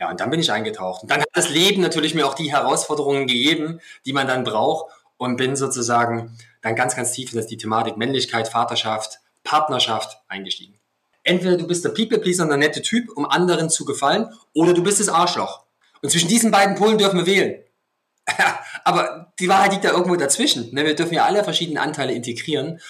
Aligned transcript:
Ja, 0.00 0.10
und 0.10 0.20
dann 0.20 0.30
bin 0.30 0.40
ich 0.40 0.52
eingetaucht. 0.52 1.02
Und 1.02 1.10
dann 1.10 1.20
hat 1.20 1.28
das 1.32 1.50
Leben 1.50 1.82
natürlich 1.82 2.14
mir 2.14 2.26
auch 2.26 2.34
die 2.34 2.52
Herausforderungen 2.52 3.26
gegeben, 3.26 3.80
die 4.06 4.12
man 4.12 4.28
dann 4.28 4.44
braucht 4.44 4.92
und 5.16 5.36
bin 5.36 5.56
sozusagen 5.56 6.38
dann 6.62 6.76
ganz, 6.76 6.94
ganz 6.94 7.12
tief 7.12 7.32
in 7.32 7.46
die 7.46 7.56
Thematik 7.56 7.96
Männlichkeit, 7.96 8.48
Vaterschaft, 8.48 9.18
Partnerschaft 9.42 10.18
eingestiegen. 10.28 10.78
Entweder 11.24 11.56
du 11.56 11.66
bist 11.66 11.84
der 11.84 11.90
People-Pleaser 11.90 12.44
und 12.44 12.50
der 12.50 12.58
nette 12.58 12.80
Typ, 12.80 13.10
um 13.16 13.26
anderen 13.26 13.70
zu 13.70 13.84
gefallen, 13.84 14.32
oder 14.54 14.72
du 14.72 14.82
bist 14.82 15.00
das 15.00 15.08
Arschloch. 15.08 15.64
Und 16.00 16.10
zwischen 16.10 16.28
diesen 16.28 16.50
beiden 16.50 16.76
Polen 16.76 16.96
dürfen 16.96 17.18
wir 17.18 17.26
wählen. 17.26 17.62
Aber 18.84 19.32
die 19.38 19.48
Wahrheit 19.48 19.72
liegt 19.72 19.84
da 19.84 19.90
irgendwo 19.90 20.16
dazwischen. 20.16 20.72
Ne? 20.74 20.84
Wir 20.84 20.94
dürfen 20.94 21.14
ja 21.14 21.24
alle 21.24 21.44
verschiedenen 21.44 21.78
Anteile 21.78 22.12
integrieren. 22.12 22.80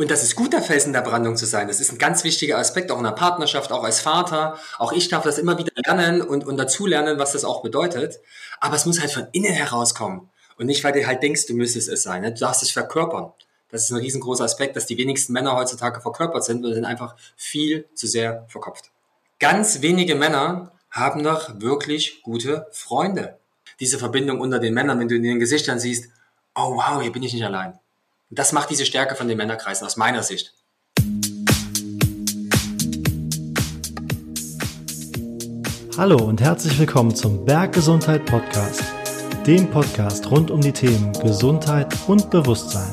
Und 0.00 0.10
das 0.10 0.22
ist 0.22 0.34
gut, 0.34 0.54
der 0.54 0.62
Felsen 0.62 0.94
der 0.94 1.02
Brandung 1.02 1.36
zu 1.36 1.44
sein. 1.44 1.68
Das 1.68 1.78
ist 1.78 1.92
ein 1.92 1.98
ganz 1.98 2.24
wichtiger 2.24 2.56
Aspekt, 2.56 2.90
auch 2.90 2.96
in 2.96 3.04
der 3.04 3.10
Partnerschaft, 3.10 3.70
auch 3.70 3.84
als 3.84 4.00
Vater. 4.00 4.58
Auch 4.78 4.92
ich 4.92 5.10
darf 5.10 5.24
das 5.24 5.36
immer 5.36 5.58
wieder 5.58 5.72
lernen 5.84 6.22
und, 6.22 6.46
und 6.46 6.56
dazulernen, 6.56 7.18
was 7.18 7.32
das 7.32 7.44
auch 7.44 7.60
bedeutet. 7.60 8.18
Aber 8.60 8.76
es 8.76 8.86
muss 8.86 8.98
halt 8.98 9.10
von 9.10 9.26
innen 9.32 9.52
herauskommen. 9.52 10.30
Und 10.56 10.64
nicht, 10.64 10.82
weil 10.84 10.94
du 10.94 11.06
halt 11.06 11.22
denkst, 11.22 11.44
du 11.48 11.52
müsstest 11.52 11.90
es 11.90 12.02
sein. 12.02 12.22
Ne? 12.22 12.32
Du 12.32 12.40
darfst 12.40 12.62
es 12.62 12.70
verkörpern. 12.70 13.34
Das 13.68 13.82
ist 13.82 13.90
ein 13.90 13.98
riesengroßer 13.98 14.42
Aspekt, 14.42 14.74
dass 14.74 14.86
die 14.86 14.96
wenigsten 14.96 15.34
Männer 15.34 15.54
heutzutage 15.54 16.00
verkörpert 16.00 16.44
sind 16.44 16.64
und 16.64 16.72
sind 16.72 16.86
einfach 16.86 17.14
viel 17.36 17.86
zu 17.92 18.06
sehr 18.06 18.46
verkopft. 18.48 18.90
Ganz 19.38 19.82
wenige 19.82 20.14
Männer 20.14 20.72
haben 20.90 21.20
noch 21.20 21.60
wirklich 21.60 22.22
gute 22.22 22.68
Freunde. 22.72 23.38
Diese 23.80 23.98
Verbindung 23.98 24.40
unter 24.40 24.60
den 24.60 24.72
Männern, 24.72 24.98
wenn 24.98 25.08
du 25.08 25.16
in 25.16 25.24
den 25.24 25.40
Gesichtern 25.40 25.78
siehst, 25.78 26.08
oh 26.54 26.76
wow, 26.76 27.02
hier 27.02 27.12
bin 27.12 27.22
ich 27.22 27.34
nicht 27.34 27.44
allein. 27.44 27.78
Und 28.30 28.38
das 28.38 28.52
macht 28.52 28.70
diese 28.70 28.86
Stärke 28.86 29.16
von 29.16 29.26
den 29.26 29.36
Männerkreisen 29.36 29.84
aus 29.84 29.96
meiner 29.96 30.22
Sicht. 30.22 30.54
Hallo 35.98 36.16
und 36.16 36.40
herzlich 36.40 36.78
willkommen 36.78 37.14
zum 37.14 37.44
Berggesundheit 37.44 38.24
Podcast, 38.26 38.84
dem 39.46 39.68
Podcast 39.68 40.30
rund 40.30 40.52
um 40.52 40.60
die 40.60 40.70
Themen 40.70 41.12
Gesundheit 41.14 41.92
und 42.06 42.30
Bewusstsein. 42.30 42.92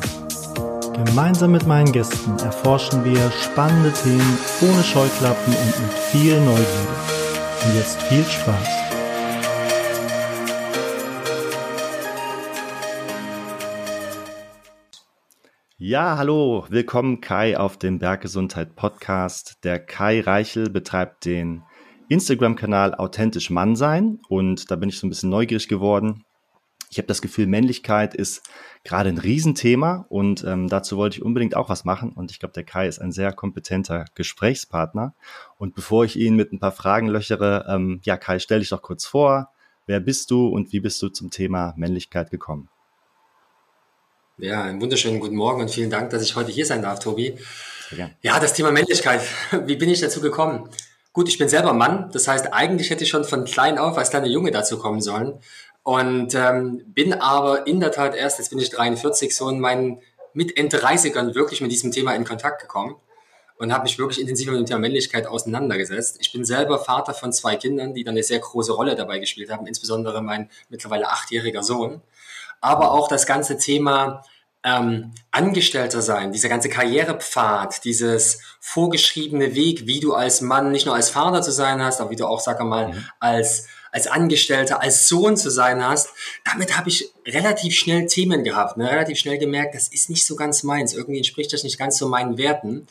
Gemeinsam 1.05 1.51
mit 1.51 1.67
meinen 1.67 1.91
Gästen 1.91 2.35
erforschen 2.39 3.05
wir 3.05 3.31
spannende 3.31 3.93
Themen 3.93 4.39
ohne 4.61 4.83
Scheuklappen 4.83 5.53
und 5.55 5.81
mit 5.81 5.93
viel 5.93 6.39
Neugierde. 6.41 6.65
Und 7.63 7.75
jetzt 7.75 8.01
viel 8.03 8.25
Spaß. 8.25 8.86
Ja, 15.89 16.17
hallo, 16.17 16.65
willkommen 16.67 17.21
Kai 17.21 17.57
auf 17.57 17.77
dem 17.77 17.97
Berggesundheit 17.97 18.75
Podcast. 18.75 19.63
Der 19.63 19.79
Kai 19.79 20.19
Reichel 20.19 20.69
betreibt 20.69 21.23
den 21.23 21.63
Instagram-Kanal 22.09 22.93
Authentisch 22.95 23.49
Mann 23.49 23.77
sein 23.77 24.19
und 24.27 24.69
da 24.69 24.75
bin 24.75 24.89
ich 24.89 24.99
so 24.99 25.07
ein 25.07 25.09
bisschen 25.09 25.29
neugierig 25.29 25.69
geworden. 25.69 26.25
Ich 26.89 26.97
habe 26.97 27.07
das 27.07 27.21
Gefühl, 27.21 27.47
Männlichkeit 27.47 28.15
ist 28.15 28.43
gerade 28.83 29.07
ein 29.07 29.17
Riesenthema 29.17 30.05
und 30.09 30.43
ähm, 30.43 30.67
dazu 30.67 30.97
wollte 30.97 31.19
ich 31.19 31.23
unbedingt 31.23 31.55
auch 31.55 31.69
was 31.69 31.85
machen 31.85 32.11
und 32.11 32.31
ich 32.31 32.39
glaube, 32.39 32.51
der 32.51 32.65
Kai 32.65 32.89
ist 32.89 32.99
ein 32.99 33.13
sehr 33.13 33.31
kompetenter 33.31 34.03
Gesprächspartner. 34.13 35.15
Und 35.57 35.73
bevor 35.73 36.03
ich 36.03 36.19
ihn 36.19 36.35
mit 36.35 36.51
ein 36.51 36.59
paar 36.59 36.73
Fragen 36.73 37.07
löchere, 37.07 37.65
ähm, 37.69 38.01
ja 38.03 38.17
Kai, 38.17 38.39
stell 38.39 38.59
dich 38.59 38.69
doch 38.69 38.81
kurz 38.81 39.05
vor. 39.05 39.53
Wer 39.85 40.01
bist 40.01 40.31
du 40.31 40.49
und 40.49 40.73
wie 40.73 40.81
bist 40.81 41.01
du 41.01 41.07
zum 41.07 41.31
Thema 41.31 41.73
Männlichkeit 41.77 42.29
gekommen? 42.29 42.67
Ja, 44.39 44.65
einen 44.65 44.79
wunderschönen 44.79 45.19
guten 45.19 45.35
Morgen 45.35 45.61
und 45.61 45.71
vielen 45.71 45.89
Dank, 45.89 46.11
dass 46.11 46.21
ich 46.21 46.35
heute 46.35 46.51
hier 46.51 46.67
sein 46.67 46.83
darf, 46.83 46.99
Tobi. 46.99 47.39
Ja, 48.21 48.39
das 48.39 48.53
Thema 48.53 48.71
Männlichkeit. 48.71 49.21
Wie 49.65 49.77
bin 49.77 49.89
ich 49.89 49.99
dazu 49.99 50.21
gekommen? 50.21 50.69
Gut, 51.11 51.27
ich 51.27 51.39
bin 51.39 51.49
selber 51.49 51.73
Mann. 51.73 52.11
Das 52.13 52.27
heißt, 52.27 52.53
eigentlich 52.53 52.91
hätte 52.91 53.03
ich 53.03 53.09
schon 53.09 53.23
von 53.23 53.45
klein 53.45 53.79
auf 53.79 53.97
als 53.97 54.11
kleiner 54.11 54.27
Junge 54.27 54.51
dazu 54.51 54.77
kommen 54.77 55.01
sollen. 55.01 55.39
Und 55.81 56.35
ähm, 56.35 56.83
bin 56.85 57.13
aber 57.13 57.65
in 57.65 57.79
der 57.79 57.91
Tat 57.91 58.13
erst, 58.13 58.37
jetzt 58.37 58.49
bin 58.49 58.59
ich 58.59 58.69
43, 58.69 59.35
so 59.35 59.49
in 59.49 59.59
meinen 59.59 60.01
mit 60.33 60.55
Ende 60.55 60.77
30ern 60.77 61.33
wirklich 61.33 61.61
mit 61.61 61.71
diesem 61.71 61.91
Thema 61.91 62.13
in 62.13 62.23
Kontakt 62.23 62.61
gekommen 62.61 62.95
und 63.57 63.73
habe 63.73 63.85
mich 63.85 63.97
wirklich 63.97 64.21
intensiv 64.21 64.51
mit 64.51 64.59
dem 64.59 64.67
Thema 64.67 64.81
Männlichkeit 64.81 65.25
auseinandergesetzt. 65.25 66.17
Ich 66.19 66.31
bin 66.31 66.45
selber 66.45 66.77
Vater 66.77 67.15
von 67.15 67.33
zwei 67.33 67.55
Kindern, 67.55 67.95
die 67.95 68.03
dann 68.03 68.13
eine 68.13 68.21
sehr 68.21 68.37
große 68.37 68.71
Rolle 68.71 68.95
dabei 68.95 69.17
gespielt 69.17 69.49
haben, 69.49 69.65
insbesondere 69.65 70.21
mein 70.21 70.51
mittlerweile 70.69 71.07
achtjähriger 71.07 71.63
Sohn 71.63 72.03
aber 72.61 72.91
auch 72.91 73.07
das 73.07 73.25
ganze 73.25 73.57
Thema 73.57 74.23
ähm, 74.63 75.13
Angestellter 75.31 76.01
sein, 76.01 76.31
dieser 76.31 76.49
ganze 76.49 76.69
Karrierepfad, 76.69 77.83
dieses 77.83 78.39
vorgeschriebene 78.59 79.55
Weg, 79.55 79.87
wie 79.87 79.99
du 79.99 80.13
als 80.13 80.41
Mann 80.41 80.71
nicht 80.71 80.85
nur 80.85 80.95
als 80.95 81.09
Vater 81.09 81.41
zu 81.41 81.51
sein 81.51 81.81
hast, 81.81 82.01
aber 82.01 82.09
wie 82.09 82.15
du 82.15 82.25
auch, 82.25 82.39
sag 82.39 82.61
mal, 82.63 82.89
mhm. 82.89 83.05
als 83.19 83.67
als 83.91 84.07
Angestellter, 84.07 84.81
als 84.81 85.07
Sohn 85.07 85.37
zu 85.37 85.49
sein 85.49 85.83
hast, 85.83 86.09
damit 86.45 86.77
habe 86.77 86.89
ich 86.89 87.11
relativ 87.25 87.73
schnell 87.75 88.05
Themen 88.05 88.43
gehabt, 88.43 88.77
ne? 88.77 88.91
relativ 88.91 89.17
schnell 89.17 89.37
gemerkt, 89.37 89.75
das 89.75 89.87
ist 89.87 90.09
nicht 90.09 90.25
so 90.25 90.35
ganz 90.35 90.63
meins. 90.63 90.93
Irgendwie 90.93 91.17
entspricht 91.17 91.51
das 91.53 91.63
nicht 91.63 91.79
ganz 91.79 91.97
so 91.97 92.07
meinen 92.07 92.37
Werten. 92.37 92.87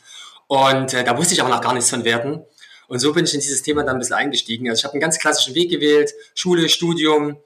Und 0.47 0.93
äh, 0.93 1.03
da 1.03 1.17
wusste 1.17 1.33
ich 1.33 1.41
aber 1.41 1.49
noch 1.49 1.61
gar 1.61 1.73
nichts 1.73 1.89
von 1.89 2.03
Werten. 2.03 2.43
Und 2.87 2.99
so 2.99 3.13
bin 3.13 3.25
ich 3.25 3.33
in 3.33 3.41
dieses 3.41 3.63
Thema 3.63 3.83
dann 3.83 3.97
ein 3.97 3.99
bisschen 3.99 4.15
eingestiegen. 4.15 4.69
Also 4.69 4.79
ich 4.79 4.83
habe 4.85 4.93
einen 4.93 5.01
ganz 5.01 5.19
klassischen 5.19 5.55
Weg 5.55 5.69
gewählt, 5.69 6.13
Schule, 6.35 6.67
Studium, 6.69 7.37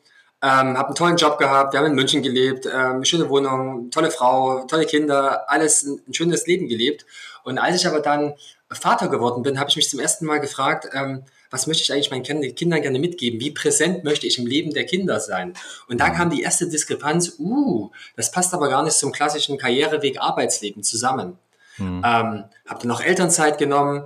ähm, 0.44 0.78
habe 0.78 0.88
einen 0.88 0.96
tollen 0.96 1.18
Job 1.18 1.38
gehabt, 1.38 1.74
wir 1.74 1.80
haben 1.80 1.88
in 1.88 1.96
München 1.96 2.24
gelebt, 2.24 2.66
ähm, 2.66 3.06
schöne 3.06 3.30
Wohnung, 3.30 3.92
tolle 3.92 4.10
Frau, 4.10 4.66
tolle 4.66 4.86
Kinder, 4.86 5.50
alles 5.50 5.84
ein, 5.84 6.02
ein, 6.08 6.14
schönes 6.14 6.48
Leben 6.48 6.68
gelebt. 6.68 7.06
Und 7.44 7.60
als 7.60 7.76
ich 7.76 7.88
aber 7.88 8.00
dann 8.00 8.34
Vater 8.72 9.08
geworden 9.08 9.44
bin, 9.44 9.60
habe 9.60 9.70
ich 9.70 9.76
mich 9.76 9.90
zum 9.90 10.00
ersten 10.00 10.26
Mal 10.26 10.40
gefragt, 10.40 10.88
ähm, 10.94 11.24
was 11.52 11.68
möchte 11.68 11.84
ich 11.84 11.92
eigentlich 11.92 12.12
meinen 12.12 12.56
Kindern 12.56 12.82
gerne 12.82 12.98
mitgeben? 12.98 13.40
Wie 13.40 13.52
präsent 13.52 14.04
möchte 14.04 14.26
ich 14.26 14.40
im 14.40 14.48
Leben 14.48 14.74
der 14.74 14.86
Kinder 14.86 15.20
sein? 15.20 15.54
Und 15.90 16.00
da 16.00 16.10
kam 16.10 16.30
die 16.30 16.42
erste 16.42 16.68
Diskrepanz, 16.70 17.36
uh, 17.40 17.92
das 18.16 18.32
passt 18.32 18.54
aber 18.54 18.70
gar 18.70 18.84
nicht 18.84 18.98
zum 18.98 19.12
klassischen 19.12 19.58
Karriereweg 19.58 20.20
Arbeitsleben 20.20 20.82
zusammen. 20.82 21.38
Mhm. 21.78 22.02
Ähm, 22.06 22.44
habe 22.68 22.80
dann 22.80 22.88
noch 22.88 23.02
Elternzeit 23.02 23.58
genommen, 23.58 24.06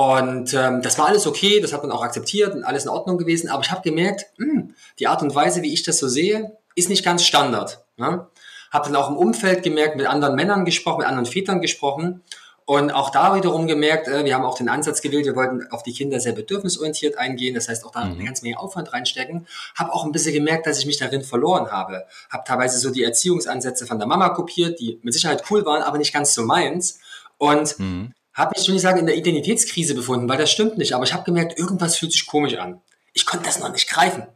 und 0.00 0.54
ähm, 0.54 0.80
das 0.80 0.98
war 0.98 1.08
alles 1.08 1.26
okay, 1.26 1.60
das 1.60 1.74
hat 1.74 1.82
man 1.82 1.92
auch 1.92 2.02
akzeptiert 2.02 2.54
und 2.54 2.64
alles 2.64 2.84
in 2.84 2.88
Ordnung 2.88 3.18
gewesen. 3.18 3.50
Aber 3.50 3.62
ich 3.62 3.70
habe 3.70 3.82
gemerkt, 3.82 4.24
mh, 4.38 4.46
hm, 4.46 4.74
die 4.98 5.06
Art 5.06 5.20
und 5.20 5.34
Weise, 5.34 5.60
wie 5.60 5.74
ich 5.74 5.82
das 5.82 5.98
so 5.98 6.08
sehe, 6.08 6.56
ist 6.74 6.88
nicht 6.88 7.04
ganz 7.04 7.22
Standard. 7.22 7.84
Ne? 7.98 8.26
Habe 8.70 8.86
dann 8.86 8.96
auch 8.96 9.10
im 9.10 9.16
Umfeld 9.18 9.62
gemerkt, 9.62 9.96
mit 9.96 10.06
anderen 10.06 10.36
Männern 10.36 10.64
gesprochen, 10.64 11.00
mit 11.00 11.06
anderen 11.06 11.26
Vätern 11.26 11.60
gesprochen. 11.60 12.22
Und 12.64 12.92
auch 12.92 13.10
da 13.10 13.34
wiederum 13.34 13.66
gemerkt, 13.66 14.08
äh, 14.08 14.24
wir 14.24 14.34
haben 14.34 14.46
auch 14.46 14.56
den 14.56 14.70
Ansatz 14.70 15.02
gewählt, 15.02 15.26
wir 15.26 15.36
wollten 15.36 15.66
auf 15.70 15.82
die 15.82 15.92
Kinder 15.92 16.18
sehr 16.18 16.32
bedürfnisorientiert 16.32 17.18
eingehen, 17.18 17.54
das 17.54 17.68
heißt 17.68 17.84
auch 17.84 17.92
da 17.92 18.02
mhm. 18.02 18.12
eine 18.12 18.24
ganze 18.24 18.44
Menge 18.44 18.58
Aufwand 18.58 18.94
reinstecken. 18.94 19.46
Habe 19.74 19.92
auch 19.92 20.06
ein 20.06 20.12
bisschen 20.12 20.32
gemerkt, 20.32 20.66
dass 20.66 20.78
ich 20.78 20.86
mich 20.86 20.96
darin 20.96 21.24
verloren 21.24 21.70
habe. 21.70 22.06
Habe 22.30 22.44
teilweise 22.46 22.78
so 22.78 22.90
die 22.90 23.04
Erziehungsansätze 23.04 23.84
von 23.84 23.98
der 23.98 24.08
Mama 24.08 24.30
kopiert, 24.30 24.80
die 24.80 24.98
mit 25.02 25.12
Sicherheit 25.12 25.44
cool 25.50 25.66
waren, 25.66 25.82
aber 25.82 25.98
nicht 25.98 26.14
ganz 26.14 26.32
so 26.32 26.42
meins. 26.42 27.00
Und 27.36 27.78
mhm 27.78 28.14
habe 28.34 28.52
mich, 28.56 28.64
schon 28.64 28.74
nicht 28.74 28.82
sagen, 28.82 28.98
in 28.98 29.06
der 29.06 29.16
Identitätskrise 29.16 29.94
befunden, 29.94 30.28
weil 30.28 30.38
das 30.38 30.50
stimmt 30.50 30.78
nicht, 30.78 30.94
aber 30.94 31.04
ich 31.04 31.12
habe 31.12 31.24
gemerkt, 31.24 31.58
irgendwas 31.58 31.96
fühlt 31.96 32.12
sich 32.12 32.26
komisch 32.26 32.56
an. 32.56 32.80
Ich 33.12 33.26
konnte 33.26 33.46
das 33.46 33.58
noch 33.58 33.72
nicht 33.72 33.88
greifen. 33.88 34.26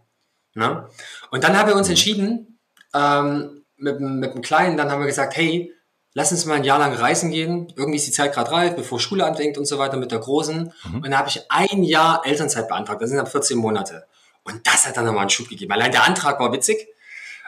Ne? 0.55 0.88
Und 1.31 1.44
dann 1.44 1.56
haben 1.56 1.69
wir 1.69 1.77
uns 1.77 1.88
entschieden, 1.88 2.59
ähm, 2.94 3.65
mit, 3.77 4.00
mit 4.00 4.34
dem 4.34 4.43
Kleinen, 4.43 4.77
dann 4.77 4.91
haben 4.91 5.00
wir 5.00 5.06
gesagt, 5.06 5.37
hey, 5.37 5.72
lass 6.15 6.32
uns 6.32 6.47
mal 6.47 6.55
ein 6.55 6.65
Jahr 6.65 6.78
lang 6.78 6.94
reisen 6.94 7.31
gehen. 7.31 7.72
Irgendwie 7.77 7.97
ist 7.97 8.06
die 8.06 8.12
Zeit 8.12 8.32
gerade 8.32 8.50
reif, 8.50 8.77
bevor 8.77 9.00
Schule 9.00 9.25
anfängt 9.25 9.59
und 9.59 9.66
so 9.66 9.78
weiter 9.78 9.97
mit 9.97 10.12
der 10.12 10.21
Großen. 10.21 10.72
Mhm. 10.84 10.94
Und 10.94 11.03
dann 11.03 11.19
habe 11.19 11.28
ich 11.28 11.43
ein 11.50 11.82
Jahr 11.82 12.25
Elternzeit 12.25 12.69
beantragt. 12.69 13.03
Das 13.03 13.11
sind 13.11 13.19
dann 13.19 13.26
14 13.26 13.59
Monate. 13.59 14.06
Und 14.44 14.66
das 14.66 14.87
hat 14.87 14.97
dann 14.97 15.05
nochmal 15.05 15.22
einen 15.22 15.31
Schub 15.31 15.49
gegeben. 15.49 15.72
Allein 15.72 15.91
der 15.91 16.05
Antrag 16.05 16.38
war 16.41 16.53
witzig. 16.53 16.88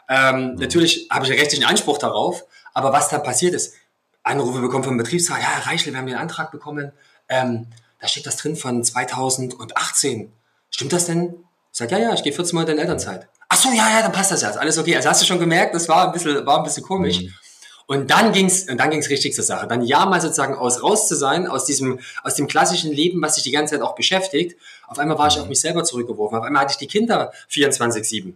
Ähm, 0.08 0.52
mhm. 0.52 0.54
Natürlich 0.56 1.08
habe 1.10 1.24
ich 1.24 1.30
einen 1.30 1.40
rechtlichen 1.40 1.64
Anspruch 1.64 1.98
darauf. 1.98 2.44
Aber 2.74 2.92
was 2.92 3.08
dann 3.08 3.22
passiert 3.22 3.54
ist, 3.54 3.74
Anrufe 4.26 4.60
bekommen 4.60 4.84
vom 4.84 4.96
Betriebsrat, 4.96 5.40
ja, 5.40 5.46
Herr 5.46 5.66
Reichel, 5.70 5.92
wir 5.92 5.98
haben 5.98 6.06
den 6.06 6.16
Antrag 6.16 6.50
bekommen, 6.50 6.92
ähm, 7.28 7.68
da 8.00 8.08
steht 8.08 8.26
das 8.26 8.36
drin 8.36 8.56
von 8.56 8.82
2018. 8.82 10.32
Stimmt 10.70 10.92
das 10.92 11.06
denn? 11.06 11.34
Ich 11.72 11.78
sage, 11.78 11.92
ja, 11.92 11.98
ja, 11.98 12.14
ich 12.14 12.22
gehe 12.22 12.32
14 12.32 12.54
Monate 12.54 12.72
in 12.72 12.78
Elternzeit. 12.78 13.28
Ach 13.48 13.56
so, 13.56 13.70
ja, 13.70 13.88
ja, 13.88 14.02
dann 14.02 14.12
passt 14.12 14.32
das 14.32 14.42
ja, 14.42 14.50
alles 14.50 14.78
okay. 14.78 14.96
Also 14.96 15.08
hast 15.08 15.22
du 15.22 15.26
schon 15.26 15.38
gemerkt, 15.38 15.74
das 15.74 15.88
war 15.88 16.06
ein 16.06 16.12
bisschen, 16.12 16.44
war 16.44 16.58
ein 16.58 16.64
bisschen 16.64 16.82
komisch. 16.82 17.22
Mhm. 17.22 17.34
Und 17.86 18.10
dann 18.10 18.32
ging's, 18.32 18.68
und 18.68 18.78
dann 18.78 18.90
ging's 18.90 19.08
richtig 19.10 19.34
zur 19.34 19.44
Sache. 19.44 19.68
Dann 19.68 19.82
ja 19.82 20.04
mal 20.06 20.20
sozusagen 20.20 20.56
aus 20.56 20.82
raus 20.82 21.06
zu 21.06 21.14
sein, 21.14 21.46
aus 21.46 21.64
diesem, 21.64 22.00
aus 22.24 22.34
dem 22.34 22.48
klassischen 22.48 22.92
Leben, 22.92 23.22
was 23.22 23.36
sich 23.36 23.44
die 23.44 23.52
ganze 23.52 23.74
Zeit 23.74 23.82
auch 23.82 23.94
beschäftigt. 23.94 24.58
Auf 24.88 24.98
einmal 24.98 25.18
war 25.18 25.28
ich 25.28 25.38
auf 25.38 25.48
mich 25.48 25.60
selber 25.60 25.84
zurückgeworfen. 25.84 26.36
Auf 26.36 26.44
einmal 26.44 26.62
hatte 26.62 26.72
ich 26.72 26.78
die 26.78 26.88
Kinder 26.88 27.32
24-7. 27.48 28.34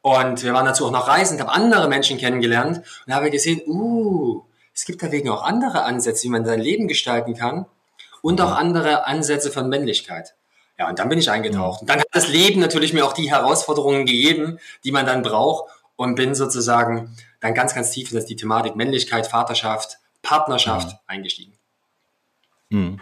Und 0.00 0.42
wir 0.42 0.54
waren 0.54 0.64
dazu 0.64 0.86
auch 0.86 0.90
noch 0.90 1.08
reisend, 1.08 1.40
habe 1.40 1.52
andere 1.52 1.88
Menschen 1.88 2.16
kennengelernt 2.16 2.80
und 3.06 3.12
habe 3.12 3.30
gesehen, 3.30 3.60
uh, 3.66 4.44
es 4.76 4.84
gibt 4.84 5.02
dagegen 5.02 5.30
auch 5.30 5.42
andere 5.42 5.84
Ansätze, 5.84 6.24
wie 6.24 6.28
man 6.28 6.44
sein 6.44 6.60
Leben 6.60 6.86
gestalten 6.86 7.34
kann 7.34 7.64
und 8.20 8.40
auch 8.42 8.52
andere 8.54 9.06
Ansätze 9.06 9.50
von 9.50 9.70
Männlichkeit. 9.70 10.34
Ja, 10.78 10.90
und 10.90 10.98
dann 10.98 11.08
bin 11.08 11.18
ich 11.18 11.30
eingetaucht. 11.30 11.80
Und 11.80 11.88
dann 11.88 12.00
hat 12.00 12.08
das 12.12 12.28
Leben 12.28 12.60
natürlich 12.60 12.92
mir 12.92 13.06
auch 13.06 13.14
die 13.14 13.30
Herausforderungen 13.30 14.04
gegeben, 14.04 14.58
die 14.84 14.92
man 14.92 15.06
dann 15.06 15.22
braucht 15.22 15.70
und 15.96 16.14
bin 16.14 16.34
sozusagen 16.34 17.16
dann 17.40 17.54
ganz, 17.54 17.74
ganz 17.74 17.90
tief 17.90 18.12
in 18.12 18.26
die 18.26 18.36
Thematik 18.36 18.76
Männlichkeit, 18.76 19.26
Vaterschaft, 19.26 19.96
Partnerschaft 20.20 20.88
mhm. 20.88 20.98
eingestiegen. 21.06 21.52
Mhm. 22.68 23.00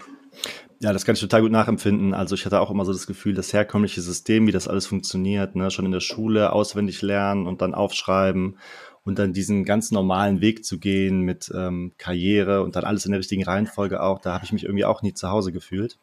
Ja, 0.79 0.93
das 0.93 1.05
kann 1.05 1.17
ich 1.17 1.21
total 1.21 1.43
gut 1.43 1.51
nachempfinden. 1.51 2.15
Also 2.15 2.37
ich 2.37 2.47
hatte 2.47 2.61
auch 2.61 2.71
immer 2.71 2.85
so 2.85 2.93
das 2.93 3.09
Gefühl, 3.09 3.35
das 3.35 3.53
herkömmliche 3.53 4.01
System, 4.01 4.47
wie 4.47 4.53
das 4.53 4.69
alles 4.69 4.87
funktioniert, 4.87 5.57
ne? 5.57 5.73
schon 5.73 5.87
in 5.87 5.93
der 5.93 6.01
Schule 6.01 6.53
auswendig 6.53 7.03
lernen 7.03 7.49
und 7.49 7.63
dann 7.63 7.75
aufschreiben 7.75 8.59
und 9.05 9.19
dann 9.19 9.33
diesen 9.33 9.65
ganz 9.65 9.91
normalen 9.91 10.41
Weg 10.41 10.65
zu 10.65 10.79
gehen 10.79 11.21
mit 11.21 11.53
ähm, 11.55 11.93
Karriere 11.99 12.63
und 12.63 12.77
dann 12.77 12.85
alles 12.85 13.05
in 13.05 13.13
der 13.13 13.21
richtigen 13.21 13.45
Reihenfolge 13.45 14.03
auch, 14.03 14.21
da 14.21 14.33
habe 14.33 14.45
ich 14.45 14.53
mich 14.53 14.65
irgendwie 14.65 14.85
auch 14.85 15.03
nie 15.03 15.13
zu 15.13 15.31
Hause 15.31 15.53
gefühlt. 15.53 15.99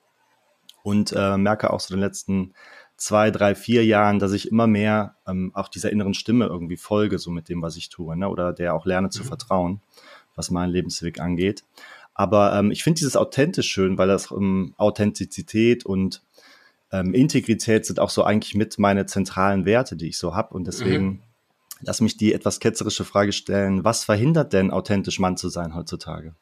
Und 0.83 1.13
äh, 1.15 1.38
merke 1.38 1.71
auch 1.71 1.80
so 1.80 1.94
in 1.94 2.00
den 2.00 2.07
letzten 2.07 2.53
zwei, 2.98 3.31
drei, 3.31 3.56
vier 3.56 3.86
Jahren, 3.86 4.19
dass 4.19 4.31
ich 4.31 4.50
immer 4.50 4.68
mehr 4.68 5.15
ähm, 5.27 5.51
auch 5.53 5.68
dieser 5.68 5.92
inneren 5.92 6.13
Stimme 6.13 6.45
irgendwie 6.45 6.77
folge, 6.77 7.18
so 7.19 7.31
mit 7.31 7.50
dem, 7.50 7.62
was 7.62 7.75
ich 7.75 7.89
tue, 7.89 8.15
ne? 8.18 8.30
oder 8.30 8.53
der 8.53 8.74
auch 8.75 8.86
lerne 8.86 9.09
zu 9.09 9.24
mhm. 9.24 9.27
vertrauen, 9.27 9.81
was 10.36 10.51
meinen 10.51 10.71
Lebensweg 10.71 11.19
angeht. 11.19 11.63
Aber 12.13 12.54
ähm, 12.56 12.71
ich 12.71 12.83
finde 12.83 13.00
dieses 13.00 13.15
authentisch 13.15 13.69
schön, 13.69 13.97
weil 13.97 14.07
das 14.07 14.30
ähm, 14.31 14.75
Authentizität 14.77 15.86
und 15.86 16.21
ähm, 16.92 17.13
Integrität 17.13 17.86
sind 17.86 18.00
auch 18.00 18.09
so 18.09 18.24
eigentlich 18.24 18.54
mit 18.54 18.77
meine 18.77 19.06
zentralen 19.06 19.65
Werte, 19.65 19.95
die 19.95 20.09
ich 20.09 20.18
so 20.18 20.36
habe. 20.36 20.54
Und 20.54 20.68
deswegen 20.68 21.06
mhm. 21.06 21.19
Lass 21.81 22.01
mich 22.01 22.18
die 22.18 22.33
etwas 22.33 22.60
ketzerische 22.60 23.06
Frage 23.06 23.33
stellen. 23.33 23.83
Was 23.83 24.04
verhindert 24.04 24.54
denn 24.54 24.72
authentisch 24.72 25.19
Mann 25.19 25.38
zu 25.38 25.50
sein 25.50 25.75
heutzutage? 25.75 26.33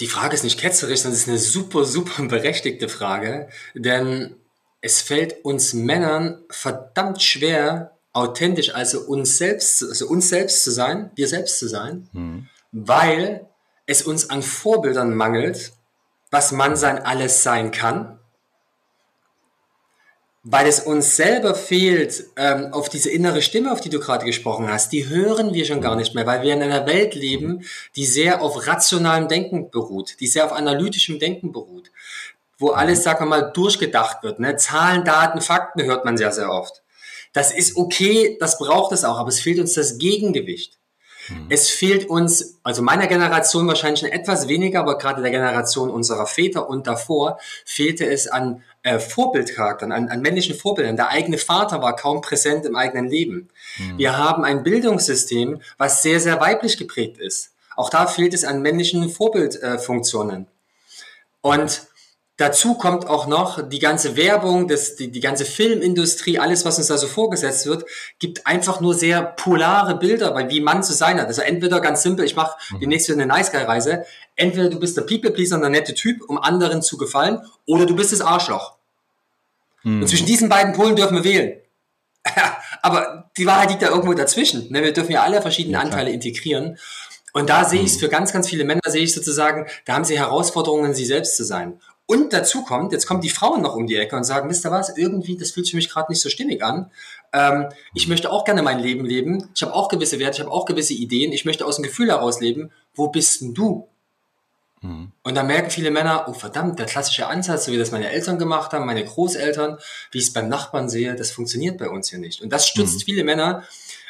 Die 0.00 0.08
Frage 0.08 0.34
ist 0.34 0.42
nicht 0.42 0.58
ketzerisch, 0.58 1.00
sondern 1.00 1.14
es 1.14 1.22
ist 1.22 1.28
eine 1.28 1.38
super, 1.38 1.84
super 1.84 2.22
berechtigte 2.28 2.88
Frage. 2.88 3.48
Denn 3.74 4.36
es 4.80 5.00
fällt 5.00 5.44
uns 5.44 5.74
Männern 5.74 6.42
verdammt 6.50 7.22
schwer, 7.22 7.96
authentisch, 8.12 8.74
also 8.74 9.00
uns 9.00 9.38
selbst, 9.38 9.82
also 9.82 10.08
uns 10.08 10.28
selbst 10.28 10.64
zu 10.64 10.70
sein, 10.70 11.10
wir 11.14 11.28
selbst 11.28 11.58
zu 11.58 11.68
sein, 11.68 12.08
mhm. 12.12 12.48
weil 12.72 13.46
es 13.86 14.02
uns 14.02 14.28
an 14.28 14.42
Vorbildern 14.42 15.14
mangelt, 15.14 15.72
was 16.30 16.52
man 16.52 16.76
sein 16.76 16.98
alles 16.98 17.42
sein 17.42 17.70
kann, 17.70 18.18
weil 20.44 20.66
es 20.66 20.80
uns 20.80 21.14
selber 21.16 21.54
fehlt, 21.54 22.24
ähm, 22.36 22.72
auf 22.72 22.88
diese 22.88 23.10
innere 23.10 23.42
Stimme, 23.42 23.72
auf 23.72 23.80
die 23.80 23.90
du 23.90 24.00
gerade 24.00 24.24
gesprochen 24.24 24.68
hast, 24.68 24.92
die 24.92 25.08
hören 25.08 25.54
wir 25.54 25.64
schon 25.64 25.80
gar 25.80 25.94
nicht 25.94 26.14
mehr, 26.14 26.26
weil 26.26 26.42
wir 26.42 26.52
in 26.52 26.62
einer 26.62 26.86
Welt 26.86 27.14
leben, 27.14 27.64
die 27.94 28.06
sehr 28.06 28.42
auf 28.42 28.66
rationalem 28.66 29.28
Denken 29.28 29.70
beruht, 29.70 30.18
die 30.18 30.26
sehr 30.26 30.44
auf 30.44 30.52
analytischem 30.52 31.20
Denken 31.20 31.52
beruht, 31.52 31.92
wo 32.58 32.70
alles, 32.70 33.04
sagen 33.04 33.20
wir 33.20 33.28
mal, 33.28 33.52
durchgedacht 33.52 34.24
wird. 34.24 34.40
Ne? 34.40 34.56
Zahlen, 34.56 35.04
Daten, 35.04 35.40
Fakten 35.40 35.84
hört 35.84 36.04
man 36.04 36.16
sehr, 36.16 36.32
sehr 36.32 36.50
oft. 36.50 36.82
Das 37.32 37.52
ist 37.52 37.76
okay, 37.76 38.36
das 38.40 38.58
braucht 38.58 38.92
es 38.92 39.04
auch, 39.04 39.18
aber 39.18 39.28
es 39.28 39.40
fehlt 39.40 39.60
uns 39.60 39.74
das 39.74 39.98
Gegengewicht. 39.98 40.78
Mhm. 41.28 41.46
Es 41.48 41.70
fehlt 41.70 42.08
uns, 42.08 42.58
also 42.62 42.82
meiner 42.82 43.06
Generation 43.06 43.66
wahrscheinlich 43.66 44.00
schon 44.00 44.10
etwas 44.10 44.48
weniger, 44.48 44.80
aber 44.80 44.98
gerade 44.98 45.22
der 45.22 45.30
Generation 45.30 45.90
unserer 45.90 46.26
Väter 46.26 46.68
und 46.68 46.86
davor 46.86 47.38
fehlte 47.64 48.06
es 48.06 48.26
an 48.26 48.62
äh, 48.82 48.98
Vorbildcharakteren, 48.98 49.92
an, 49.92 50.08
an 50.08 50.20
männlichen 50.20 50.56
Vorbildern. 50.56 50.96
Der 50.96 51.08
eigene 51.08 51.38
Vater 51.38 51.80
war 51.82 51.96
kaum 51.96 52.20
präsent 52.20 52.66
im 52.66 52.76
eigenen 52.76 53.08
Leben. 53.08 53.48
Mhm. 53.78 53.98
Wir 53.98 54.16
haben 54.18 54.44
ein 54.44 54.62
Bildungssystem, 54.62 55.60
was 55.78 56.02
sehr, 56.02 56.20
sehr 56.20 56.40
weiblich 56.40 56.76
geprägt 56.76 57.18
ist. 57.18 57.52
Auch 57.76 57.90
da 57.90 58.06
fehlt 58.06 58.34
es 58.34 58.44
an 58.44 58.60
männlichen 58.60 59.08
Vorbildfunktionen. 59.08 60.42
Äh, 60.42 60.46
und 61.42 61.82
Dazu 62.42 62.74
kommt 62.74 63.06
auch 63.06 63.28
noch 63.28 63.68
die 63.68 63.78
ganze 63.78 64.16
Werbung, 64.16 64.66
das, 64.66 64.96
die, 64.96 65.12
die 65.12 65.20
ganze 65.20 65.44
Filmindustrie, 65.44 66.40
alles, 66.40 66.64
was 66.64 66.76
uns 66.76 66.88
da 66.88 66.98
so 66.98 67.06
vorgesetzt 67.06 67.66
wird, 67.66 67.84
gibt 68.18 68.48
einfach 68.48 68.80
nur 68.80 68.94
sehr 68.94 69.22
polare 69.22 69.96
Bilder, 69.96 70.34
weil 70.34 70.50
wie 70.50 70.60
Mann 70.60 70.82
zu 70.82 70.92
sein 70.92 71.20
hat. 71.20 71.28
Also 71.28 71.40
entweder 71.42 71.80
ganz 71.80 72.02
simpel, 72.02 72.24
ich 72.24 72.34
mache 72.34 72.56
mhm. 72.72 72.80
demnächst 72.80 73.08
eine 73.12 73.26
Nice 73.26 73.52
Guy 73.52 73.62
Reise, 73.62 74.04
entweder 74.34 74.70
du 74.70 74.80
bist 74.80 74.96
der 74.96 75.02
People 75.02 75.30
Pleaser 75.30 75.54
und 75.54 75.60
der 75.60 75.70
nette 75.70 75.94
Typ, 75.94 76.20
um 76.28 76.36
anderen 76.36 76.82
zu 76.82 76.96
gefallen, 76.96 77.38
oder 77.64 77.86
du 77.86 77.94
bist 77.94 78.10
das 78.10 78.20
Arschloch. 78.20 78.74
Mhm. 79.84 80.02
Und 80.02 80.08
zwischen 80.08 80.26
diesen 80.26 80.48
beiden 80.48 80.72
Polen 80.72 80.96
dürfen 80.96 81.14
wir 81.14 81.22
wählen. 81.22 81.60
Aber 82.82 83.30
die 83.36 83.46
Wahrheit 83.46 83.70
liegt 83.70 83.82
ja 83.82 83.90
irgendwo 83.90 84.14
dazwischen. 84.14 84.66
Ne? 84.72 84.82
Wir 84.82 84.92
dürfen 84.92 85.12
ja 85.12 85.22
alle 85.22 85.40
verschiedene 85.42 85.74
ja, 85.74 85.80
Anteile 85.80 86.10
integrieren. 86.10 86.76
Und 87.34 87.48
da 87.48 87.64
sehe 87.64 87.82
ich 87.82 87.92
es 87.92 87.96
mhm. 87.98 88.00
für 88.00 88.08
ganz, 88.08 88.32
ganz 88.32 88.48
viele 88.48 88.64
Männer, 88.64 88.80
sehe 88.88 89.04
ich 89.04 89.14
sozusagen, 89.14 89.68
da 89.84 89.92
haben 89.92 90.04
sie 90.04 90.18
Herausforderungen, 90.18 90.92
sie 90.92 91.06
selbst 91.06 91.36
zu 91.36 91.44
sein. 91.44 91.80
Und 92.12 92.34
dazu 92.34 92.62
kommt, 92.62 92.92
jetzt 92.92 93.06
kommen 93.06 93.22
die 93.22 93.30
Frauen 93.30 93.62
noch 93.62 93.74
um 93.74 93.86
die 93.86 93.96
Ecke 93.96 94.14
und 94.16 94.24
sagen, 94.24 94.50
wisst 94.50 94.66
ihr 94.66 94.70
was, 94.70 94.94
irgendwie, 94.98 95.38
das 95.38 95.52
fühlt 95.52 95.64
sich 95.64 95.70
für 95.70 95.78
mich 95.78 95.88
gerade 95.88 96.12
nicht 96.12 96.20
so 96.20 96.28
stimmig 96.28 96.62
an. 96.62 96.90
Ähm, 97.32 97.70
ich 97.94 98.06
möchte 98.06 98.30
auch 98.30 98.44
gerne 98.44 98.62
mein 98.62 98.80
Leben 98.80 99.06
leben. 99.06 99.48
Ich 99.54 99.62
habe 99.62 99.72
auch 99.72 99.88
gewisse 99.88 100.18
Werte, 100.18 100.36
ich 100.36 100.40
habe 100.42 100.52
auch 100.52 100.66
gewisse 100.66 100.92
Ideen. 100.92 101.32
Ich 101.32 101.46
möchte 101.46 101.64
aus 101.64 101.76
dem 101.76 101.84
Gefühl 101.84 102.08
heraus 102.08 102.38
leben. 102.42 102.70
Wo 102.94 103.08
bist 103.08 103.40
denn 103.40 103.54
du? 103.54 103.88
Mhm. 104.82 105.12
Und 105.22 105.34
da 105.34 105.42
merken 105.42 105.70
viele 105.70 105.90
Männer, 105.90 106.26
oh 106.28 106.34
verdammt, 106.34 106.78
der 106.78 106.84
klassische 106.84 107.28
Ansatz, 107.28 107.64
so 107.64 107.72
wie 107.72 107.78
das 107.78 107.92
meine 107.92 108.10
Eltern 108.10 108.38
gemacht 108.38 108.74
haben, 108.74 108.84
meine 108.84 109.06
Großeltern, 109.06 109.78
wie 110.10 110.18
ich 110.18 110.24
es 110.24 110.34
beim 110.34 110.50
Nachbarn 110.50 110.90
sehe, 110.90 111.14
das 111.14 111.30
funktioniert 111.30 111.78
bei 111.78 111.88
uns 111.88 112.10
hier 112.10 112.18
nicht. 112.18 112.42
Und 112.42 112.52
das 112.52 112.68
stützt 112.68 112.96
mhm. 112.96 113.04
viele 113.04 113.24
Männer 113.24 113.62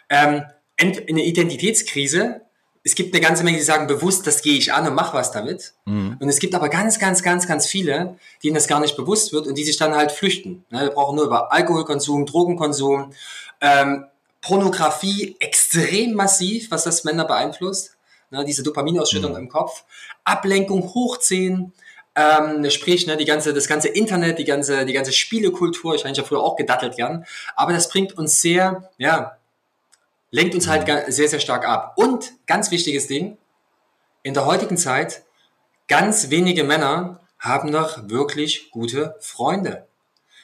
ähm, 0.09 0.43
in 0.77 0.93
eine 1.09 1.25
Identitätskrise, 1.25 2.41
es 2.85 2.95
gibt 2.95 3.15
eine 3.15 3.23
ganze 3.23 3.45
Menge, 3.45 3.59
die 3.59 3.63
sagen 3.63 3.87
bewusst, 3.87 4.27
das 4.27 4.43
gehe 4.43 4.59
ich 4.59 4.73
an 4.73 4.87
und 4.87 4.95
mache 4.95 5.17
was 5.17 5.31
damit. 5.31 5.75
Mhm. 5.85 6.17
Und 6.19 6.29
es 6.29 6.41
gibt 6.41 6.55
aber 6.55 6.69
ganz, 6.69 6.99
ganz, 6.99 7.23
ganz, 7.23 7.47
ganz 7.47 7.67
viele, 7.67 8.17
denen 8.43 8.55
das 8.55 8.67
gar 8.67 8.81
nicht 8.81 8.97
bewusst 8.97 9.33
wird 9.33 9.47
und 9.47 9.57
die 9.57 9.65
sich 9.65 9.77
dann 9.77 9.95
halt 9.95 10.11
flüchten. 10.11 10.65
Ne, 10.71 10.83
wir 10.83 10.91
brauchen 10.91 11.17
nur 11.17 11.27
über 11.27 11.53
Alkoholkonsum, 11.53 12.27
Drogenkonsum, 12.27 13.13
ähm, 13.61 14.07
Pornografie 14.41 15.37
extrem 15.39 16.15
massiv, 16.15 16.73
was 16.73 16.83
das 16.83 17.05
Männer 17.05 17.25
beeinflusst. 17.25 17.97
Ne, 18.31 18.45
diese 18.45 18.65
Dopaminausschüttung 18.65 19.33
mhm. 19.33 19.39
im 19.39 19.49
Kopf, 19.49 19.85
Ablenkung 20.25 20.83
hochziehen, 20.95 21.73
ähm, 22.17 22.69
sprich, 22.69 23.07
ne, 23.07 23.17
die 23.17 23.25
ganze, 23.25 23.55
das 23.55 23.69
ganze 23.69 23.89
Internet, 23.89 24.39
die 24.39 24.45
ganze, 24.45 24.85
die 24.85 24.93
ganze 24.93 25.13
Spielekultur, 25.13 25.95
ich 25.95 26.05
habe 26.05 26.15
ja 26.15 26.25
früher 26.25 26.41
auch 26.41 26.57
gedattelt 26.57 26.97
gern, 26.97 27.25
aber 27.55 27.73
das 27.73 27.89
bringt 27.89 28.19
uns 28.19 28.41
sehr, 28.41 28.91
ja, 28.99 29.39
lenkt 30.33 30.57
uns 30.57 30.67
halt 30.67 30.89
sehr, 31.13 31.29
sehr 31.29 31.39
stark 31.39 31.65
ab. 31.65 31.93
Und 31.95 32.33
ganz 32.47 32.73
wichtiges 32.73 33.07
Ding, 33.07 33.39
in 34.25 34.35
der 34.35 34.47
heutigen 34.47 34.77
Zeit, 34.77 35.23
ganz 35.87 36.31
wenige 36.31 36.65
Männer 36.65 37.21
haben 37.39 37.71
noch 37.71 38.09
wirklich 38.09 38.71
gute 38.73 39.15
Freunde. 39.21 39.87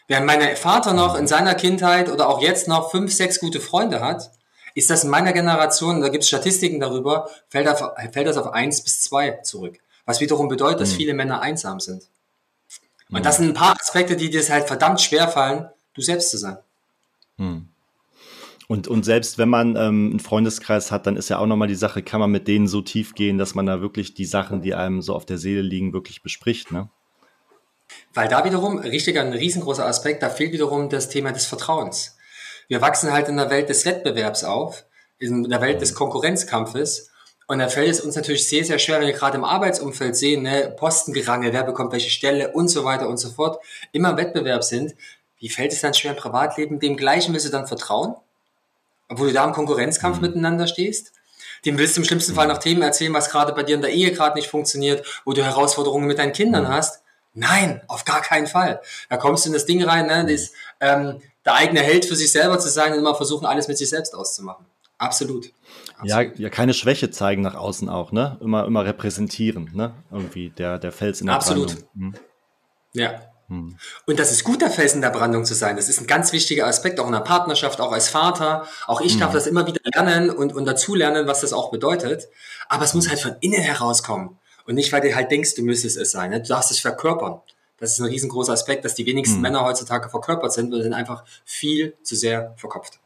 Während 0.06 0.26
mein 0.26 0.56
Vater 0.56 0.94
noch 0.94 1.16
in 1.16 1.26
seiner 1.26 1.54
Kindheit 1.54 2.08
oder 2.08 2.28
auch 2.28 2.40
jetzt 2.40 2.68
noch 2.68 2.90
fünf, 2.90 3.12
sechs 3.12 3.40
gute 3.40 3.60
Freunde 3.60 4.00
hat, 4.00 4.30
ist 4.74 4.90
das 4.90 5.04
in 5.04 5.10
meiner 5.10 5.32
Generation, 5.32 6.00
da 6.00 6.08
gibt 6.08 6.22
es 6.22 6.28
Statistiken 6.28 6.80
darüber, 6.80 7.28
fällt, 7.48 7.68
auf, 7.68 7.82
fällt 8.12 8.26
das 8.26 8.36
auf 8.36 8.52
eins 8.52 8.82
bis 8.82 9.02
zwei 9.02 9.32
zurück. 9.42 9.78
Was 10.06 10.20
wiederum 10.20 10.48
bedeutet, 10.48 10.80
dass 10.80 10.92
mhm. 10.92 10.96
viele 10.96 11.14
Männer 11.14 11.40
einsam 11.40 11.80
sind. 11.80 12.04
Und 13.10 13.24
das 13.24 13.38
sind 13.38 13.48
ein 13.48 13.54
paar 13.54 13.76
Aspekte, 13.80 14.16
die 14.16 14.30
dir 14.30 14.46
halt 14.48 14.66
verdammt 14.66 15.00
schwer 15.00 15.28
fallen, 15.28 15.68
du 15.94 16.02
selbst 16.02 16.30
zu 16.30 16.38
sein. 16.38 16.58
Mhm. 17.38 17.67
Und, 18.70 18.86
und 18.86 19.02
selbst 19.02 19.38
wenn 19.38 19.48
man 19.48 19.76
ähm, 19.76 20.10
einen 20.10 20.20
Freundeskreis 20.20 20.92
hat, 20.92 21.06
dann 21.06 21.16
ist 21.16 21.30
ja 21.30 21.38
auch 21.38 21.46
nochmal 21.46 21.68
die 21.68 21.74
Sache, 21.74 22.02
kann 22.02 22.20
man 22.20 22.30
mit 22.30 22.46
denen 22.46 22.68
so 22.68 22.82
tief 22.82 23.14
gehen, 23.14 23.38
dass 23.38 23.54
man 23.54 23.64
da 23.64 23.80
wirklich 23.80 24.12
die 24.12 24.26
Sachen, 24.26 24.60
die 24.60 24.74
einem 24.74 25.00
so 25.00 25.14
auf 25.14 25.24
der 25.24 25.38
Seele 25.38 25.62
liegen, 25.62 25.94
wirklich 25.94 26.22
bespricht, 26.22 26.70
ne? 26.70 26.90
Weil 28.12 28.28
da 28.28 28.44
wiederum, 28.44 28.76
richtig 28.76 29.18
ein 29.18 29.32
riesengroßer 29.32 29.86
Aspekt, 29.86 30.22
da 30.22 30.28
fehlt 30.28 30.52
wiederum 30.52 30.90
das 30.90 31.08
Thema 31.08 31.32
des 31.32 31.46
Vertrauens. 31.46 32.18
Wir 32.68 32.82
wachsen 32.82 33.10
halt 33.10 33.28
in 33.28 33.38
der 33.38 33.48
Welt 33.48 33.70
des 33.70 33.86
Wettbewerbs 33.86 34.44
auf, 34.44 34.84
in 35.18 35.44
der 35.44 35.62
Welt 35.62 35.80
des 35.80 35.94
Konkurrenzkampfes. 35.94 37.10
Und 37.46 37.60
da 37.60 37.68
fällt 37.68 37.88
es 37.88 38.02
uns 38.02 38.16
natürlich 38.16 38.46
sehr, 38.46 38.66
sehr 38.66 38.78
schwer, 38.78 39.00
wenn 39.00 39.06
wir 39.06 39.14
gerade 39.14 39.38
im 39.38 39.44
Arbeitsumfeld 39.44 40.14
sehen, 40.14 40.42
ne, 40.42 40.74
Postengerange, 40.76 41.54
wer 41.54 41.64
bekommt 41.64 41.92
welche 41.92 42.10
Stelle 42.10 42.52
und 42.52 42.68
so 42.68 42.84
weiter 42.84 43.08
und 43.08 43.16
so 43.16 43.30
fort, 43.30 43.64
immer 43.92 44.10
im 44.10 44.18
Wettbewerb 44.18 44.62
sind. 44.62 44.94
Wie 45.38 45.48
fällt 45.48 45.72
es 45.72 45.80
dann 45.80 45.94
schwer 45.94 46.10
im 46.10 46.18
Privatleben? 46.18 46.78
Dem 46.78 46.98
Gleichen 46.98 47.32
willst 47.32 47.46
du 47.46 47.50
dann 47.50 47.66
vertrauen? 47.66 48.14
Obwohl 49.08 49.28
du 49.28 49.34
da 49.34 49.44
im 49.44 49.52
Konkurrenzkampf 49.52 50.16
mhm. 50.16 50.22
miteinander 50.22 50.66
stehst. 50.66 51.12
Dem 51.64 51.78
willst 51.78 51.96
du 51.96 52.00
im 52.00 52.04
schlimmsten 52.04 52.34
Fall 52.34 52.46
noch 52.46 52.58
Themen 52.58 52.82
erzählen, 52.82 53.12
was 53.12 53.30
gerade 53.30 53.52
bei 53.52 53.62
dir 53.62 53.74
in 53.74 53.80
der 53.80 53.90
Ehe 53.90 54.12
gerade 54.12 54.36
nicht 54.36 54.48
funktioniert, 54.48 55.04
wo 55.24 55.32
du 55.32 55.44
Herausforderungen 55.44 56.06
mit 56.06 56.18
deinen 56.18 56.32
Kindern 56.32 56.64
mhm. 56.64 56.68
hast. 56.68 57.02
Nein, 57.34 57.82
auf 57.88 58.04
gar 58.04 58.20
keinen 58.20 58.46
Fall. 58.46 58.80
Da 59.08 59.16
kommst 59.16 59.44
du 59.44 59.50
in 59.50 59.52
das 59.54 59.66
Ding 59.66 59.82
rein, 59.82 60.06
ne, 60.06 60.26
das, 60.26 60.52
ähm, 60.80 61.20
der 61.44 61.54
eigene 61.54 61.80
Held 61.80 62.04
für 62.04 62.16
sich 62.16 62.30
selber 62.30 62.58
zu 62.58 62.68
sein 62.68 62.92
und 62.92 62.98
immer 62.98 63.14
versuchen, 63.14 63.46
alles 63.46 63.68
mit 63.68 63.78
sich 63.78 63.88
selbst 63.88 64.14
auszumachen. 64.14 64.66
Absolut. 64.98 65.52
Absolut. 65.96 66.08
Ja, 66.08 66.22
ja, 66.22 66.48
keine 66.48 66.74
Schwäche 66.74 67.10
zeigen 67.10 67.42
nach 67.42 67.54
außen 67.54 67.88
auch, 67.88 68.10
ne? 68.10 68.36
Immer, 68.40 68.66
immer 68.66 68.84
repräsentieren, 68.84 69.70
ne? 69.72 69.94
Irgendwie 70.10 70.50
der, 70.50 70.78
der 70.78 70.90
Fels 70.90 71.20
in 71.20 71.28
der 71.28 71.36
Absolut. 71.36 71.76
Mhm. 71.94 72.14
Ja, 72.94 73.20
hm. 73.48 73.78
Und 74.06 74.18
das 74.18 74.30
ist 74.30 74.44
gut, 74.44 74.60
der 74.60 74.70
Felsen 74.70 75.00
der 75.00 75.10
Brandung 75.10 75.44
zu 75.44 75.54
sein. 75.54 75.76
Das 75.76 75.88
ist 75.88 76.00
ein 76.00 76.06
ganz 76.06 76.32
wichtiger 76.32 76.66
Aspekt, 76.66 77.00
auch 77.00 77.06
in 77.06 77.12
der 77.12 77.20
Partnerschaft, 77.20 77.80
auch 77.80 77.92
als 77.92 78.08
Vater. 78.10 78.66
Auch 78.86 79.00
ich 79.00 79.18
darf 79.18 79.30
hm. 79.30 79.34
das 79.34 79.46
immer 79.46 79.66
wieder 79.66 79.80
lernen 79.84 80.30
und, 80.30 80.54
und 80.54 80.66
dazulernen, 80.66 81.26
was 81.26 81.40
das 81.40 81.52
auch 81.52 81.70
bedeutet. 81.70 82.28
Aber 82.68 82.84
es 82.84 82.94
muss 82.94 83.08
halt 83.08 83.20
von 83.20 83.36
innen 83.40 83.62
herauskommen. 83.62 84.38
Und 84.66 84.74
nicht, 84.74 84.92
weil 84.92 85.00
du 85.00 85.14
halt 85.14 85.30
denkst, 85.30 85.54
du 85.54 85.62
müsstest 85.62 85.96
es 85.96 86.10
sein. 86.10 86.30
Ne? 86.30 86.42
Du 86.42 86.48
darfst 86.48 86.70
es 86.70 86.78
verkörpern. 86.78 87.40
Das 87.78 87.92
ist 87.92 88.00
ein 88.00 88.06
riesengroßer 88.06 88.52
Aspekt, 88.52 88.84
dass 88.84 88.94
die 88.94 89.06
wenigsten 89.06 89.36
hm. 89.36 89.42
Männer 89.42 89.64
heutzutage 89.64 90.10
verkörpert 90.10 90.52
sind 90.52 90.74
und 90.74 90.82
sind 90.82 90.92
einfach 90.92 91.24
viel 91.46 91.96
zu 92.02 92.16
sehr 92.16 92.54
verkopft. 92.58 93.00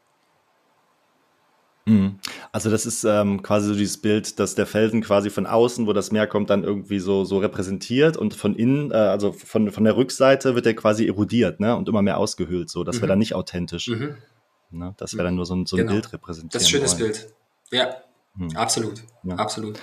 Mhm. 1.85 2.19
Also 2.51 2.69
das 2.69 2.85
ist 2.85 3.03
ähm, 3.03 3.41
quasi 3.43 3.67
so 3.67 3.75
dieses 3.75 3.99
Bild, 3.99 4.39
dass 4.39 4.55
der 4.55 4.65
Felsen 4.65 5.01
quasi 5.01 5.29
von 5.29 5.45
außen, 5.45 5.85
wo 5.85 5.93
das 5.93 6.11
Meer 6.11 6.27
kommt, 6.27 6.49
dann 6.49 6.63
irgendwie 6.63 6.99
so, 6.99 7.25
so 7.25 7.39
repräsentiert 7.39 8.15
und 8.15 8.33
von 8.33 8.55
innen, 8.55 8.91
äh, 8.91 8.95
also 8.95 9.33
von, 9.33 9.69
von 9.71 9.83
der 9.83 9.97
Rückseite 9.97 10.55
wird 10.55 10.65
er 10.65 10.75
quasi 10.75 11.07
erodiert 11.07 11.59
ne? 11.59 11.75
und 11.75 11.89
immer 11.89 12.01
mehr 12.01 12.17
ausgehöhlt. 12.17 12.69
So, 12.69 12.83
das 12.83 12.97
wäre 12.97 13.07
mhm. 13.07 13.09
dann 13.09 13.19
nicht 13.19 13.35
authentisch. 13.35 13.89
Mhm. 13.89 14.17
Ne? 14.71 14.93
Das 14.97 15.13
wäre 15.13 15.25
dann 15.25 15.35
nur 15.35 15.45
so 15.45 15.55
ein, 15.55 15.65
so 15.65 15.75
ein 15.75 15.79
genau. 15.79 15.91
Bild 15.91 16.13
repräsentiert. 16.13 16.55
Das 16.55 16.61
ist 16.63 16.67
ein 16.69 16.71
schönes 16.71 16.99
wollen. 16.99 17.11
Bild. 17.11 17.33
Ja, 17.71 17.95
hm. 18.37 18.55
absolut. 18.55 19.03
Ja. 19.23 19.35
Absolut. 19.35 19.79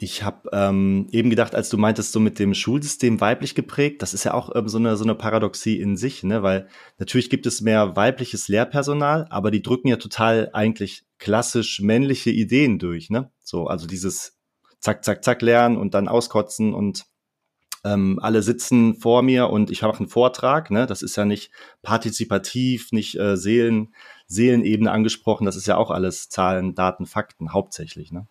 Ich 0.00 0.22
habe 0.22 0.48
ähm, 0.52 1.08
eben 1.10 1.28
gedacht, 1.28 1.56
als 1.56 1.70
du 1.70 1.76
meintest, 1.76 2.12
so 2.12 2.20
mit 2.20 2.38
dem 2.38 2.54
Schulsystem 2.54 3.20
weiblich 3.20 3.56
geprägt, 3.56 4.00
das 4.00 4.14
ist 4.14 4.22
ja 4.22 4.32
auch 4.32 4.54
ähm, 4.54 4.68
so, 4.68 4.78
eine, 4.78 4.96
so 4.96 5.02
eine 5.02 5.16
Paradoxie 5.16 5.80
in 5.80 5.96
sich, 5.96 6.22
ne? 6.22 6.44
weil 6.44 6.68
natürlich 6.98 7.30
gibt 7.30 7.46
es 7.46 7.62
mehr 7.62 7.96
weibliches 7.96 8.46
Lehrpersonal, 8.46 9.26
aber 9.30 9.50
die 9.50 9.62
drücken 9.62 9.88
ja 9.88 9.96
total 9.96 10.50
eigentlich 10.52 11.04
klassisch 11.18 11.80
männliche 11.80 12.30
Ideen 12.30 12.78
durch. 12.78 13.10
Ne? 13.10 13.32
So, 13.40 13.66
also 13.66 13.88
dieses 13.88 14.38
Zack, 14.78 15.04
Zack, 15.04 15.24
Zack 15.24 15.42
lernen 15.42 15.76
und 15.76 15.94
dann 15.94 16.06
auskotzen 16.06 16.74
und 16.74 17.06
ähm, 17.84 18.20
alle 18.22 18.42
sitzen 18.42 18.94
vor 18.94 19.22
mir 19.22 19.50
und 19.50 19.70
ich 19.70 19.82
habe 19.82 19.98
einen 19.98 20.08
Vortrag. 20.08 20.70
Ne? 20.70 20.86
Das 20.86 21.02
ist 21.02 21.16
ja 21.16 21.24
nicht 21.24 21.50
partizipativ, 21.82 22.92
nicht 22.92 23.18
äh, 23.18 23.36
Seelen, 23.36 23.94
Seelenebene 24.28 24.92
angesprochen. 24.92 25.44
Das 25.44 25.56
ist 25.56 25.66
ja 25.66 25.76
auch 25.76 25.90
alles 25.90 26.28
Zahlen, 26.28 26.76
Daten, 26.76 27.06
Fakten 27.06 27.52
hauptsächlich. 27.52 28.12
Ne? 28.12 28.28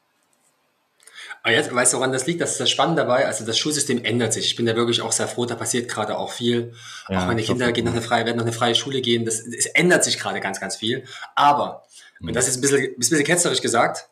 Aber 1.43 1.53
jetzt, 1.53 1.73
weißt 1.73 1.93
du, 1.93 1.97
woran 1.97 2.11
das 2.11 2.25
liegt? 2.27 2.41
Das 2.41 2.51
ist 2.51 2.59
das 2.59 2.69
Spannende 2.69 3.03
dabei. 3.03 3.25
Also 3.25 3.45
das 3.45 3.57
Schulsystem 3.57 4.03
ändert 4.03 4.33
sich. 4.33 4.45
Ich 4.45 4.55
bin 4.55 4.65
da 4.65 4.75
wirklich 4.75 5.01
auch 5.01 5.11
sehr 5.11 5.27
froh, 5.27 5.45
da 5.45 5.55
passiert 5.55 5.89
gerade 5.89 6.17
auch 6.17 6.31
viel. 6.31 6.73
Ja, 7.09 7.21
auch 7.21 7.25
meine 7.25 7.41
Kinder 7.41 7.71
gehen 7.71 7.85
noch 7.85 7.93
eine 7.93 8.01
freie, 8.01 8.25
werden 8.25 8.37
noch 8.37 8.45
eine 8.45 8.53
freie 8.53 8.75
Schule 8.75 9.01
gehen. 9.01 9.25
Das, 9.25 9.39
es 9.39 9.67
ändert 9.67 10.03
sich 10.03 10.19
gerade 10.19 10.39
ganz, 10.39 10.59
ganz 10.59 10.75
viel. 10.75 11.05
Aber, 11.35 11.83
mhm. 12.19 12.29
und 12.29 12.35
das 12.35 12.47
ist 12.47 12.57
ein 12.57 12.61
bisschen, 12.61 12.83
ein 12.83 12.95
bisschen 12.97 13.23
ketzerisch 13.23 13.61
gesagt, 13.61 14.09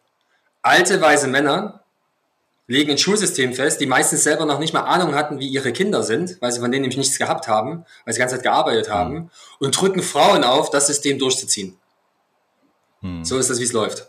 alte, 0.61 1.01
weise 1.01 1.27
Männer 1.27 1.81
legen 2.67 2.91
ein 2.91 2.97
Schulsystem 2.97 3.53
fest, 3.53 3.79
die 3.79 3.85
meistens 3.85 4.23
selber 4.23 4.45
noch 4.45 4.59
nicht 4.59 4.73
mal 4.73 4.81
Ahnung 4.81 5.13
hatten, 5.13 5.39
wie 5.39 5.47
ihre 5.47 5.71
Kinder 5.71 6.03
sind, 6.03 6.41
weil 6.41 6.51
sie 6.51 6.59
von 6.59 6.71
denen 6.71 6.81
nämlich 6.81 6.97
nichts 6.97 7.17
gehabt 7.17 7.47
haben, 7.47 7.85
weil 8.05 8.13
sie 8.13 8.17
die 8.17 8.21
ganze 8.21 8.35
Zeit 8.35 8.43
gearbeitet 8.43 8.89
haben, 8.89 9.13
mhm. 9.13 9.29
und 9.59 9.79
drücken 9.79 10.01
Frauen 10.01 10.43
auf, 10.43 10.69
das 10.69 10.87
System 10.87 11.19
durchzuziehen. 11.19 11.77
Mhm. 13.01 13.23
So 13.23 13.37
ist 13.37 13.49
das, 13.49 13.59
wie 13.59 13.63
es 13.63 13.73
läuft. 13.73 14.07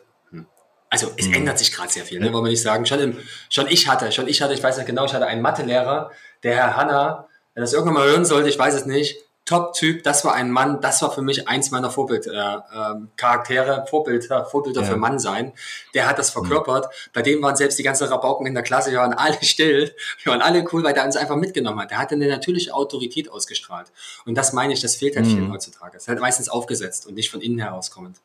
Also 0.96 1.12
es 1.18 1.26
mhm. 1.26 1.34
ändert 1.34 1.58
sich 1.58 1.72
gerade 1.72 1.92
sehr 1.92 2.04
viel, 2.06 2.20
ne? 2.20 2.32
wollen 2.32 2.44
wir 2.44 2.50
nicht 2.50 2.62
sagen. 2.62 2.86
Schon, 2.86 3.00
im, 3.00 3.18
schon 3.50 3.66
ich 3.68 3.86
hatte, 3.86 4.10
schon 4.12 4.28
ich 4.28 4.40
hatte, 4.40 4.54
ich 4.54 4.62
weiß 4.62 4.78
nicht 4.78 4.86
genau, 4.86 5.04
ich 5.04 5.12
hatte 5.12 5.26
einen 5.26 5.42
Mathelehrer, 5.42 6.10
der 6.42 6.54
Herr 6.56 6.76
Hanna, 6.76 7.28
wenn 7.52 7.60
das 7.60 7.74
irgendwann 7.74 7.94
mal 7.94 8.08
hören 8.08 8.24
sollte, 8.24 8.48
ich 8.48 8.58
weiß 8.58 8.72
es 8.72 8.86
nicht, 8.86 9.18
Top-Typ, 9.44 10.02
das 10.04 10.24
war 10.24 10.32
ein 10.32 10.50
Mann, 10.50 10.80
das 10.80 11.02
war 11.02 11.12
für 11.12 11.20
mich 11.20 11.46
eins 11.48 11.70
meiner 11.70 11.90
Vorbild-Charaktere, 11.90 13.72
äh, 13.72 13.80
äh, 13.82 13.86
Vorbilder, 13.86 14.46
Vorbilder 14.46 14.80
ja. 14.80 14.86
für 14.86 14.96
Mann 14.96 15.18
sein. 15.18 15.52
Der 15.92 16.08
hat 16.08 16.18
das 16.18 16.34
mhm. 16.34 16.40
verkörpert. 16.40 16.86
Mhm. 16.86 17.10
Bei 17.12 17.20
dem 17.20 17.42
waren 17.42 17.56
selbst 17.56 17.78
die 17.78 17.82
ganzen 17.82 18.08
Rabauken 18.08 18.46
in 18.46 18.54
der 18.54 18.62
Klasse, 18.62 18.90
wir 18.90 19.00
waren 19.00 19.12
alle 19.12 19.36
still, 19.42 19.94
wir 20.22 20.32
waren 20.32 20.40
alle 20.40 20.64
cool, 20.72 20.82
weil 20.82 20.94
der 20.94 21.04
uns 21.04 21.16
einfach 21.16 21.36
mitgenommen 21.36 21.78
hat. 21.78 21.90
Der 21.90 21.98
hatte 21.98 22.14
eine 22.14 22.26
natürliche 22.26 22.72
Autorität 22.72 23.30
ausgestrahlt. 23.30 23.92
Und 24.24 24.34
das 24.34 24.54
meine 24.54 24.72
ich, 24.72 24.80
das 24.80 24.96
fehlt 24.96 25.14
halt 25.14 25.26
mhm. 25.26 25.30
viel 25.30 25.50
heutzutage. 25.50 25.92
Das 25.92 26.04
ist 26.04 26.08
halt 26.08 26.20
meistens 26.20 26.48
aufgesetzt 26.48 27.06
und 27.06 27.14
nicht 27.14 27.30
von 27.30 27.42
innen 27.42 27.58
herauskommend. 27.58 28.16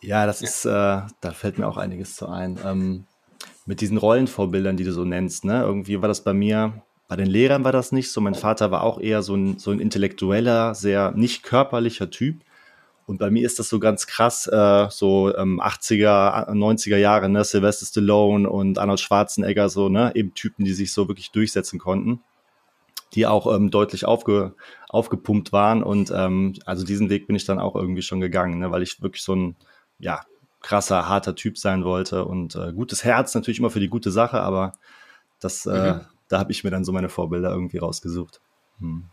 Ja, 0.00 0.26
das 0.26 0.40
ja. 0.40 0.48
ist, 0.48 0.64
äh, 0.64 0.68
da 1.20 1.32
fällt 1.32 1.58
mir 1.58 1.66
auch 1.66 1.76
einiges 1.76 2.16
zu 2.16 2.28
ein. 2.28 2.58
Ähm, 2.64 3.04
mit 3.66 3.80
diesen 3.80 3.96
Rollenvorbildern, 3.96 4.76
die 4.76 4.84
du 4.84 4.92
so 4.92 5.04
nennst, 5.04 5.44
ne? 5.44 5.62
Irgendwie 5.62 6.00
war 6.00 6.08
das 6.08 6.22
bei 6.22 6.34
mir, 6.34 6.82
bei 7.08 7.16
den 7.16 7.26
Lehrern 7.26 7.64
war 7.64 7.72
das 7.72 7.92
nicht 7.92 8.10
so. 8.12 8.20
Mein 8.20 8.34
Vater 8.34 8.70
war 8.70 8.82
auch 8.82 9.00
eher 9.00 9.22
so 9.22 9.34
ein, 9.34 9.58
so 9.58 9.70
ein 9.70 9.80
intellektueller, 9.80 10.74
sehr 10.74 11.12
nicht 11.12 11.42
körperlicher 11.42 12.10
Typ. 12.10 12.42
Und 13.06 13.18
bei 13.18 13.30
mir 13.30 13.44
ist 13.44 13.58
das 13.58 13.68
so 13.68 13.78
ganz 13.78 14.06
krass, 14.06 14.46
äh, 14.46 14.86
so 14.90 15.34
ähm, 15.36 15.60
80er, 15.60 16.48
90er 16.50 16.96
Jahre, 16.96 17.28
ne, 17.28 17.44
Sylvester 17.44 17.84
Stallone 17.86 18.48
und 18.48 18.78
Arnold 18.78 19.00
Schwarzenegger, 19.00 19.68
so, 19.68 19.88
ne, 19.90 20.12
eben 20.14 20.32
Typen, 20.34 20.64
die 20.64 20.72
sich 20.72 20.92
so 20.92 21.06
wirklich 21.08 21.30
durchsetzen 21.30 21.78
konnten, 21.78 22.22
die 23.14 23.26
auch 23.26 23.52
ähm, 23.54 23.70
deutlich 23.70 24.04
aufge, 24.04 24.54
aufgepumpt 24.88 25.52
waren. 25.52 25.82
Und 25.82 26.12
ähm, 26.14 26.54
also 26.66 26.84
diesen 26.84 27.10
Weg 27.10 27.26
bin 27.26 27.36
ich 27.36 27.44
dann 27.44 27.58
auch 27.58 27.76
irgendwie 27.76 28.02
schon 28.02 28.20
gegangen, 28.20 28.58
ne, 28.58 28.70
weil 28.70 28.82
ich 28.82 29.02
wirklich 29.02 29.22
so 29.22 29.34
ein, 29.34 29.56
ja, 29.98 30.20
krasser, 30.60 31.08
harter 31.08 31.34
Typ 31.34 31.58
sein 31.58 31.84
wollte 31.84 32.24
und 32.24 32.56
äh, 32.56 32.72
gutes 32.72 33.04
Herz 33.04 33.34
natürlich 33.34 33.58
immer 33.58 33.70
für 33.70 33.80
die 33.80 33.90
gute 33.90 34.10
Sache, 34.10 34.40
aber 34.40 34.72
das, 35.38 35.66
äh, 35.66 35.94
mhm. 35.94 36.00
da 36.28 36.38
habe 36.38 36.52
ich 36.52 36.64
mir 36.64 36.70
dann 36.70 36.84
so 36.84 36.92
meine 36.92 37.10
Vorbilder 37.10 37.50
irgendwie 37.50 37.76
rausgesucht. 37.76 38.40
Hm. 38.80 39.04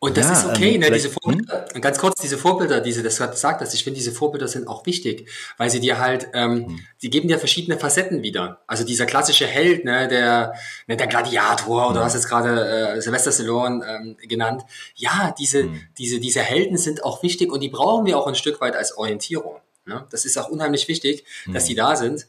Und 0.00 0.16
das 0.16 0.26
ja, 0.26 0.32
ist 0.32 0.46
okay, 0.46 0.74
ähm, 0.74 0.80
ne, 0.80 0.90
diese 0.92 1.10
Vorbilder, 1.10 1.66
hm? 1.72 1.80
ganz 1.80 1.98
kurz, 1.98 2.20
diese 2.20 2.38
Vorbilder, 2.38 2.80
diese, 2.80 3.02
das 3.02 3.18
hat 3.18 3.32
gesagt 3.32 3.60
hast, 3.60 3.74
ich 3.74 3.82
finde, 3.82 3.98
diese 3.98 4.12
Vorbilder 4.12 4.46
sind 4.46 4.68
auch 4.68 4.86
wichtig, 4.86 5.28
weil 5.56 5.70
sie 5.70 5.80
dir 5.80 5.98
halt, 5.98 6.28
ähm, 6.34 6.66
hm. 6.66 6.80
die 7.02 7.10
geben 7.10 7.26
dir 7.26 7.38
verschiedene 7.40 7.78
Facetten 7.78 8.22
wieder. 8.22 8.62
Also 8.68 8.84
dieser 8.84 9.06
klassische 9.06 9.46
Held, 9.46 9.84
ne, 9.84 10.06
der, 10.06 10.54
ne, 10.86 10.96
der 10.96 11.08
Gladiator, 11.08 11.86
oder 11.86 11.88
hm. 11.88 11.94
du 11.94 12.04
hast 12.04 12.14
jetzt 12.14 12.28
gerade 12.28 12.94
äh, 12.94 13.00
Sylvester 13.00 13.32
Stallone 13.32 13.84
ähm, 13.84 14.16
genannt. 14.28 14.62
Ja, 14.94 15.34
diese, 15.36 15.64
hm. 15.64 15.80
diese, 15.98 16.20
diese 16.20 16.40
Helden 16.42 16.76
sind 16.76 17.02
auch 17.02 17.24
wichtig 17.24 17.50
und 17.50 17.60
die 17.60 17.68
brauchen 17.68 18.06
wir 18.06 18.18
auch 18.18 18.28
ein 18.28 18.36
Stück 18.36 18.60
weit 18.60 18.76
als 18.76 18.96
Orientierung. 18.96 19.56
Ne? 19.84 20.06
Das 20.10 20.24
ist 20.24 20.38
auch 20.38 20.48
unheimlich 20.48 20.86
wichtig, 20.86 21.24
dass 21.52 21.64
hm. 21.64 21.68
die 21.68 21.74
da 21.74 21.96
sind, 21.96 22.28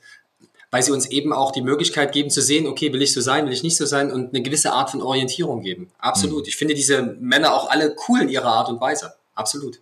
weil 0.71 0.83
sie 0.83 0.91
uns 0.91 1.09
eben 1.09 1.33
auch 1.33 1.51
die 1.51 1.61
Möglichkeit 1.61 2.11
geben 2.11 2.29
zu 2.29 2.41
sehen, 2.41 2.67
okay, 2.67 2.93
will 2.93 3.01
ich 3.01 3.13
so 3.13 3.21
sein, 3.21 3.45
will 3.45 3.53
ich 3.53 3.63
nicht 3.63 3.77
so 3.77 3.85
sein 3.85 4.11
und 4.11 4.33
eine 4.33 4.43
gewisse 4.43 4.71
Art 4.71 4.91
von 4.91 5.01
Orientierung 5.01 5.61
geben. 5.61 5.89
Absolut. 5.97 6.43
Mhm. 6.43 6.49
Ich 6.49 6.55
finde 6.55 6.75
diese 6.75 7.17
Männer 7.19 7.53
auch 7.53 7.69
alle 7.69 7.95
cool 8.07 8.21
in 8.21 8.29
ihrer 8.29 8.49
Art 8.49 8.69
und 8.69 8.79
Weise. 8.79 9.13
Absolut. 9.35 9.79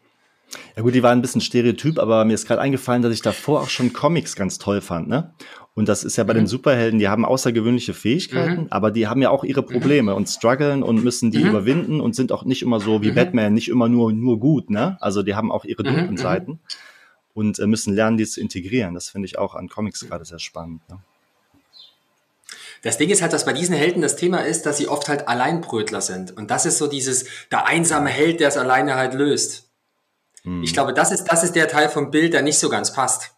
Ja 0.78 0.82
gut, 0.82 0.96
die 0.96 1.04
waren 1.04 1.20
ein 1.20 1.22
bisschen 1.22 1.42
Stereotyp, 1.42 2.00
aber 2.00 2.24
mir 2.24 2.34
ist 2.34 2.48
gerade 2.48 2.62
eingefallen, 2.62 3.02
dass 3.02 3.14
ich 3.14 3.22
davor 3.22 3.62
auch 3.62 3.70
schon 3.70 3.92
Comics 3.92 4.36
ganz 4.36 4.58
toll 4.58 4.80
fand, 4.80 5.10
ne? 5.10 5.34
Und 5.74 5.88
das 5.88 6.04
ist 6.04 6.16
ja 6.16 6.24
bei 6.24 6.34
mhm. 6.34 6.40
den 6.40 6.48
Superhelden, 6.48 7.00
die 7.00 7.08
haben 7.08 7.24
außergewöhnliche 7.24 7.94
Fähigkeiten, 7.94 8.62
mhm. 8.62 8.68
aber 8.72 8.90
die 8.90 9.08
haben 9.08 9.22
ja 9.22 9.30
auch 9.30 9.44
ihre 9.44 9.62
mhm. 9.62 9.68
Probleme 9.68 10.16
und 10.16 10.28
strugglen 10.28 10.82
und 10.84 11.04
müssen 11.04 11.30
die 11.32 11.44
mhm. 11.44 11.50
überwinden 11.50 12.02
und 12.02 12.16
sind 12.16 12.32
auch 12.32 12.46
nicht 12.46 12.64
immer 12.64 12.80
so 12.80 13.04
wie 13.04 13.12
mhm. 13.12 13.16
Batman, 13.16 13.54
nicht 13.54 13.68
immer 13.68 13.90
nur, 13.90 14.14
nur 14.14 14.40
gut, 14.40 14.70
ne? 14.70 14.98
Also 15.02 15.22
die 15.22 15.36
haben 15.36 15.52
auch 15.52 15.66
ihre 15.66 15.84
dunklen 15.84 16.18
Seiten 16.18 16.60
und 17.38 17.60
äh, 17.60 17.68
müssen 17.68 17.94
lernen, 17.94 18.18
die 18.18 18.26
zu 18.26 18.42
integrieren. 18.42 18.96
Das 18.96 19.10
finde 19.10 19.28
ich 19.28 19.38
auch 19.38 19.54
an 19.54 19.70
Comics 19.70 20.00
gerade 20.08 20.26
sehr 20.26 20.40
spannend. 20.40 20.82
Ne? 20.90 20.98
Das 22.82 22.98
Ding 22.98 23.12
ist 23.12 23.22
halt, 23.22 23.32
dass 23.32 23.46
bei 23.46 23.54
diesen 23.54 23.76
Helden 23.76 24.02
das 24.02 24.16
Thema 24.16 24.40
ist, 24.40 24.66
dass 24.66 24.78
sie 24.78 24.88
oft 24.88 25.08
halt 25.08 25.28
Alleinbrötler 25.28 26.02
sind. 26.02 26.36
Und 26.36 26.50
das 26.50 26.66
ist 26.66 26.80
so 26.80 26.88
dieses, 26.88 27.26
der 27.52 27.68
einsame 27.68 28.10
Held, 28.10 28.40
der 28.40 28.48
es 28.48 28.58
alleine 28.58 28.96
halt 28.96 29.14
löst. 29.14 29.70
Mhm. 30.46 30.64
Ich 30.64 30.74
glaube, 30.74 30.96
das 30.96 31.12
ist, 31.12 31.26
das 31.26 31.44
ist 31.44 31.56
der 31.56 31.68
Teil 31.68 31.90
vom 31.90 32.10
Bild, 32.10 32.34
der 32.34 32.42
nicht 32.42 32.58
so 32.58 32.70
ganz 32.70 32.92
passt. 32.92 33.36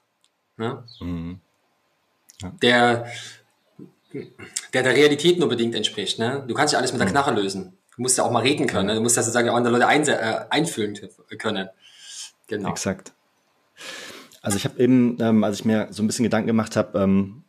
Ne? 0.56 0.82
Mhm. 1.02 1.42
Ja. 2.42 2.54
Der, 2.62 3.08
der 4.74 4.84
der 4.84 4.96
Realität 4.96 5.40
nur 5.40 5.50
bedingt 5.50 5.76
entspricht. 5.76 6.20
Ne? 6.20 6.46
Du 6.48 6.54
kannst 6.54 6.72
ja 6.72 6.80
alles 6.80 6.94
mit 6.94 7.02
der 7.02 7.08
mhm. 7.08 7.12
Knarre 7.12 7.34
lösen. 7.34 7.78
Du 7.98 8.02
musst 8.02 8.18
ja 8.18 8.24
auch 8.24 8.32
mal 8.32 8.44
reden 8.44 8.66
können. 8.66 8.88
Ne? 8.88 8.96
Du 8.96 9.02
musst 9.02 9.18
das 9.18 9.26
sozusagen 9.26 9.50
auch 9.50 9.56
andere 9.56 9.74
Leute 9.74 9.88
ein, 9.88 10.08
äh, 10.08 10.46
einfühlen 10.50 10.98
können. 11.38 11.68
Genau. 12.48 12.70
Exakt. 12.70 13.12
Also 14.42 14.58
ich 14.58 14.66
habe 14.66 14.82
eben, 14.82 15.18
ähm, 15.20 15.44
als 15.44 15.60
ich 15.60 15.66
mir 15.66 15.88
so 15.92 16.02
ein 16.02 16.08
bisschen 16.08 16.24
Gedanken 16.24 16.48
gemacht 16.48 16.76
habe, 16.76 17.00
ähm, 17.00 17.44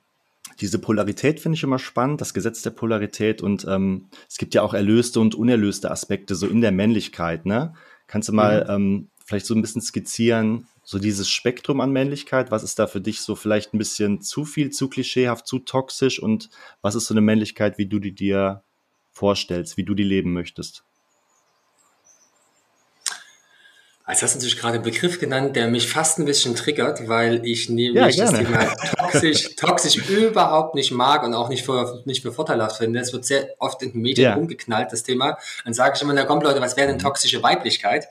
diese 0.61 0.79
Polarität 0.79 1.41
finde 1.41 1.57
ich 1.57 1.63
immer 1.63 1.79
spannend, 1.79 2.21
das 2.21 2.35
Gesetz 2.35 2.63
der 2.63 2.71
Polarität 2.71 3.43
und 3.43 3.67
ähm, 3.69 4.09
es 4.29 4.37
gibt 4.37 4.55
ja 4.55 4.63
auch 4.63 4.75
erlöste 4.75 5.21
und 5.21 5.35
unerlöste 5.35 5.91
Aspekte 5.91 6.35
so 6.35 6.47
in 6.47 6.61
der 6.61 6.73
Männlichkeit. 6.73 7.47
Ne? 7.47 7.75
Kannst 8.07 8.29
du 8.29 8.33
mal 8.33 8.65
mhm. 8.65 8.71
ähm, 8.71 9.09
vielleicht 9.25 9.47
so 9.47 9.55
ein 9.55 9.63
bisschen 9.63 9.81
skizzieren, 9.81 10.67
so 10.83 10.99
dieses 10.99 11.31
Spektrum 11.31 11.81
an 11.81 11.93
Männlichkeit? 11.93 12.51
Was 12.51 12.63
ist 12.63 12.79
da 12.79 12.87
für 12.87 13.01
dich 13.01 13.21
so 13.21 13.37
vielleicht 13.37 13.73
ein 13.73 13.79
bisschen 13.79 14.21
zu 14.21 14.45
viel, 14.45 14.71
zu 14.71 14.89
klischeehaft, 14.89 15.47
zu 15.47 15.61
toxisch 15.61 16.21
und 16.21 16.51
was 16.83 16.95
ist 16.95 17.07
so 17.07 17.15
eine 17.15 17.21
Männlichkeit, 17.23 17.79
wie 17.79 17.87
du 17.87 17.99
die 17.99 18.13
dir 18.13 18.63
vorstellst, 19.13 19.77
wie 19.77 19.85
du 19.85 19.95
die 19.95 20.03
leben 20.03 20.33
möchtest? 20.33 20.85
Jetzt 24.11 24.23
hast 24.23 24.35
du 24.35 24.39
natürlich 24.39 24.59
gerade 24.59 24.75
einen 24.75 24.83
Begriff 24.83 25.19
genannt, 25.19 25.57
der 25.57 25.69
mich 25.69 25.89
fast 25.89 26.19
ein 26.19 26.25
bisschen 26.25 26.55
triggert, 26.55 27.09
weil 27.09 27.47
ich 27.47 27.69
nämlich 27.69 28.17
ja, 28.17 28.31
das 28.31 28.39
Thema 28.39 28.65
toxisch, 28.99 29.57
toxisch 29.57 29.97
überhaupt 30.09 30.75
nicht 30.75 30.91
mag 30.91 31.23
und 31.23 31.35
auch 31.35 31.49
nicht 31.49 31.65
für, 31.65 32.03
nicht 32.05 32.23
für 32.23 32.33
vorteilhaft 32.33 32.79
finde. 32.79 33.01
Es 33.01 33.13
wird 33.13 33.25
sehr 33.25 33.49
oft 33.59 33.83
in 33.83 33.93
den 33.93 34.03
Medien 34.03 34.31
ja. 34.31 34.37
umgeknallt, 34.37 34.93
das 34.93 35.03
Thema. 35.03 35.39
Dann 35.65 35.75
sage 35.75 35.95
ich 35.97 36.03
immer, 36.03 36.13
na 36.13 36.25
komm 36.25 36.41
Leute, 36.41 36.61
was 36.61 36.77
wäre 36.77 36.89
denn 36.89 36.97
mhm. 36.97 37.03
toxische 37.03 37.43
Weiblichkeit? 37.43 38.09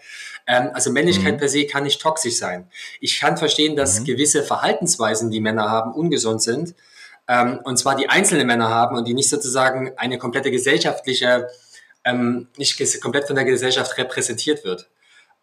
Ähm, 0.48 0.70
also 0.74 0.91
Männlichkeit 0.91 1.36
mhm. 1.36 1.38
per 1.38 1.50
se 1.50 1.65
kann 1.65 1.84
nicht 1.84 2.01
toxisch 2.01 2.38
sein. 2.38 2.70
Ich 3.00 3.20
kann 3.20 3.38
verstehen, 3.38 3.75
dass 3.75 4.00
mhm. 4.00 4.06
gewisse 4.06 4.44
Verhaltensweisen, 4.44 5.29
die 5.29 5.41
Männer 5.41 5.70
haben, 5.70 5.94
ungesund 5.94 6.41
sind. 6.41 6.75
Ähm, 7.27 7.60
und 7.63 7.77
zwar 7.77 7.96
die 7.96 8.10
einzelne 8.10 8.46
Männer 8.46 8.70
haben 8.70 8.98
und 8.98 9.08
die 9.08 9.13
nicht 9.13 9.29
sozusagen 9.29 9.91
eine 9.98 10.18
komplette 10.18 10.50
gesellschaftliche, 10.50 11.48
ähm, 12.03 12.48
nicht 12.58 13.01
komplett 13.01 13.27
von 13.27 13.36
der 13.36 13.46
Gesellschaft 13.46 13.98
repräsentiert 13.98 14.63
wird. 14.63 14.89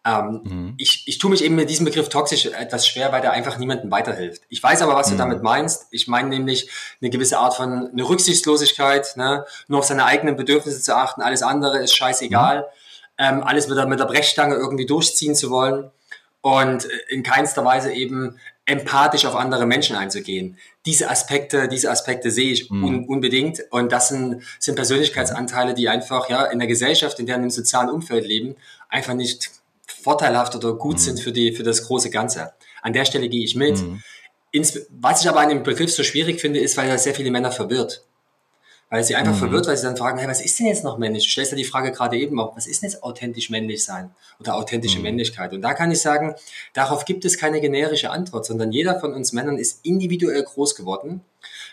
Ähm, 0.07 0.41
mhm. 0.43 0.73
ich, 0.77 1.03
ich 1.05 1.17
tue 1.17 1.29
mich 1.29 1.43
eben 1.43 1.55
mit 1.55 1.69
diesem 1.69 1.83
Begriff 1.83 2.07
toxisch 2.07 2.45
etwas 2.45 2.87
schwer, 2.87 3.11
weil 3.11 3.19
der 3.19 3.33
einfach 3.33 3.57
niemandem 3.57 3.91
weiterhilft. 3.91 4.41
Ich 4.47 4.63
weiß 4.63 4.81
aber, 4.81 4.95
was 4.95 5.07
mhm. 5.07 5.11
du 5.11 5.17
damit 5.17 5.43
meinst. 5.43 5.87
Ich 5.91 6.07
meine 6.07 6.29
nämlich 6.29 6.69
eine 7.01 7.09
gewisse 7.09 7.39
Art 7.39 7.55
von 7.55 7.89
eine 7.91 8.03
Rücksichtslosigkeit, 8.07 9.17
ne? 9.17 9.45
nur 9.67 9.79
auf 9.79 9.85
seine 9.85 10.05
eigenen 10.05 10.37
Bedürfnisse 10.37 10.81
zu 10.81 10.95
achten, 10.95 11.21
alles 11.21 11.43
andere 11.43 11.79
ist 11.79 11.93
scheißegal, 11.93 12.59
mhm. 12.59 12.63
ähm, 13.17 13.43
alles 13.43 13.67
mit 13.67 13.77
der, 13.77 13.85
mit 13.85 13.99
der 13.99 14.05
Brechstange 14.05 14.55
irgendwie 14.55 14.85
durchziehen 14.85 15.35
zu 15.35 15.49
wollen. 15.49 15.91
und 16.41 16.87
in 17.09 17.23
keinster 17.23 17.65
Weise 17.65 17.91
eben 17.91 18.39
empathisch 18.65 19.25
auf 19.25 19.35
andere 19.35 19.65
Menschen 19.65 19.97
einzugehen. 19.97 20.57
Diese 20.85 21.09
Aspekte, 21.09 21.67
diese 21.67 21.89
Aspekte 21.91 22.31
sehe 22.31 22.51
ich 22.51 22.69
mhm. 22.69 22.83
un 22.83 23.05
unbedingt 23.05 23.63
und 23.71 23.91
das 23.91 24.09
sind, 24.09 24.43
sind 24.59 24.75
Persönlichkeitsanteile, 24.75 25.73
die 25.73 25.89
einfach 25.89 26.29
ja 26.29 26.45
in 26.45 26.59
der 26.59 26.67
Gesellschaft, 26.69 27.19
in 27.19 27.25
der 27.25 27.35
im 27.35 27.49
sozialen 27.49 27.89
Umfeld 27.89 28.25
leben, 28.25 28.55
einfach 28.89 29.13
nicht 29.13 29.51
vorteilhaft 30.07 30.55
oder 30.55 30.73
gut 30.73 30.95
mhm. 30.95 30.99
sind 30.99 31.19
für 31.19 31.33
die 31.33 31.51
für 31.51 31.63
das 31.63 31.85
große 31.85 32.09
Ganze. 32.09 32.53
An 32.81 32.93
der 32.93 33.03
Stelle 33.03 33.27
gehe 33.27 33.43
ich 33.43 33.55
mit. 33.55 33.77
Mhm. 33.77 34.01
Ins, 34.51 34.79
was 34.89 35.21
ich 35.21 35.27
aber 35.29 35.41
an 35.41 35.49
dem 35.49 35.63
Begriff 35.63 35.91
so 35.91 36.03
schwierig 36.03 36.39
finde, 36.39 36.59
ist, 36.59 36.77
weil 36.77 36.87
er 36.87 36.97
sehr 36.97 37.13
viele 37.13 37.29
Männer 37.29 37.51
verwirrt 37.51 38.03
weil 38.89 39.03
sie 39.03 39.15
einfach 39.15 39.33
mhm. 39.33 39.39
verwirrt, 39.39 39.67
weil 39.67 39.75
sie 39.75 39.83
dann 39.83 39.97
fragen, 39.97 40.17
hey, 40.17 40.27
was 40.27 40.41
ist 40.41 40.57
denn 40.59 40.67
jetzt 40.67 40.83
noch 40.83 40.97
männlich? 40.97 41.25
Du 41.25 41.29
stellst 41.29 41.51
ja 41.51 41.57
die 41.57 41.65
Frage 41.65 41.91
gerade 41.91 42.17
eben 42.17 42.39
auch, 42.39 42.55
was 42.55 42.67
ist 42.67 42.81
denn 42.81 42.89
jetzt 42.89 43.03
authentisch 43.03 43.49
männlich 43.49 43.83
sein 43.83 44.11
oder 44.39 44.55
authentische 44.55 44.97
mhm. 44.97 45.03
Männlichkeit? 45.03 45.53
Und 45.53 45.61
da 45.61 45.73
kann 45.73 45.91
ich 45.91 46.01
sagen, 46.01 46.35
darauf 46.73 47.05
gibt 47.05 47.25
es 47.25 47.37
keine 47.37 47.59
generische 47.59 48.11
Antwort, 48.11 48.45
sondern 48.45 48.71
jeder 48.71 48.99
von 48.99 49.13
uns 49.13 49.33
Männern 49.33 49.57
ist 49.57 49.85
individuell 49.85 50.41
groß 50.43 50.75
geworden. 50.75 51.21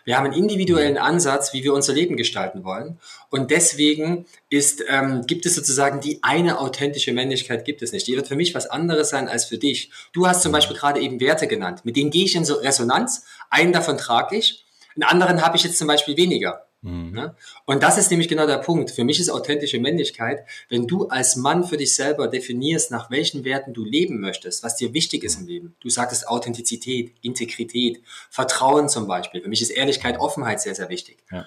Wir 0.04 0.16
haben 0.16 0.26
einen 0.26 0.34
individuellen 0.34 0.98
Ansatz, 0.98 1.52
wie 1.52 1.64
wir 1.64 1.72
unser 1.72 1.92
Leben 1.92 2.16
gestalten 2.16 2.64
wollen. 2.64 2.98
Und 3.30 3.50
deswegen 3.50 4.26
ist, 4.50 4.84
ähm, 4.88 5.26
gibt 5.26 5.46
es 5.46 5.54
sozusagen 5.54 6.00
die 6.00 6.20
eine 6.22 6.58
authentische 6.58 7.12
Männlichkeit 7.12 7.64
gibt 7.64 7.82
es 7.82 7.92
nicht. 7.92 8.06
Die 8.06 8.16
wird 8.16 8.28
für 8.28 8.36
mich 8.36 8.54
was 8.54 8.66
anderes 8.66 9.10
sein 9.10 9.28
als 9.28 9.46
für 9.46 9.58
dich. 9.58 9.90
Du 10.12 10.26
hast 10.26 10.42
zum 10.42 10.50
mhm. 10.50 10.54
Beispiel 10.54 10.76
gerade 10.76 11.00
eben 11.00 11.20
Werte 11.20 11.46
genannt. 11.46 11.84
Mit 11.84 11.96
denen 11.96 12.10
gehe 12.10 12.24
ich 12.24 12.34
in 12.34 12.44
so 12.44 12.54
Resonanz. 12.54 13.24
Einen 13.50 13.72
davon 13.72 13.98
trage 13.98 14.36
ich. 14.36 14.64
Einen 14.94 15.04
anderen 15.04 15.42
habe 15.42 15.56
ich 15.56 15.64
jetzt 15.64 15.78
zum 15.78 15.88
Beispiel 15.88 16.16
weniger. 16.16 16.66
Mhm. 16.84 17.12
Ne? 17.12 17.34
Und 17.64 17.82
das 17.82 17.96
ist 17.96 18.10
nämlich 18.10 18.28
genau 18.28 18.46
der 18.46 18.58
Punkt. 18.58 18.90
Für 18.90 19.04
mich 19.04 19.18
ist 19.18 19.30
authentische 19.30 19.80
Männlichkeit, 19.80 20.44
wenn 20.68 20.86
du 20.86 21.08
als 21.08 21.34
Mann 21.34 21.64
für 21.64 21.78
dich 21.78 21.94
selber 21.94 22.28
definierst, 22.28 22.90
nach 22.90 23.10
welchen 23.10 23.44
Werten 23.44 23.72
du 23.72 23.84
leben 23.84 24.20
möchtest, 24.20 24.62
was 24.62 24.76
dir 24.76 24.92
wichtig 24.92 25.24
ist 25.24 25.40
im 25.40 25.46
Leben. 25.46 25.76
Du 25.80 25.88
sagtest 25.88 26.28
Authentizität, 26.28 27.14
Integrität, 27.22 28.02
Vertrauen 28.30 28.90
zum 28.90 29.06
Beispiel. 29.06 29.40
Für 29.40 29.48
mich 29.48 29.62
ist 29.62 29.70
Ehrlichkeit, 29.70 30.20
Offenheit 30.20 30.60
sehr, 30.60 30.74
sehr 30.74 30.90
wichtig. 30.90 31.24
Ja. 31.32 31.46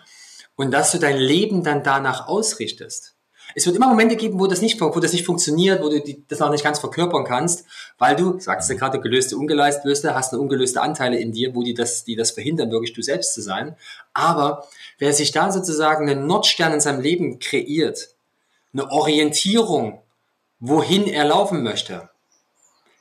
Und 0.56 0.72
dass 0.72 0.92
du 0.92 0.98
dein 0.98 1.18
Leben 1.18 1.64
dann 1.64 1.84
danach 1.84 2.28
ausrichtest. 2.28 3.17
Es 3.56 3.66
wird 3.66 3.76
immer 3.76 3.88
Momente 3.88 4.16
geben, 4.16 4.40
wo 4.40 4.48
das 4.48 4.62
nicht, 4.62 4.80
wo 4.80 5.00
das 5.00 5.14
nicht 5.14 5.26
funktioniert, 5.26 5.82
wo 5.82 5.90
du 5.90 6.02
die, 6.02 6.24
das 6.28 6.40
noch 6.40 6.50
nicht 6.50 6.64
ganz 6.64 6.80
verkörpern 6.80 7.24
kannst, 7.24 7.66
weil 7.98 8.16
du, 8.16 8.40
sagst 8.40 8.70
du 8.70 8.74
mhm. 8.74 8.78
gerade, 8.78 9.00
gelöste, 9.00 9.38
ungelöste, 9.38 10.16
hast 10.16 10.34
eine 10.34 10.42
ungelöste 10.42 10.82
Anteile 10.82 11.18
in 11.18 11.32
dir, 11.32 11.56
wo 11.56 11.64
die 11.64 11.74
das, 11.74 12.04
die 12.04 12.16
das 12.16 12.32
verhindern, 12.32 12.72
wirklich 12.72 12.94
du 12.94 13.02
selbst 13.02 13.34
zu 13.34 13.42
sein. 13.42 13.76
Aber 14.14 14.68
wer 15.00 15.14
sich 15.14 15.32
da 15.32 15.52
sozusagen 15.52 16.10
einen 16.10 16.28
Nordstern 16.28 16.74
in 16.74 16.82
seinem 16.82 17.02
Leben 17.02 17.40
kreiert, 17.40 18.10
eine 18.74 18.92
Orientierung, 18.92 20.02
wohin 20.60 21.08
er 21.08 21.26
laufen 21.26 21.64
möchte, 21.64 22.10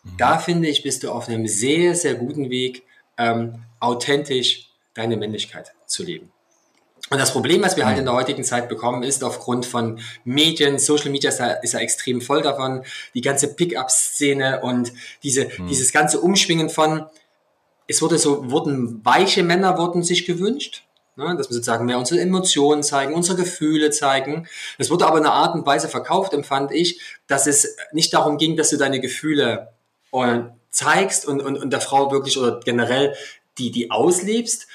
mhm. 0.04 0.16
da 0.18 0.38
finde 0.38 0.68
ich, 0.68 0.82
bist 0.82 1.02
du 1.02 1.10
auf 1.10 1.28
einem 1.28 1.46
sehr, 1.46 1.94
sehr 1.94 2.14
guten 2.14 2.50
Weg, 2.50 2.84
ähm, 3.18 3.64
authentisch 3.80 4.70
deine 4.94 5.16
Männlichkeit 5.16 5.72
zu 5.86 6.02
leben. 6.02 6.32
Und 7.08 7.18
das 7.18 7.32
Problem, 7.32 7.62
was 7.62 7.76
wir 7.76 7.86
halt 7.86 7.98
in 7.98 8.04
der 8.04 8.14
heutigen 8.14 8.42
Zeit 8.42 8.68
bekommen, 8.68 9.02
ist 9.04 9.22
aufgrund 9.22 9.64
von 9.64 10.00
Medien, 10.24 10.78
Social 10.78 11.10
Media 11.10 11.30
ist 11.30 11.38
ja, 11.38 11.50
ist 11.50 11.74
ja 11.74 11.78
extrem 11.78 12.20
voll 12.20 12.42
davon, 12.42 12.84
die 13.14 13.20
ganze 13.20 13.54
Pickup-Szene 13.54 14.60
und 14.62 14.92
diese, 15.22 15.48
mhm. 15.58 15.68
dieses 15.68 15.92
ganze 15.92 16.20
Umschwingen 16.20 16.68
von, 16.68 17.06
es 17.86 18.02
wurde 18.02 18.18
so, 18.18 18.50
wurden 18.50 19.04
weiche 19.04 19.44
Männer 19.44 19.78
wurden 19.78 20.02
sich 20.02 20.26
gewünscht, 20.26 20.84
ne, 21.14 21.36
dass 21.36 21.48
wir 21.48 21.54
sozusagen 21.54 21.86
mehr 21.86 21.98
unsere 21.98 22.20
Emotionen 22.20 22.82
zeigen, 22.82 23.14
unsere 23.14 23.36
Gefühle 23.36 23.90
zeigen. 23.90 24.48
Das 24.78 24.90
wurde 24.90 25.06
aber 25.06 25.18
in 25.18 25.24
einer 25.24 25.34
Art 25.34 25.54
und 25.54 25.64
Weise 25.64 25.88
verkauft, 25.88 26.32
empfand 26.32 26.72
ich, 26.72 27.00
dass 27.28 27.46
es 27.46 27.76
nicht 27.92 28.12
darum 28.14 28.36
ging, 28.36 28.56
dass 28.56 28.70
du 28.70 28.76
deine 28.76 29.00
Gefühle 29.00 29.68
äh, 30.12 30.40
zeigst 30.70 31.24
und, 31.26 31.40
und, 31.40 31.56
und 31.56 31.72
der 31.72 31.80
Frau 31.80 32.10
wirklich 32.10 32.36
oder 32.36 32.60
generell 32.64 33.14
die, 33.58 33.70
die 33.70 33.90
auslebst, 33.90 34.66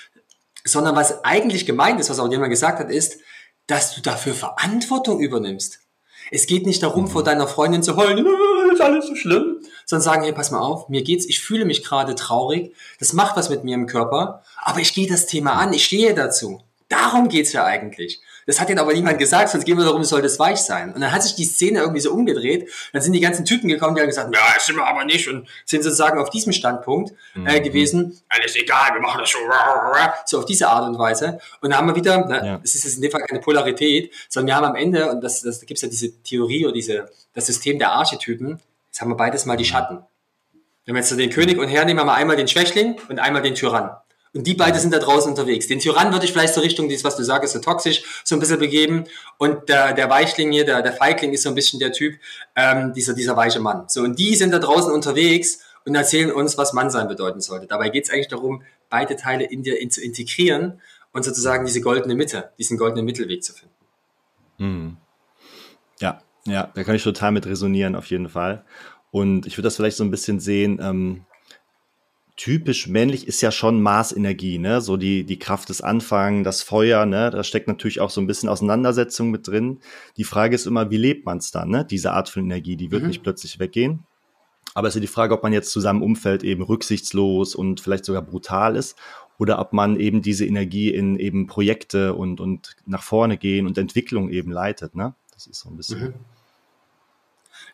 sondern 0.64 0.96
was 0.96 1.24
eigentlich 1.24 1.66
gemeint 1.66 2.00
ist, 2.00 2.10
was 2.10 2.20
auch 2.20 2.30
jemand 2.30 2.52
gesagt 2.52 2.80
hat, 2.80 2.90
ist, 2.90 3.20
dass 3.68 3.96
du 3.96 4.02
dafür 4.02 4.34
Verantwortung 4.34 5.20
übernimmst. 5.20 5.80
Es 6.30 6.48
geht 6.48 6.66
nicht 6.66 6.84
darum, 6.84 7.08
vor 7.08 7.24
deiner 7.24 7.48
Freundin 7.48 7.84
zu 7.84 7.96
heulen, 7.96 8.26
ist 8.72 8.82
alles 8.82 9.08
so 9.08 9.16
schlimm, 9.16 9.60
sondern 9.86 10.04
sagen, 10.04 10.24
hey, 10.24 10.34
pass 10.34 10.52
mal 10.52 10.60
auf, 10.60 10.90
mir 10.90 11.04
geht's, 11.04 11.26
ich 11.26 11.42
fühle 11.42 11.66
mich 11.66 11.84
gerade 11.84 12.16
traurig, 12.16 12.74
das 13.00 13.14
macht 13.14 13.36
was 13.36 13.50
mit 13.50 13.64
mir 13.64 13.76
im 13.76 13.88
Körper, 13.88 14.44
aber 14.58 14.80
ich 14.80 14.94
gehe 14.94 15.08
das 15.08 15.26
Thema 15.26 15.54
an, 15.54 15.74
ich 15.74 15.86
stehe 15.86 16.14
dazu. 16.14 16.62
Darum 16.88 17.30
geht's 17.30 17.54
ja 17.54 17.66
eigentlich. 17.66 18.22
Das 18.46 18.60
hat 18.60 18.70
ihnen 18.70 18.80
aber 18.80 18.94
niemand 18.94 19.20
gesagt, 19.20 19.50
sonst 19.50 19.66
gehen 19.66 19.78
wir 19.78 19.86
darum, 19.86 20.04
soll 20.04 20.22
das 20.22 20.40
weich 20.40 20.60
sein. 20.60 20.94
Und 20.94 21.02
dann 21.02 21.12
hat 21.12 21.24
sich 21.24 21.36
die 21.36 21.46
Szene 21.46 21.80
irgendwie 21.80 22.02
so 22.02 22.12
umgedreht. 22.12 22.70
Dann 22.94 23.02
sind 23.02 23.14
die 23.14 23.20
ganzen 23.20 23.46
Typen 23.46 23.68
gekommen, 23.70 23.96
die 23.96 24.02
haben 24.02 24.08
gesagt, 24.08 24.34
ja, 24.34 24.42
das 24.56 24.66
sind 24.66 24.76
wir 24.76 24.86
aber 24.86 25.06
nicht. 25.06 25.28
Und 25.28 25.48
sind 25.66 25.84
sozusagen 25.84 26.20
auf 26.20 26.30
diesem 26.30 26.54
Standpunkt 26.54 27.14
äh, 27.36 27.60
mhm. 27.60 27.64
gewesen, 27.64 28.22
alles 28.30 28.56
egal, 28.56 28.94
wir 28.94 29.02
machen 29.02 29.20
das 29.20 29.32
so, 29.32 29.38
so 30.26 30.40
auf 30.40 30.46
diese 30.46 30.68
Art 30.68 30.88
und 30.88 30.98
Weise. 30.98 31.40
Und 31.62 31.70
dann 31.70 31.78
haben 31.78 31.88
wir 31.88 31.96
wieder, 31.96 32.26
ne, 32.26 32.46
ja. 32.46 32.58
das 32.58 32.76
ist 32.76 32.84
jetzt 32.84 32.96
in 32.96 33.02
dem 33.02 33.12
Fall 33.12 33.22
keine 33.22 33.42
Polarität, 33.42 34.14
sondern 34.30 34.48
wir 34.48 34.56
haben 34.56 34.66
am 34.66 34.76
Ende, 34.76 35.12
und 35.12 35.22
das, 35.22 35.42
das 35.42 35.60
da 35.60 35.66
gibt 35.66 35.78
es 35.78 35.82
ja 35.82 35.90
diese 35.90 36.22
Theorie 36.24 36.66
oder 36.66 36.74
diese, 36.74 37.10
das 37.34 37.46
System 37.46 37.80
der 37.80 37.92
Archetypen, 37.92 38.60
jetzt 38.88 39.02
haben 39.02 39.10
wir 39.10 39.16
beides 39.16 39.46
mal 39.46 39.58
die 39.58 39.66
Schatten. 39.66 40.04
Wenn 40.86 40.96
wir 40.96 41.00
jetzt 41.00 41.10
so 41.10 41.16
den 41.16 41.30
König 41.30 41.60
und 41.60 41.68
hernehmen, 41.68 42.00
haben 42.00 42.08
wir 42.08 42.16
einmal 42.16 42.36
den 42.36 42.48
Schwächling 42.48 43.00
und 43.08 43.20
einmal 43.20 43.42
den 43.42 43.56
Tyrann. 43.56 43.92
Und 44.34 44.48
die 44.48 44.54
beiden 44.54 44.80
sind 44.80 44.94
da 44.94 45.00
draußen 45.00 45.30
unterwegs. 45.30 45.68
Den 45.68 45.80
Tyrann 45.80 46.14
würde 46.14 46.26
ich 46.26 46.32
vielleicht 46.32 46.54
so 46.54 46.62
Richtung 46.62 46.88
dieses, 46.88 47.04
was 47.04 47.18
du 47.18 47.24
sagst, 47.24 47.52
so 47.52 47.60
toxisch, 47.60 48.04
so 48.24 48.36
ein 48.36 48.40
bisschen 48.40 48.60
begeben. 48.60 49.04
Und 49.38 49.68
der, 49.68 49.94
der 49.94 50.10
Weichling 50.10 50.52
hier, 50.52 50.66
der, 50.66 50.82
der 50.82 50.94
Feigling 50.94 51.34
ist 51.34 51.44
so 51.44 51.50
ein 51.50 51.56
bisschen 51.56 51.80
der 51.80 51.92
Typ, 51.92 52.16
ähm, 52.56 52.94
dieser, 52.94 53.14
dieser 53.14 53.36
weiche 53.36 53.60
Mann. 53.60 53.86
So, 53.90 54.02
und 54.04 54.18
die 54.18 54.36
sind 54.36 54.52
da 54.52 54.60
draußen 54.60 54.94
unterwegs 54.94 55.60
und 55.86 55.96
erzählen 55.96 56.32
uns, 56.32 56.58
was 56.58 56.72
Mann 56.72 56.90
sein 56.90 57.10
bedeuten 57.10 57.42
sollte. 57.42 57.68
Dabei 57.68 57.90
geht 57.90 58.06
es 58.06 58.10
eigentlich 58.10 58.30
darum, 58.30 58.64
beide 58.90 59.18
Teile 59.18 59.44
in 59.44 59.64
dir 59.64 59.80
in, 59.82 59.92
zu 59.92 60.02
integrieren 60.02 60.82
und 61.12 61.24
sozusagen 61.24 61.66
diese 61.66 61.82
goldene 61.82 62.16
Mitte, 62.16 62.52
diesen 62.58 62.78
goldenen 62.78 63.06
Mittelweg 63.06 63.44
zu 63.44 63.54
finden. 63.54 63.76
Hm. 64.58 64.98
Ja, 66.00 66.22
ja, 66.46 66.72
da 66.74 66.84
kann 66.84 66.96
ich 66.96 67.04
total 67.04 67.34
mit 67.34 67.46
resonieren, 67.46 67.96
auf 67.96 68.06
jeden 68.06 68.30
Fall. 68.30 68.64
Und 69.12 69.46
ich 69.46 69.58
würde 69.58 69.68
das 69.68 69.76
vielleicht 69.76 69.98
so 69.98 70.06
ein 70.06 70.12
bisschen 70.12 70.40
sehen, 70.40 70.80
ähm, 70.82 71.26
typisch 72.42 72.88
männlich 72.88 73.28
ist 73.28 73.42
ja 73.42 73.52
schon 73.52 73.84
Maßenergie, 73.84 74.58
ne? 74.58 74.82
So 74.82 74.98
die, 74.98 75.24
die 75.26 75.38
Kraft 75.38 75.70
des 75.70 75.82
Anfangs, 75.82 76.44
das 76.44 76.64
Feuer, 76.64 77.06
ne? 77.06 77.30
Da 77.30 77.44
steckt 77.44 77.68
natürlich 77.68 78.02
auch 78.02 78.10
so 78.10 78.20
ein 78.20 78.26
bisschen 78.26 78.50
Auseinandersetzung 78.50 79.30
mit 79.30 79.48
drin. 79.48 79.80
Die 80.18 80.24
Frage 80.24 80.56
ist 80.56 80.66
immer, 80.66 80.90
wie 80.90 80.98
lebt 80.98 81.24
man 81.24 81.38
es 81.38 81.52
dann, 81.52 81.70
ne? 81.70 81.86
Diese 81.86 82.14
Art 82.14 82.30
von 82.30 82.44
Energie, 82.44 82.78
die 82.78 82.90
wird 82.90 83.04
mhm. 83.04 83.10
nicht 83.10 83.22
plötzlich 83.22 83.60
weggehen. 83.60 84.08
Aber 84.74 84.88
es 84.88 84.96
ist 84.96 85.02
ja 85.02 85.02
die 85.02 85.14
Frage, 85.14 85.36
ob 85.36 85.44
man 85.44 85.54
jetzt 85.54 85.70
zu 85.70 85.80
seinem 85.82 86.02
Umfeld 86.02 86.42
eben 86.42 86.64
rücksichtslos 86.64 87.54
und 87.54 87.80
vielleicht 87.80 88.06
sogar 88.06 88.24
brutal 88.24 88.76
ist 88.76 88.98
oder 89.38 89.60
ob 89.60 89.72
man 89.72 90.00
eben 90.00 90.24
diese 90.24 90.48
Energie 90.48 90.90
in 90.90 91.20
eben 91.20 91.46
Projekte 91.46 92.16
und, 92.16 92.40
und 92.40 92.76
nach 92.88 93.04
vorne 93.04 93.38
gehen 93.38 93.68
und 93.68 93.78
Entwicklung 93.78 94.32
eben 94.32 94.52
leitet, 94.52 94.96
ne? 94.96 95.14
Das 95.36 95.46
ist 95.46 95.60
so 95.60 95.70
ein 95.70 95.78
bisschen. 95.78 96.02
Mhm. 96.02 96.14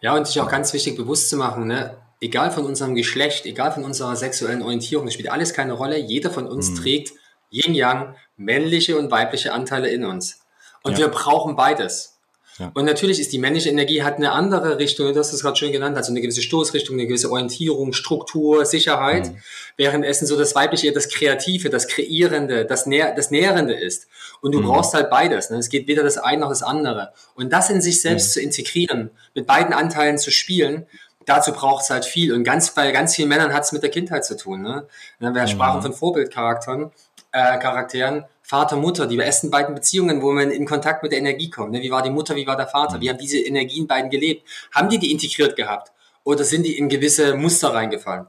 Ja, 0.01 0.13
und 0.13 0.27
sich 0.27 0.41
auch 0.41 0.49
ganz 0.49 0.73
wichtig 0.73 0.97
bewusst 0.97 1.30
zu 1.30 1.38
machen, 1.38 1.67
ne? 1.67 1.95
Egal 2.21 2.51
von 2.51 2.65
unserem 2.65 2.95
Geschlecht, 2.95 3.45
egal 3.45 3.71
von 3.71 3.84
unserer 3.84 4.15
sexuellen 4.15 4.62
Orientierung, 4.62 5.06
das 5.06 5.13
spielt 5.13 5.32
alles 5.32 5.53
keine 5.53 5.73
Rolle. 5.73 5.97
Jeder 5.97 6.32
von 6.32 6.47
uns 6.47 6.71
mhm. 6.71 6.75
trägt 6.75 7.13
Yin-Yang, 7.51 8.15
männliche 8.36 8.97
und 8.97 9.12
weibliche 9.12 9.53
Anteile 9.53 9.89
in 9.89 10.06
uns. 10.06 10.41
Und 10.84 10.93
ja. 10.93 10.99
wir 10.99 11.08
brauchen 11.10 11.56
beides. 11.56 12.17
Ja. 12.60 12.71
Und 12.73 12.86
natürlich 12.86 13.19
ist 13.19 13.34
die 13.34 13.38
männliche 13.38 13.69
Energie 13.69 14.01
hat 14.01 14.15
eine 14.15 14.32
andere 14.32 14.80
Richtung, 14.80 15.13
du 15.13 15.19
hast 15.19 15.32
es 15.32 15.41
gerade 15.41 15.56
schön 15.56 15.71
genannt, 15.71 15.95
also 15.95 16.12
eine 16.12 16.21
gewisse 16.21 16.41
Stoßrichtung, 16.41 16.95
eine 16.95 17.06
gewisse 17.06 17.30
Orientierung, 17.30 17.93
Struktur, 17.93 18.65
Sicherheit, 18.65 19.27
mhm. 19.27 19.38
während 19.75 20.06
Essen 20.06 20.25
so 20.25 20.36
das 20.36 20.56
weibliche 20.56 20.88
eher 20.88 20.93
das 20.93 21.10
Kreative, 21.10 21.69
das 21.69 21.88
Kreierende, 21.88 22.65
das, 22.65 22.88
Nähr 22.88 23.13
das 23.15 23.30
Nährende 23.30 23.75
ist. 23.75 24.08
Und 24.41 24.53
du 24.53 24.62
mhm. 24.62 24.65
brauchst 24.65 24.95
halt 24.95 25.12
beides. 25.12 25.51
Ne? 25.51 25.58
Es 25.58 25.69
geht 25.69 25.88
weder 25.88 26.01
das 26.03 26.17
eine 26.17 26.41
noch 26.41 26.49
das 26.49 26.63
andere. 26.63 27.13
Und 27.36 27.53
das 27.53 27.69
in 27.69 27.82
sich 27.82 28.01
selbst 28.01 28.30
mhm. 28.30 28.32
zu 28.32 28.41
integrieren, 28.41 29.12
mit 29.36 29.45
beiden 29.45 29.73
Anteilen 29.73 30.17
zu 30.17 30.32
spielen, 30.32 30.88
dazu 31.27 31.51
braucht 31.51 31.83
es 31.83 31.91
halt 31.91 32.05
viel. 32.05 32.33
Und 32.33 32.43
ganz 32.43 32.71
bei 32.71 32.91
ganz 32.91 33.15
vielen 33.15 33.29
Männern 33.29 33.53
hat 33.53 33.63
es 33.63 33.71
mit 33.71 33.83
der 33.83 33.91
Kindheit 33.91 34.25
zu 34.25 34.35
tun. 34.35 34.63
Ne? 34.63 34.87
wir 35.19 35.29
mhm. 35.29 35.47
sprachen 35.47 35.83
von 35.83 35.93
Vorbildcharakteren, 35.93 36.91
äh, 37.31 37.59
Charakteren, 37.59 38.25
Vater, 38.41 38.77
Mutter, 38.77 39.05
die 39.05 39.19
ersten 39.19 39.51
beiden 39.51 39.75
Beziehungen, 39.75 40.21
wo 40.21 40.31
man 40.31 40.49
in 40.49 40.65
Kontakt 40.65 41.03
mit 41.03 41.11
der 41.11 41.19
Energie 41.19 41.49
kommt. 41.49 41.73
Ne? 41.73 41.81
Wie 41.81 41.91
war 41.91 42.01
die 42.01 42.09
Mutter, 42.09 42.35
wie 42.35 42.47
war 42.47 42.55
der 42.55 42.67
Vater? 42.67 42.97
Mhm. 42.97 43.01
Wie 43.01 43.09
haben 43.09 43.17
diese 43.17 43.39
Energien 43.39 43.85
beiden 43.87 44.09
gelebt? 44.09 44.47
Haben 44.73 44.89
die 44.89 44.97
die 44.97 45.11
integriert 45.11 45.55
gehabt? 45.55 45.91
Oder 46.23 46.43
sind 46.43 46.63
die 46.63 46.77
in 46.77 46.89
gewisse 46.89 47.35
Muster 47.35 47.73
reingefallen? 47.73 48.27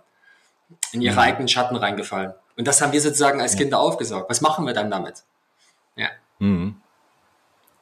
In 0.92 1.00
ihre 1.00 1.14
mhm. 1.14 1.20
eigenen 1.20 1.48
Schatten 1.48 1.76
reingefallen? 1.76 2.34
Und 2.56 2.66
das 2.66 2.82
haben 2.82 2.92
wir 2.92 3.00
sozusagen 3.00 3.40
als 3.40 3.56
Kinder 3.56 3.78
aufgesaugt. 3.78 4.28
Was 4.28 4.40
machen 4.40 4.66
wir 4.66 4.74
dann 4.74 4.90
damit? 4.90 5.22
Ja. 5.94 6.08
Mhm. 6.40 6.80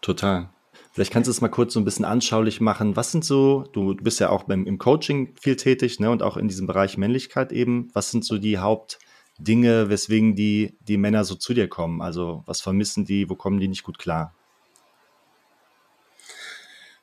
Total. 0.03 0.51
Vielleicht 0.97 1.13
kannst 1.13 1.27
du 1.27 1.31
es 1.31 1.43
mal 1.43 1.51
kurz 1.51 1.75
so 1.75 1.81
ein 1.81 1.85
bisschen 1.85 2.07
anschaulich 2.07 2.63
machen. 2.63 2.97
Was 2.97 3.13
sind 3.13 3.23
so, 3.23 3.65
du, 3.75 3.95
bist 3.97 4.19
ja 4.19 4.31
auch 4.31 4.45
beim, 4.45 4.65
im 4.65 4.79
Coaching 4.79 5.35
viel 5.39 5.57
tätig, 5.57 6.01
ne, 6.01 6.11
und 6.11 6.23
auch 6.23 6.39
in 6.39 6.49
diesem 6.49 6.67
Bereich 6.67 6.97
Männlichkeit 6.97 7.53
eben. 7.53 7.91
Was 7.93 8.11
sind 8.11 8.25
so 8.25 8.39
die 8.39 8.57
Hauptdinge, 8.57 9.91
weswegen 9.91 10.37
die, 10.37 10.79
die 10.81 10.97
Männer 10.97 11.25
so 11.25 11.35
zu 11.35 11.53
dir 11.53 11.69
kommen? 11.69 12.01
Also, 12.01 12.45
was 12.47 12.63
vermissen 12.63 13.05
die? 13.05 13.29
Wo 13.29 13.35
kommen 13.35 13.61
die 13.61 13.69
nicht 13.69 13.83
gut 13.83 13.99
klar? 13.99 14.33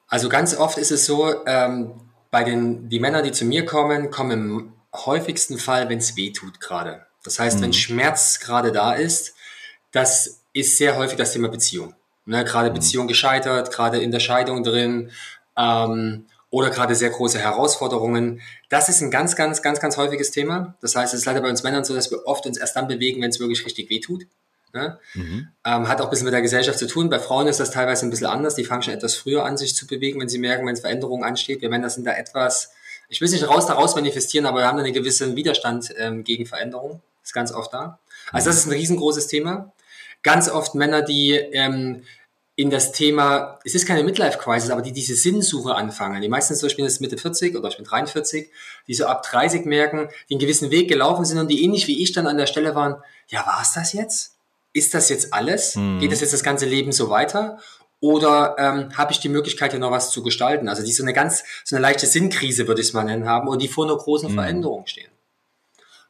Also, 0.08 0.28
ganz 0.28 0.58
oft 0.58 0.80
ist 0.80 0.90
es 0.90 1.06
so, 1.06 1.46
ähm, 1.46 1.92
bei 2.32 2.44
den 2.44 2.90
die 2.90 3.00
Männer, 3.00 3.22
die 3.22 3.32
zu 3.32 3.46
mir 3.46 3.64
kommen, 3.64 4.10
kommen 4.10 4.32
im 4.32 4.74
häufigsten 5.06 5.60
Fall, 5.60 5.88
wenn 5.90 6.00
es 6.00 6.18
weh 6.18 6.32
tut 6.32 6.60
gerade. 6.60 7.06
Das 7.24 7.38
heißt, 7.38 7.60
mhm. 7.60 7.66
wenn 7.66 7.74
Schmerz 7.74 8.40
gerade 8.40 8.72
da 8.72 8.94
ist, 8.94 9.36
das 9.92 10.42
ist 10.52 10.78
sehr 10.78 10.98
häufig 10.98 11.16
das 11.16 11.32
Thema 11.32 11.50
Beziehung. 11.50 11.94
Ne, 12.26 12.46
gerade 12.46 12.70
mhm. 12.70 12.76
Beziehung 12.76 13.08
gescheitert, 13.08 13.72
gerade 13.72 14.02
in 14.02 14.12
der 14.12 14.22
Scheidung 14.22 14.64
drin 14.64 15.12
ähm, 15.58 16.26
oder 16.50 16.70
gerade 16.70 16.96
sehr 16.96 17.10
große 17.10 17.38
Herausforderungen. 17.38 18.42
Das 18.70 18.88
ist 18.88 19.02
ein 19.02 19.12
ganz, 19.12 19.36
ganz, 19.36 19.62
ganz, 19.62 19.82
ganz 19.82 19.98
häufiges 19.98 20.32
Thema. 20.32 20.76
Das 20.82 20.96
heißt, 20.96 21.14
es 21.14 21.22
ist 21.22 21.26
leider 21.26 21.42
bei 21.42 21.50
uns 21.50 21.64
Männern 21.64 21.84
so, 21.84 21.94
dass 21.94 22.12
wir 22.12 22.26
oft 22.26 22.46
uns 22.46 22.58
erst 22.58 22.76
dann 22.78 22.88
bewegen, 22.88 23.22
wenn 23.22 23.30
es 23.30 23.40
wirklich 23.40 23.66
richtig 23.66 23.90
weh 23.90 24.00
tut. 24.00 24.26
Ne? 24.74 25.00
Mhm. 25.14 25.50
Ähm, 25.66 25.88
hat 25.88 26.00
auch 26.02 26.06
ein 26.06 26.10
bisschen 26.10 26.26
mit 26.26 26.34
der 26.34 26.42
Gesellschaft 26.42 26.80
zu 26.80 26.88
tun. 26.88 27.10
Bei 27.10 27.20
Frauen 27.20 27.48
ist 27.48 27.60
das 27.60 27.72
teilweise 27.72 28.06
ein 28.06 28.10
bisschen 28.10 28.28
anders. 28.28 28.56
Die 28.56 28.64
fangen 28.64 28.82
schon 28.82 28.94
etwas 28.94 29.16
früher 29.16 29.46
an, 29.46 29.58
sich 29.58 29.76
zu 29.76 29.86
bewegen, 29.86 30.20
wenn 30.20 30.30
sie 30.30 30.40
merken, 30.40 30.66
wenn 30.66 30.74
es 30.74 30.82
Veränderungen 30.82 31.24
ansteht. 31.24 31.62
Wir 31.62 31.70
Männer 31.70 31.90
sind 31.90 32.08
da 32.08 32.14
etwas, 32.14 32.72
ich 33.08 33.22
will 33.22 33.28
es 33.28 33.34
nicht 33.34 33.48
raus 33.48 33.68
daraus 33.68 33.96
manifestieren, 33.96 34.46
aber 34.46 34.60
wir 34.60 34.68
haben 34.68 34.78
da 34.78 34.84
einen 34.84 34.94
gewissen 34.94 35.36
Widerstand 35.36 35.94
ähm, 35.98 36.24
gegen 36.24 36.46
Veränderung. 36.46 37.02
Ist 37.24 37.34
ganz 37.34 37.52
oft 37.52 37.74
da. 37.74 38.00
Also 38.32 38.50
das 38.50 38.58
ist 38.58 38.66
ein 38.66 38.74
riesengroßes 38.74 39.28
Thema. 39.28 39.72
Ganz 40.24 40.50
oft 40.50 40.76
Männer, 40.76 41.02
die 41.02 41.32
ähm, 41.34 42.04
in 42.56 42.70
das 42.70 42.92
Thema, 42.92 43.60
es 43.66 43.76
ist 43.76 43.88
keine 43.88 44.04
Midlife-Crisis, 44.04 44.70
aber 44.70 44.82
die 44.82 44.92
diese 44.92 45.16
Sinnsuche 45.16 45.76
anfangen. 45.76 46.22
Die 46.22 46.30
meisten 46.30 46.56
zum 46.56 46.68
Beispiel 46.68 46.90
sind 46.90 47.02
Mitte 47.02 47.18
40 47.18 47.56
oder 47.56 47.70
ich 47.70 47.78
bin 47.78 47.86
43, 47.86 48.50
die 48.88 48.94
so 48.94 49.06
ab 49.06 49.24
30 49.24 49.66
merken, 49.66 50.10
die 50.30 50.36
einen 50.36 50.40
gewissen 50.40 50.72
Weg 50.72 50.88
gelaufen 50.88 51.26
sind 51.26 51.40
und 51.40 51.48
die 51.50 51.64
ähnlich 51.64 51.88
wie 51.88 52.02
ich 52.02 52.12
dann 52.12 52.28
an 52.28 52.38
der 52.38 52.48
Stelle 52.48 52.76
waren, 52.76 52.96
ja, 53.28 53.46
war 53.46 53.60
es 53.62 53.74
das 53.74 53.94
jetzt? 53.94 54.34
ist 54.74 54.94
das 54.94 55.10
jetzt 55.10 55.34
alles? 55.34 55.76
Mhm. 55.76 56.00
Geht 56.00 56.12
das 56.12 56.22
jetzt 56.22 56.34
das 56.34 56.44
ganze 56.44 56.66
Leben 56.66 56.92
so 56.92 57.10
weiter? 57.10 57.60
Oder 58.00 58.56
ähm, 58.58 58.98
habe 58.98 59.14
ich 59.14 59.20
die 59.20 59.30
Möglichkeit, 59.30 59.72
hier 59.72 59.80
noch 59.80 59.92
was 59.92 60.12
zu 60.12 60.24
gestalten? 60.24 60.68
Also 60.68 60.84
die 60.84 60.92
so 60.92 61.04
eine 61.04 61.14
ganz, 61.14 61.44
so 61.64 61.76
eine 61.76 61.84
leichte 61.84 62.06
Sinnkrise, 62.06 62.68
würde 62.68 62.82
ich 62.82 62.88
es 62.88 62.94
mal 62.94 63.06
nennen, 63.06 63.30
haben 63.30 63.48
und 63.48 63.62
die 63.62 63.70
vor 63.70 63.86
einer 63.86 63.96
großen 63.96 64.32
mhm. 64.32 64.36
Veränderung 64.36 64.88
stehen. 64.88 65.10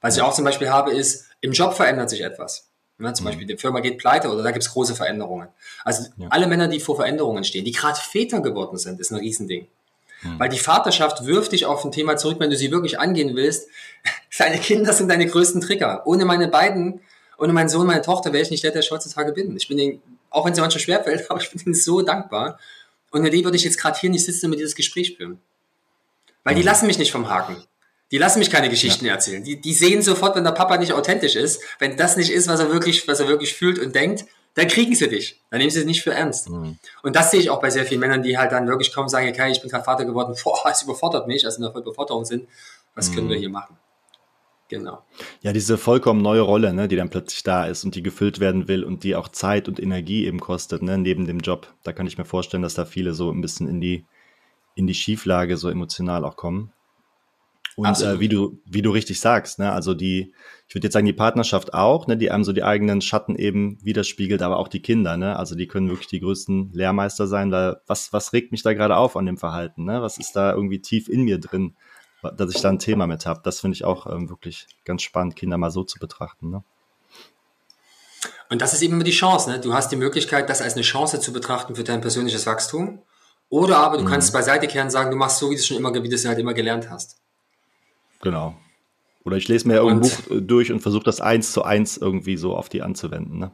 Was 0.01 0.17
ich 0.17 0.23
auch 0.23 0.33
zum 0.33 0.45
Beispiel 0.45 0.69
habe, 0.69 0.91
ist, 0.91 1.25
im 1.41 1.51
Job 1.51 1.75
verändert 1.75 2.09
sich 2.09 2.21
etwas. 2.21 2.69
Ne, 2.99 3.11
zum 3.13 3.23
mhm. 3.23 3.29
Beispiel, 3.29 3.47
die 3.47 3.57
Firma 3.57 3.79
geht 3.79 3.97
pleite 3.97 4.29
oder 4.29 4.43
da 4.43 4.51
gibt 4.51 4.63
es 4.63 4.71
große 4.71 4.95
Veränderungen. 4.95 5.47
Also 5.83 6.03
ja. 6.17 6.27
alle 6.29 6.47
Männer, 6.47 6.67
die 6.67 6.79
vor 6.79 6.95
Veränderungen 6.95 7.43
stehen, 7.43 7.65
die 7.65 7.71
gerade 7.71 7.99
Väter 7.99 8.41
geworden 8.41 8.77
sind, 8.77 8.99
ist 8.99 9.11
ein 9.11 9.17
Riesending. 9.17 9.67
Mhm. 10.21 10.39
Weil 10.39 10.49
die 10.49 10.59
Vaterschaft 10.59 11.25
wirft 11.25 11.51
dich 11.51 11.65
auf 11.65 11.83
ein 11.83 11.91
Thema 11.91 12.17
zurück, 12.17 12.39
wenn 12.39 12.49
du 12.49 12.55
sie 12.55 12.71
wirklich 12.71 12.99
angehen 12.99 13.35
willst. 13.35 13.67
Deine 14.37 14.59
Kinder 14.59 14.93
sind 14.93 15.09
deine 15.09 15.25
größten 15.25 15.61
Trigger. 15.61 16.03
Ohne 16.05 16.25
meine 16.25 16.47
beiden 16.47 17.01
ohne 17.37 17.53
meinen 17.53 17.69
Sohn, 17.69 17.87
meine 17.87 18.01
Tochter 18.01 18.31
wäre 18.31 18.43
ich 18.43 18.51
nicht 18.51 18.63
der, 18.63 18.71
der 18.71 18.81
ich 18.81 18.91
heutzutage 18.91 19.31
bin. 19.33 19.55
Ich 19.57 19.67
bin 19.67 19.77
den, 19.77 20.01
auch 20.29 20.45
wenn 20.45 20.53
es 20.53 20.59
manchmal 20.59 20.81
schwerfällt, 20.81 21.25
aber 21.29 21.41
ich 21.41 21.51
bin 21.51 21.61
ihnen 21.65 21.75
so 21.75 22.01
dankbar. 22.01 22.59
Und 23.11 23.21
mit 23.21 23.33
denen 23.33 23.43
würde 23.43 23.57
ich 23.57 23.63
jetzt 23.63 23.77
gerade 23.77 23.99
hier 23.99 24.09
nicht 24.09 24.25
sitzen 24.25 24.45
und 24.45 24.51
mit 24.51 24.59
dieses 24.59 24.75
Gespräch 24.75 25.17
führen. 25.17 25.39
Weil 26.43 26.55
die 26.55 26.61
mhm. 26.61 26.67
lassen 26.67 26.87
mich 26.87 26.97
nicht 26.97 27.11
vom 27.11 27.29
Haken. 27.29 27.57
Die 28.13 28.19
lassen 28.19 28.37
mich 28.37 28.51
keine 28.51 28.69
Geschichten 28.69 29.05
ja. 29.05 29.13
erzählen. 29.13 29.43
Die, 29.43 29.59
die 29.59 29.73
sehen 29.73 30.03
sofort, 30.03 30.35
wenn 30.35 30.43
der 30.43 30.51
Papa 30.51 30.77
nicht 30.77 30.93
authentisch 30.93 31.35
ist, 31.35 31.63
wenn 31.79 31.97
das 31.97 32.15
nicht 32.15 32.29
ist, 32.29 32.47
was 32.47 32.59
er 32.59 32.71
wirklich, 32.71 33.07
was 33.07 33.19
er 33.19 33.27
wirklich 33.27 33.55
fühlt 33.55 33.79
und 33.79 33.95
denkt, 33.95 34.25
dann 34.53 34.67
kriegen 34.67 34.93
sie 34.93 35.09
dich. 35.09 35.41
Dann 35.49 35.57
nehmen 35.57 35.71
sie 35.71 35.79
es 35.79 35.85
nicht 35.87 36.03
für 36.03 36.13
ernst. 36.13 36.47
Mhm. 36.47 36.77
Und 37.01 37.15
das 37.15 37.31
sehe 37.31 37.39
ich 37.39 37.49
auch 37.49 37.59
bei 37.59 37.71
sehr 37.71 37.85
vielen 37.85 38.01
Männern, 38.01 38.21
die 38.21 38.37
halt 38.37 38.51
dann 38.51 38.67
wirklich 38.67 38.93
kommen 38.93 39.05
und 39.05 39.09
sagen, 39.09 39.27
okay, 39.27 39.51
ich 39.51 39.61
bin 39.61 39.71
gerade 39.71 39.83
Vater 39.83 40.05
geworden, 40.05 40.35
boah, 40.43 40.69
es 40.69 40.83
überfordert 40.83 41.25
mich, 41.27 41.43
also 41.43 41.57
in 41.57 41.63
der 41.63 41.71
Vollbeforderung 41.71 42.23
sind. 42.23 42.47
Was 42.93 43.09
mhm. 43.09 43.15
können 43.15 43.29
wir 43.29 43.37
mhm. 43.37 43.39
hier 43.39 43.49
machen? 43.49 43.77
Genau. 44.69 45.01
Ja, 45.41 45.51
diese 45.51 45.79
vollkommen 45.79 46.21
neue 46.21 46.41
Rolle, 46.41 46.71
ne, 46.71 46.87
die 46.87 46.95
dann 46.95 47.09
plötzlich 47.09 47.41
da 47.41 47.65
ist 47.65 47.83
und 47.83 47.95
die 47.95 48.03
gefüllt 48.03 48.39
werden 48.39 48.67
will 48.67 48.83
und 48.83 49.03
die 49.03 49.15
auch 49.15 49.27
Zeit 49.27 49.67
und 49.67 49.79
Energie 49.79 50.27
eben 50.27 50.39
kostet, 50.39 50.83
ne, 50.83 50.99
neben 50.99 51.25
dem 51.25 51.39
Job. 51.39 51.73
Da 51.81 51.93
kann 51.93 52.05
ich 52.05 52.19
mir 52.19 52.25
vorstellen, 52.25 52.61
dass 52.61 52.75
da 52.75 52.85
viele 52.85 53.15
so 53.15 53.31
ein 53.31 53.41
bisschen 53.41 53.67
in 53.67 53.81
die, 53.81 54.05
in 54.75 54.85
die 54.85 54.93
Schieflage 54.93 55.57
so 55.57 55.67
emotional 55.69 56.23
auch 56.25 56.35
kommen. 56.35 56.71
Und 57.75 58.01
äh, 58.01 58.19
wie 58.19 58.29
du, 58.29 58.61
wie 58.65 58.83
du 58.83 58.91
richtig 58.91 59.19
sagst, 59.19 59.57
ne, 59.57 59.71
also 59.71 59.95
die, 59.95 60.33
ich 60.67 60.75
würde 60.75 60.85
jetzt 60.85 60.93
sagen, 60.93 61.07
die 61.07 61.13
Partnerschaft 61.13 61.73
auch, 61.73 62.05
ne, 62.05 62.17
die 62.17 62.29
einem 62.29 62.43
so 62.43 62.53
die 62.53 62.63
eigenen 62.63 63.01
Schatten 63.01 63.35
eben 63.35 63.79
widerspiegelt, 63.83 64.43
aber 64.43 64.57
auch 64.57 64.67
die 64.67 64.81
Kinder, 64.81 65.17
ne, 65.17 65.37
also 65.37 65.55
die 65.55 65.67
können 65.67 65.89
wirklich 65.89 66.07
die 66.07 66.19
größten 66.19 66.71
Lehrmeister 66.73 67.25
sein, 67.25 67.51
weil 67.51 67.77
was, 67.87 68.13
was 68.13 68.31
regt 68.33 68.51
mich 68.51 68.61
da 68.61 68.73
gerade 68.73 68.95
auf 68.95 69.17
an 69.17 69.25
dem 69.25 69.37
Verhalten, 69.37 69.85
ne, 69.85 70.01
was 70.03 70.19
ist 70.19 70.35
da 70.35 70.53
irgendwie 70.53 70.81
tief 70.81 71.09
in 71.09 71.23
mir 71.23 71.39
drin? 71.39 71.75
dass 72.31 72.55
ich 72.55 72.61
da 72.61 72.69
ein 72.69 72.79
Thema 72.79 73.07
mit 73.07 73.25
habe. 73.25 73.41
Das 73.43 73.59
finde 73.59 73.75
ich 73.75 73.83
auch 73.83 74.07
ähm, 74.07 74.29
wirklich 74.29 74.67
ganz 74.85 75.01
spannend, 75.01 75.35
Kinder 75.35 75.57
mal 75.57 75.71
so 75.71 75.83
zu 75.83 75.99
betrachten. 75.99 76.49
Ne? 76.49 76.63
Und 78.49 78.61
das 78.61 78.73
ist 78.73 78.81
eben 78.81 78.93
immer 78.93 79.03
die 79.03 79.11
Chance. 79.11 79.49
Ne? 79.49 79.59
Du 79.59 79.73
hast 79.73 79.91
die 79.91 79.95
Möglichkeit, 79.95 80.49
das 80.49 80.61
als 80.61 80.73
eine 80.73 80.83
Chance 80.83 81.19
zu 81.19 81.33
betrachten 81.33 81.75
für 81.75 81.83
dein 81.83 82.01
persönliches 82.01 82.45
Wachstum. 82.45 83.01
Oder 83.49 83.77
aber 83.77 83.97
du 83.97 84.03
mhm. 84.03 84.07
kannst 84.07 84.33
beiseite 84.33 84.67
kehren 84.67 84.85
und 84.85 84.91
sagen, 84.91 85.11
du 85.11 85.17
machst 85.17 85.39
so, 85.39 85.49
wie 85.49 85.55
du 85.55 85.59
es 85.59 85.67
schon 85.67 85.77
immer, 85.77 85.93
wie 85.93 86.09
du 86.09 86.15
es 86.15 86.25
halt 86.25 86.39
immer 86.39 86.53
gelernt 86.53 86.89
hast. 86.89 87.17
Genau. 88.23 88.55
Oder 89.25 89.35
ich 89.35 89.49
lese 89.49 89.67
mir 89.67 89.75
irgendein 89.75 90.09
Buch 90.09 90.31
äh, 90.31 90.41
durch 90.41 90.71
und 90.71 90.79
versuche 90.79 91.03
das 91.03 91.19
eins 91.19 91.51
zu 91.51 91.63
eins 91.63 91.97
irgendwie 91.97 92.37
so 92.37 92.55
auf 92.55 92.69
die 92.69 92.81
anzuwenden. 92.81 93.37
Ne? 93.37 93.51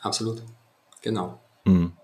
Absolut. 0.00 0.42
Genau. 1.00 1.40
Mhm. 1.64 1.94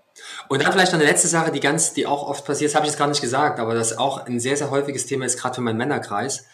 Und 0.49 0.63
dann 0.63 0.71
vielleicht 0.71 0.91
noch 0.91 0.99
eine 0.99 1.07
letzte 1.07 1.27
Sache, 1.27 1.51
die 1.51 1.59
ganz, 1.59 1.93
die 1.93 2.07
auch 2.07 2.27
oft 2.27 2.45
passiert, 2.45 2.71
das 2.71 2.75
habe 2.75 2.85
ich 2.85 2.91
jetzt 2.91 2.99
gar 2.99 3.07
nicht 3.07 3.21
gesagt, 3.21 3.59
aber 3.59 3.75
das 3.75 3.97
auch 3.97 4.25
ein 4.25 4.39
sehr, 4.39 4.57
sehr 4.57 4.71
häufiges 4.71 5.05
Thema 5.05 5.25
ist, 5.25 5.39
gerade 5.39 5.55
für 5.55 5.61
meinen 5.61 5.77
Männerkreis, 5.77 6.45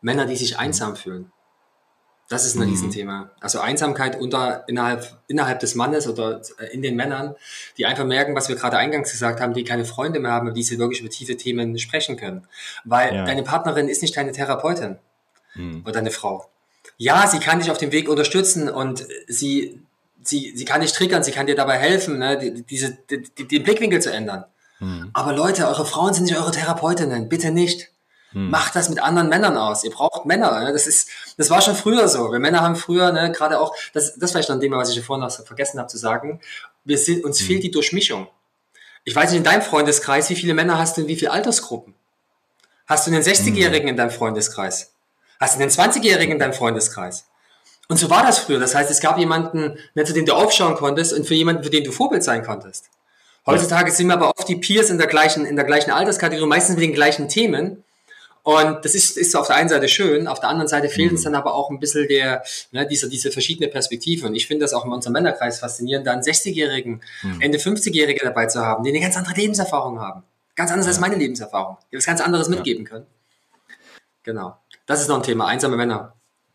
Männer, 0.00 0.26
die 0.26 0.36
sich 0.36 0.58
einsam 0.58 0.94
fühlen. 0.94 1.32
Das 2.32 2.46
ist 2.46 2.56
ein 2.56 2.62
mhm. 2.62 2.70
Riesenthema. 2.70 3.30
Also 3.40 3.60
Einsamkeit 3.60 4.18
unter, 4.18 4.64
innerhalb, 4.66 5.18
innerhalb 5.28 5.60
des 5.60 5.74
Mannes 5.74 6.08
oder 6.08 6.40
äh, 6.58 6.72
in 6.72 6.80
den 6.80 6.96
Männern, 6.96 7.34
die 7.76 7.84
einfach 7.84 8.06
merken, 8.06 8.34
was 8.34 8.48
wir 8.48 8.56
gerade 8.56 8.78
eingangs 8.78 9.10
gesagt 9.10 9.42
haben, 9.42 9.52
die 9.52 9.64
keine 9.64 9.84
Freunde 9.84 10.18
mehr 10.18 10.32
haben, 10.32 10.54
die 10.54 10.62
sie 10.62 10.78
wirklich 10.78 11.00
über 11.00 11.10
tiefe 11.10 11.36
Themen 11.36 11.78
sprechen 11.78 12.16
können. 12.16 12.46
Weil 12.84 13.14
ja. 13.14 13.24
deine 13.26 13.42
Partnerin 13.42 13.86
ist 13.86 14.00
nicht 14.00 14.16
deine 14.16 14.32
Therapeutin 14.32 14.96
mhm. 15.54 15.82
oder 15.82 15.92
deine 15.92 16.10
Frau. 16.10 16.48
Ja, 16.96 17.26
sie 17.26 17.38
kann 17.38 17.58
dich 17.58 17.70
auf 17.70 17.76
dem 17.76 17.92
Weg 17.92 18.08
unterstützen 18.08 18.70
und 18.70 19.06
sie 19.28 19.82
sie, 20.22 20.52
sie 20.56 20.64
kann 20.64 20.80
dich 20.80 20.92
triggern, 20.92 21.22
sie 21.22 21.32
kann 21.32 21.46
dir 21.46 21.54
dabei 21.54 21.76
helfen, 21.76 22.18
ne, 22.18 22.38
die, 22.38 22.62
diese, 22.62 22.96
die, 23.10 23.46
den 23.46 23.62
Blickwinkel 23.62 24.00
zu 24.00 24.12
ändern. 24.12 24.44
Mhm. 24.80 25.10
Aber 25.12 25.34
Leute, 25.34 25.66
eure 25.66 25.84
Frauen 25.84 26.14
sind 26.14 26.24
nicht 26.24 26.36
eure 26.36 26.52
Therapeutinnen, 26.52 27.28
bitte 27.28 27.50
nicht. 27.50 27.91
Mhm. 28.32 28.50
Macht 28.50 28.76
das 28.76 28.88
mit 28.88 29.02
anderen 29.02 29.28
Männern 29.28 29.56
aus. 29.56 29.84
Ihr 29.84 29.90
braucht 29.90 30.26
Männer. 30.26 30.60
Ne? 30.60 30.72
Das 30.72 30.86
ist, 30.86 31.08
das 31.36 31.50
war 31.50 31.60
schon 31.60 31.74
früher 31.74 32.08
so. 32.08 32.32
Wir 32.32 32.38
Männer 32.38 32.60
haben 32.60 32.76
früher, 32.76 33.12
ne, 33.12 33.32
gerade 33.32 33.60
auch, 33.60 33.74
das, 33.92 34.14
das 34.14 34.20
war 34.20 34.28
vielleicht 34.28 34.48
noch 34.48 34.56
ein 34.56 34.60
Thema, 34.60 34.78
was 34.78 34.90
ich 34.90 35.04
vorhin 35.04 35.24
noch 35.24 35.30
vergessen 35.44 35.78
habe 35.78 35.88
zu 35.88 35.98
sagen. 35.98 36.40
Wir 36.84 36.98
sind, 36.98 37.24
uns 37.24 37.40
mhm. 37.40 37.44
fehlt 37.44 37.62
die 37.62 37.70
Durchmischung. 37.70 38.28
Ich 39.04 39.14
weiß 39.14 39.30
nicht, 39.30 39.38
in 39.38 39.44
deinem 39.44 39.62
Freundeskreis, 39.62 40.30
wie 40.30 40.36
viele 40.36 40.54
Männer 40.54 40.78
hast 40.78 40.96
du 40.96 41.02
in 41.02 41.08
wie 41.08 41.16
viele 41.16 41.32
Altersgruppen? 41.32 41.94
Hast 42.86 43.06
du 43.06 43.10
einen 43.10 43.22
60-Jährigen 43.22 43.88
in 43.88 43.96
deinem 43.96 44.10
Freundeskreis? 44.10 44.92
Hast 45.40 45.56
du 45.56 45.62
einen 45.62 45.70
20-Jährigen 45.70 46.34
in 46.34 46.38
deinem 46.38 46.52
Freundeskreis? 46.52 47.26
Und 47.88 47.96
so 47.96 48.08
war 48.10 48.22
das 48.22 48.38
früher. 48.38 48.60
Das 48.60 48.74
heißt, 48.74 48.90
es 48.90 49.00
gab 49.00 49.18
jemanden, 49.18 49.76
zu 50.04 50.12
dem 50.12 50.24
du 50.24 50.34
aufschauen 50.34 50.76
konntest 50.76 51.12
und 51.12 51.26
für 51.26 51.34
jemanden, 51.34 51.64
für 51.64 51.70
den 51.70 51.84
du 51.84 51.92
Vorbild 51.92 52.22
sein 52.22 52.44
konntest. 52.44 52.90
Heutzutage 53.44 53.90
sind 53.90 54.06
wir 54.06 54.14
aber 54.14 54.32
oft 54.36 54.48
die 54.48 54.56
Peers 54.56 54.88
in 54.88 54.98
der 54.98 55.08
gleichen, 55.08 55.44
in 55.44 55.56
der 55.56 55.64
gleichen 55.64 55.90
Alterskategorie, 55.90 56.48
meistens 56.48 56.76
mit 56.76 56.84
den 56.84 56.94
gleichen 56.94 57.28
Themen. 57.28 57.82
Und 58.44 58.84
das 58.84 58.96
ist, 58.96 59.16
ist 59.16 59.36
auf 59.36 59.46
der 59.46 59.56
einen 59.56 59.68
Seite 59.68 59.88
schön, 59.88 60.26
auf 60.26 60.40
der 60.40 60.48
anderen 60.48 60.66
Seite 60.66 60.88
fehlt 60.88 61.12
mhm. 61.12 61.16
uns 61.16 61.24
dann 61.24 61.36
aber 61.36 61.54
auch 61.54 61.70
ein 61.70 61.78
bisschen 61.78 62.08
der, 62.08 62.42
ne, 62.72 62.86
diese, 62.86 63.08
diese 63.08 63.30
verschiedene 63.30 63.68
Perspektive. 63.68 64.26
Und 64.26 64.34
ich 64.34 64.48
finde 64.48 64.64
das 64.64 64.74
auch 64.74 64.84
in 64.84 64.90
unserem 64.90 65.12
Männerkreis 65.12 65.60
faszinierend, 65.60 66.06
da 66.06 66.12
einen 66.12 66.22
60-Jährigen, 66.22 67.02
mhm. 67.22 67.40
Ende 67.40 67.58
50-Jährige 67.58 68.20
dabei 68.24 68.46
zu 68.46 68.60
haben, 68.60 68.82
die 68.82 68.90
eine 68.90 69.00
ganz 69.00 69.16
andere 69.16 69.34
Lebenserfahrung 69.34 70.00
haben. 70.00 70.24
Ganz 70.56 70.72
anders 70.72 70.86
ja. 70.86 70.90
als 70.90 71.00
meine 71.00 71.14
Lebenserfahrung. 71.14 71.76
Die 71.92 71.96
was 71.96 72.04
ganz 72.04 72.20
anderes 72.20 72.48
ja. 72.48 72.56
mitgeben 72.56 72.84
können. 72.84 73.06
Genau. 74.24 74.56
Das 74.86 75.00
ist 75.00 75.08
noch 75.08 75.16
ein 75.16 75.22
Thema, 75.22 75.46
einsame 75.46 75.76
Männer. 75.76 76.14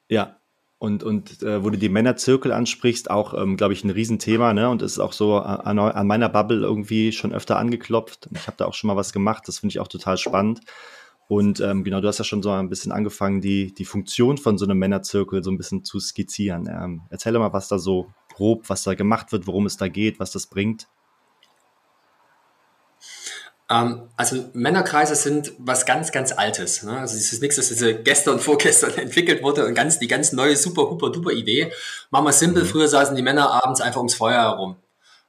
Ja, 0.09 0.37
und, 0.79 1.03
und 1.03 1.41
äh, 1.41 1.63
wo 1.63 1.69
du 1.69 1.77
die 1.77 1.89
Männerzirkel 1.89 2.51
ansprichst, 2.51 3.09
auch, 3.09 3.33
ähm, 3.33 3.57
glaube 3.57 3.73
ich, 3.73 3.83
ein 3.83 3.89
Riesenthema, 3.89 4.53
ne? 4.53 4.69
Und 4.69 4.83
ist 4.83 4.99
auch 4.99 5.13
so 5.13 5.37
an, 5.37 5.79
an 5.79 6.07
meiner 6.07 6.29
Bubble 6.29 6.61
irgendwie 6.61 7.11
schon 7.11 7.33
öfter 7.33 7.57
angeklopft. 7.57 8.29
Ich 8.35 8.45
habe 8.45 8.57
da 8.57 8.65
auch 8.65 8.75
schon 8.75 8.89
mal 8.89 8.95
was 8.95 9.11
gemacht, 9.11 9.47
das 9.47 9.59
finde 9.59 9.71
ich 9.71 9.79
auch 9.79 9.87
total 9.87 10.17
spannend. 10.17 10.61
Und 11.27 11.59
ähm, 11.59 11.83
genau, 11.83 11.99
du 11.99 12.07
hast 12.07 12.19
ja 12.19 12.23
schon 12.23 12.41
so 12.41 12.51
ein 12.51 12.69
bisschen 12.69 12.91
angefangen, 12.91 13.41
die, 13.41 13.73
die 13.73 13.85
Funktion 13.85 14.37
von 14.37 14.57
so 14.57 14.65
einem 14.65 14.77
Männerzirkel 14.77 15.43
so 15.43 15.51
ein 15.51 15.57
bisschen 15.57 15.83
zu 15.83 15.99
skizzieren. 15.99 16.67
Ähm, 16.67 17.01
erzähl 17.09 17.33
doch 17.33 17.41
mal, 17.41 17.51
was 17.51 17.67
da 17.67 17.79
so 17.79 18.07
grob, 18.33 18.69
was 18.69 18.83
da 18.83 18.93
gemacht 18.93 19.31
wird, 19.31 19.45
worum 19.45 19.65
es 19.65 19.75
da 19.77 19.89
geht, 19.89 20.19
was 20.19 20.31
das 20.31 20.47
bringt. 20.47 20.87
Ähm, 23.69 24.09
also 24.15 24.49
Männerkreise 24.53 25.15
sind 25.15 25.51
was 25.57 25.85
ganz, 25.85 26.11
ganz 26.11 26.31
Altes. 26.31 26.83
Ne? 26.83 26.97
Also 26.97 27.17
es 27.17 27.33
ist 27.33 27.41
nichts, 27.41 27.57
das 27.57 27.71
ist 27.71 28.05
gestern 28.05 28.35
und 28.35 28.39
vorgestern 28.39 28.93
entwickelt 28.97 29.43
wurde 29.43 29.65
und 29.65 29.73
ganz, 29.73 29.99
die 29.99 30.07
ganz 30.07 30.31
neue, 30.31 30.55
super, 30.55 30.83
super, 30.83 31.11
duper 31.11 31.31
Idee. 31.31 31.71
Machen 32.09 32.25
wir 32.25 32.33
simpel, 32.33 32.63
mhm. 32.63 32.67
früher 32.67 32.87
saßen 32.87 33.15
die 33.15 33.21
Männer 33.21 33.51
abends 33.51 33.81
einfach 33.81 33.99
ums 33.99 34.15
Feuer 34.15 34.41
herum, 34.41 34.77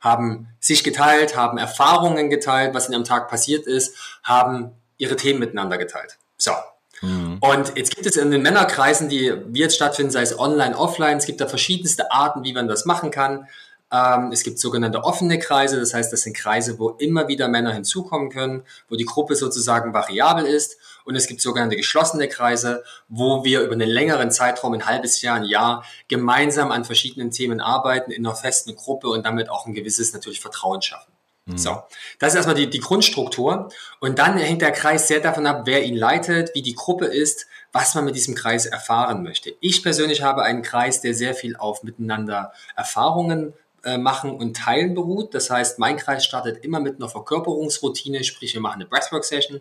haben 0.01 0.49
sich 0.61 0.85
geteilt, 0.85 1.37
haben 1.37 1.59
Erfahrungen 1.59 2.31
geteilt, 2.31 2.75
was 2.75 2.87
in 2.87 2.93
ihrem 2.93 3.05
Tag 3.05 3.29
passiert 3.29 3.67
ist, 3.67 3.97
haben 4.23 4.71
ihre 4.99 5.17
Themen 5.17 5.41
miteinander 5.41 5.79
geteilt. 5.79 6.19
So. 6.37 6.53
Mhm. 7.01 7.39
Und 7.41 7.77
jetzt 7.77 7.95
gibt 7.95 8.07
es 8.07 8.17
in 8.17 8.31
den 8.31 8.43
Männerkreisen, 8.43 9.09
die 9.09 9.33
wie 9.47 9.61
jetzt 9.61 9.77
stattfinden, 9.77 10.11
sei 10.11 10.23
es 10.23 10.39
online, 10.39 10.77
offline, 10.77 11.17
es 11.17 11.27
gibt 11.27 11.41
da 11.41 11.47
verschiedenste 11.47 12.11
Arten, 12.13 12.45
wie 12.45 12.53
man 12.53 12.69
das 12.69 12.85
machen 12.85 13.11
kann. 13.11 13.47
Ähm, 13.91 14.33
es 14.33 14.43
gibt 14.43 14.59
sogenannte 14.59 15.03
offene 15.05 15.39
Kreise, 15.39 15.81
das 15.81 15.95
heißt, 15.95 16.13
das 16.13 16.23
sind 16.23 16.37
Kreise, 16.37 16.79
wo 16.79 16.91
immer 16.91 17.29
wieder 17.29 17.49
Männer 17.49 17.73
hinzukommen 17.73 18.31
können, 18.31 18.65
wo 18.89 18.97
die 18.97 19.07
Gruppe 19.07 19.35
sozusagen 19.35 19.95
variabel 19.95 20.45
ist. 20.45 20.77
Und 21.05 21.17
es 21.17 21.27
gibt 21.27 21.41
sogenannte 21.41 21.77
geschlossene 21.77 22.29
Kreise, 22.29 22.85
wo 23.09 23.45
wir 23.45 23.63
über 23.63 23.73
einen 23.73 23.89
längeren 23.89 24.31
Zeitraum, 24.31 24.75
ein 24.75 24.85
halbes 24.85 25.23
Jahr, 25.23 25.37
ein 25.37 25.45
Jahr, 25.45 25.85
gemeinsam 26.07 26.71
an 26.71 26.85
verschiedenen 26.85 27.31
Themen 27.31 27.61
arbeiten, 27.61 28.11
in 28.11 28.27
einer 28.27 28.37
festen 28.37 28.75
Gruppe 28.77 29.09
und 29.09 29.25
damit 29.25 29.49
auch 29.49 29.67
ein 29.67 29.73
gewisses 29.73 30.13
natürlich 30.13 30.41
Vertrauen 30.41 30.83
schaffen. 30.83 31.11
Mhm. 31.49 31.59
So, 31.59 31.83
das 32.19 32.33
ist 32.33 32.37
erstmal 32.37 32.55
die, 32.55 32.69
die 32.69 32.81
Grundstruktur. 32.81 33.71
Und 34.01 34.19
dann 34.19 34.37
hängt 34.37 34.63
der 34.63 34.73
Kreis 34.73 35.09
sehr 35.09 35.21
davon 35.21 35.47
ab, 35.47 35.63
wer 35.65 35.83
ihn 35.83 35.97
leitet, 35.97 36.55
wie 36.55 36.63
die 36.63 36.75
Gruppe 36.75 37.07
ist, 37.07 37.47
was 37.73 37.95
man 37.95 38.05
mit 38.05 38.15
diesem 38.15 38.35
Kreis 38.35 38.67
erfahren 38.67 39.23
möchte. 39.23 39.55
Ich 39.61 39.83
persönlich 39.83 40.23
habe 40.23 40.43
einen 40.43 40.63
Kreis, 40.63 41.01
der 41.01 41.15
sehr 41.15 41.35
viel 41.35 41.57
auf 41.57 41.83
miteinander 41.83 42.53
Erfahrungen 42.77 43.55
äh, 43.85 43.97
machen 43.97 44.31
und 44.31 44.57
teilen 44.57 44.95
beruht. 44.95 45.35
Das 45.35 45.51
heißt, 45.51 45.79
mein 45.79 45.97
Kreis 45.97 46.25
startet 46.25 46.65
immer 46.65 46.81
mit 46.81 46.97
einer 46.97 47.09
Verkörperungsroutine, 47.09 48.25
sprich 48.25 48.55
wir 48.55 48.61
machen 48.61 48.81
eine 48.81 48.87
Breathwork-Session. 48.87 49.61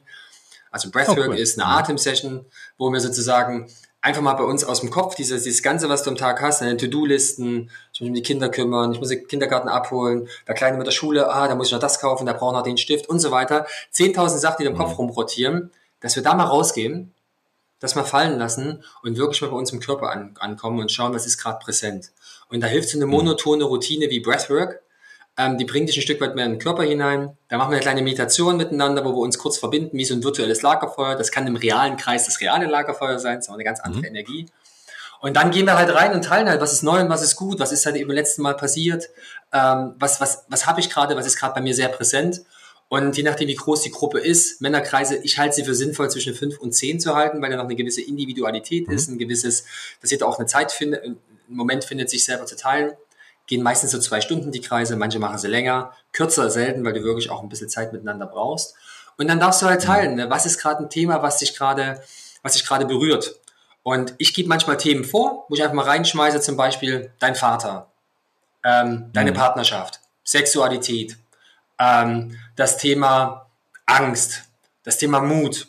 Also 0.71 0.91
Breathwork 0.91 1.19
oh, 1.19 1.29
cool. 1.29 1.37
ist 1.37 1.59
eine 1.59 1.71
mhm. 1.71 1.77
Atemsession, 1.77 2.45
wo 2.77 2.91
wir 2.91 2.99
sozusagen 2.99 3.69
einfach 4.07 4.21
mal 4.21 4.35
bei 4.35 4.45
uns 4.45 4.63
aus 4.63 4.79
dem 4.79 4.89
Kopf, 4.89 5.15
dieses, 5.15 5.43
dieses 5.43 5.61
Ganze, 5.61 5.89
was 5.89 6.01
du 6.01 6.09
am 6.09 6.15
Tag 6.15 6.41
hast, 6.41 6.61
deine 6.61 6.77
To-Do-Listen, 6.77 7.69
ich 7.91 7.99
muss 7.99 8.07
um 8.07 8.13
die 8.13 8.21
Kinder 8.21 8.47
kümmern, 8.47 8.93
ich 8.93 8.99
muss 8.99 9.09
den 9.09 9.27
Kindergarten 9.27 9.67
abholen, 9.67 10.29
der 10.47 10.55
Kleine 10.55 10.77
mit 10.77 10.87
der 10.87 10.91
Schule, 10.91 11.29
ah, 11.29 11.47
da 11.49 11.55
muss 11.55 11.67
ich 11.67 11.73
noch 11.73 11.81
das 11.81 11.99
kaufen, 11.99 12.25
da 12.25 12.31
braucht 12.31 12.53
noch 12.53 12.63
den 12.63 12.77
Stift 12.77 13.09
und 13.09 13.19
so 13.19 13.31
weiter. 13.31 13.67
10.000 13.93 14.37
Sachen, 14.37 14.61
die 14.61 14.65
im 14.65 14.73
mhm. 14.73 14.77
Kopf 14.77 14.97
rumrotieren, 14.97 15.71
dass 15.99 16.15
wir 16.15 16.23
da 16.23 16.35
mal 16.35 16.45
rausgehen, 16.45 17.13
das 17.81 17.95
mal 17.95 18.05
fallen 18.05 18.39
lassen 18.39 18.81
und 19.03 19.17
wirklich 19.17 19.41
mal 19.41 19.49
bei 19.49 19.57
uns 19.57 19.73
im 19.73 19.81
Körper 19.81 20.09
an, 20.09 20.35
ankommen 20.39 20.79
und 20.79 20.89
schauen, 20.89 21.13
was 21.13 21.25
ist 21.25 21.37
gerade 21.37 21.59
präsent. 21.59 22.13
Und 22.47 22.61
da 22.61 22.67
hilft 22.67 22.87
so 22.87 22.97
eine 22.97 23.07
mhm. 23.07 23.11
monotone 23.11 23.65
Routine 23.65 24.09
wie 24.09 24.21
Breathwork, 24.21 24.81
ähm, 25.37 25.57
die 25.57 25.65
bringt 25.65 25.87
dich 25.87 25.97
ein 25.97 26.01
Stück 26.01 26.19
weit 26.19 26.35
mehr 26.35 26.45
in 26.45 26.53
den 26.53 26.59
Körper 26.59 26.83
hinein. 26.83 27.37
Da 27.47 27.57
machen 27.57 27.69
wir 27.69 27.75
eine 27.75 27.83
kleine 27.83 28.01
Meditation 28.01 28.57
miteinander, 28.57 29.05
wo 29.05 29.09
wir 29.09 29.19
uns 29.19 29.37
kurz 29.37 29.57
verbinden, 29.57 29.97
wie 29.97 30.05
so 30.05 30.15
ein 30.15 30.23
virtuelles 30.23 30.63
Lagerfeuer. 30.63 31.15
Das 31.15 31.31
kann 31.31 31.45
im 31.45 31.55
realen 31.55 31.95
Kreis 31.95 32.25
das 32.25 32.41
reale 32.41 32.65
Lagerfeuer 32.65 33.19
sein, 33.19 33.35
das 33.35 33.45
ist 33.45 33.49
auch 33.49 33.53
eine 33.53 33.63
ganz 33.63 33.79
andere 33.79 34.01
mhm. 34.01 34.07
Energie. 34.07 34.47
Und 35.19 35.35
dann 35.35 35.51
gehen 35.51 35.65
wir 35.65 35.77
halt 35.77 35.93
rein 35.93 36.13
und 36.13 36.23
teilen 36.23 36.49
halt, 36.49 36.61
was 36.61 36.73
ist 36.73 36.83
neu 36.83 37.01
und 37.01 37.09
was 37.09 37.23
ist 37.23 37.35
gut, 37.35 37.59
was 37.59 37.71
ist 37.71 37.85
halt 37.85 37.95
eben 37.95 38.11
letzten 38.11 38.41
Mal 38.41 38.55
passiert, 38.55 39.09
ähm, 39.51 39.95
was, 39.99 40.21
was, 40.21 40.45
was 40.47 40.65
habe 40.67 40.79
ich 40.79 40.89
gerade, 40.89 41.15
was 41.15 41.25
ist 41.25 41.37
gerade 41.37 41.55
bei 41.55 41.61
mir 41.61 41.73
sehr 41.73 41.89
präsent. 41.89 42.41
Und 42.89 43.17
je 43.17 43.23
nachdem, 43.23 43.47
wie 43.47 43.55
groß 43.55 43.81
die 43.81 43.91
Gruppe 43.91 44.19
ist, 44.19 44.61
Männerkreise, 44.61 45.17
ich 45.17 45.37
halte 45.37 45.55
sie 45.55 45.65
für 45.65 45.75
sinnvoll, 45.75 46.09
zwischen 46.09 46.33
fünf 46.33 46.57
und 46.59 46.71
zehn 46.73 46.99
zu 46.99 47.15
halten, 47.15 47.41
weil 47.41 47.49
da 47.49 47.57
noch 47.57 47.65
eine 47.65 47.75
gewisse 47.75 48.01
Individualität 48.01 48.87
mhm. 48.87 48.93
ist, 48.93 49.09
ein 49.09 49.17
gewisses, 49.17 49.65
dass 50.01 50.11
jeder 50.11 50.27
auch 50.27 50.37
eine 50.37 50.47
Zeit 50.47 50.71
findet, 50.71 51.03
einen 51.03 51.17
Moment 51.47 51.83
findet, 51.83 52.09
sich 52.09 52.23
selber 52.23 52.45
zu 52.45 52.55
teilen 52.55 52.93
gehen 53.47 53.63
meistens 53.63 53.91
so 53.91 53.99
zwei 53.99 54.21
Stunden 54.21 54.51
die 54.51 54.61
Kreise, 54.61 54.95
manche 54.95 55.19
machen 55.19 55.37
sie 55.37 55.47
länger, 55.47 55.93
kürzer 56.11 56.49
selten, 56.49 56.85
weil 56.85 56.93
du 56.93 57.03
wirklich 57.03 57.29
auch 57.31 57.41
ein 57.41 57.49
bisschen 57.49 57.69
Zeit 57.69 57.93
miteinander 57.93 58.27
brauchst. 58.27 58.75
Und 59.17 59.27
dann 59.27 59.39
darfst 59.39 59.61
du 59.61 59.65
halt 59.65 59.81
teilen, 59.81 60.15
ne? 60.15 60.29
was 60.29 60.45
ist 60.45 60.59
gerade 60.59 60.83
ein 60.83 60.89
Thema, 60.89 61.23
was 61.23 61.37
dich 61.39 61.55
gerade, 61.55 62.01
was 62.43 62.53
dich 62.53 62.65
gerade 62.65 62.85
berührt. 62.85 63.39
Und 63.83 64.13
ich 64.17 64.33
gebe 64.33 64.49
manchmal 64.49 64.77
Themen 64.77 65.05
vor, 65.05 65.45
wo 65.47 65.55
ich 65.55 65.63
einfach 65.63 65.73
mal 65.73 65.85
reinschmeiße, 65.85 66.41
zum 66.41 66.57
Beispiel 66.57 67.11
dein 67.19 67.35
Vater, 67.35 67.87
ähm, 68.63 69.09
deine 69.13 69.31
mhm. 69.31 69.35
Partnerschaft, 69.35 70.01
Sexualität, 70.23 71.17
ähm, 71.79 72.37
das 72.57 72.77
Thema 72.77 73.49
Angst, 73.85 74.43
das 74.83 74.97
Thema 74.97 75.21
Mut, 75.21 75.67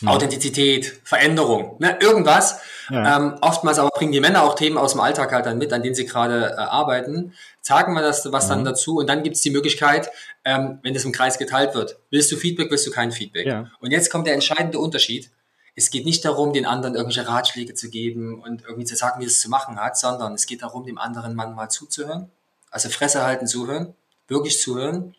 mhm. 0.00 0.08
Authentizität, 0.08 1.00
Veränderung, 1.04 1.76
ne? 1.78 1.98
irgendwas, 2.00 2.60
ja. 2.90 3.16
Ähm, 3.16 3.34
oftmals 3.40 3.78
aber 3.78 3.90
bringen 3.90 4.12
die 4.12 4.20
Männer 4.20 4.42
auch 4.42 4.54
Themen 4.54 4.76
aus 4.76 4.92
dem 4.92 5.00
Alltag 5.00 5.32
halt 5.32 5.46
dann 5.46 5.58
mit, 5.58 5.72
an 5.72 5.82
denen 5.82 5.94
sie 5.94 6.06
gerade 6.06 6.54
äh, 6.56 6.60
arbeiten. 6.60 7.34
Sagen 7.60 7.94
wir 7.94 8.02
das 8.02 8.30
was 8.32 8.46
mhm. 8.46 8.50
dann 8.50 8.64
dazu 8.64 8.96
und 8.96 9.08
dann 9.08 9.22
gibt 9.22 9.36
es 9.36 9.42
die 9.42 9.50
Möglichkeit, 9.50 10.10
ähm, 10.44 10.78
wenn 10.82 10.94
das 10.94 11.04
im 11.04 11.12
Kreis 11.12 11.38
geteilt 11.38 11.74
wird, 11.74 11.98
willst 12.10 12.32
du 12.32 12.36
Feedback, 12.36 12.70
willst 12.70 12.86
du 12.86 12.90
kein 12.90 13.12
Feedback? 13.12 13.46
Ja. 13.46 13.70
Und 13.80 13.90
jetzt 13.92 14.10
kommt 14.10 14.26
der 14.26 14.34
entscheidende 14.34 14.78
Unterschied. 14.78 15.30
Es 15.76 15.90
geht 15.90 16.04
nicht 16.04 16.24
darum, 16.24 16.52
den 16.52 16.66
anderen 16.66 16.94
irgendwelche 16.94 17.28
Ratschläge 17.28 17.74
zu 17.74 17.88
geben 17.88 18.42
und 18.42 18.62
irgendwie 18.62 18.84
zu 18.84 18.96
sagen, 18.96 19.20
wie 19.20 19.24
es 19.24 19.40
zu 19.40 19.48
machen 19.48 19.76
hat, 19.78 19.96
sondern 19.96 20.34
es 20.34 20.46
geht 20.46 20.62
darum, 20.62 20.84
dem 20.84 20.98
anderen 20.98 21.34
Mann 21.34 21.54
mal 21.54 21.68
zuzuhören. 21.68 22.30
Also 22.70 22.88
Fresse 22.88 23.22
halten, 23.22 23.46
zuhören, 23.46 23.94
wirklich 24.28 24.60
zuhören. 24.60 25.14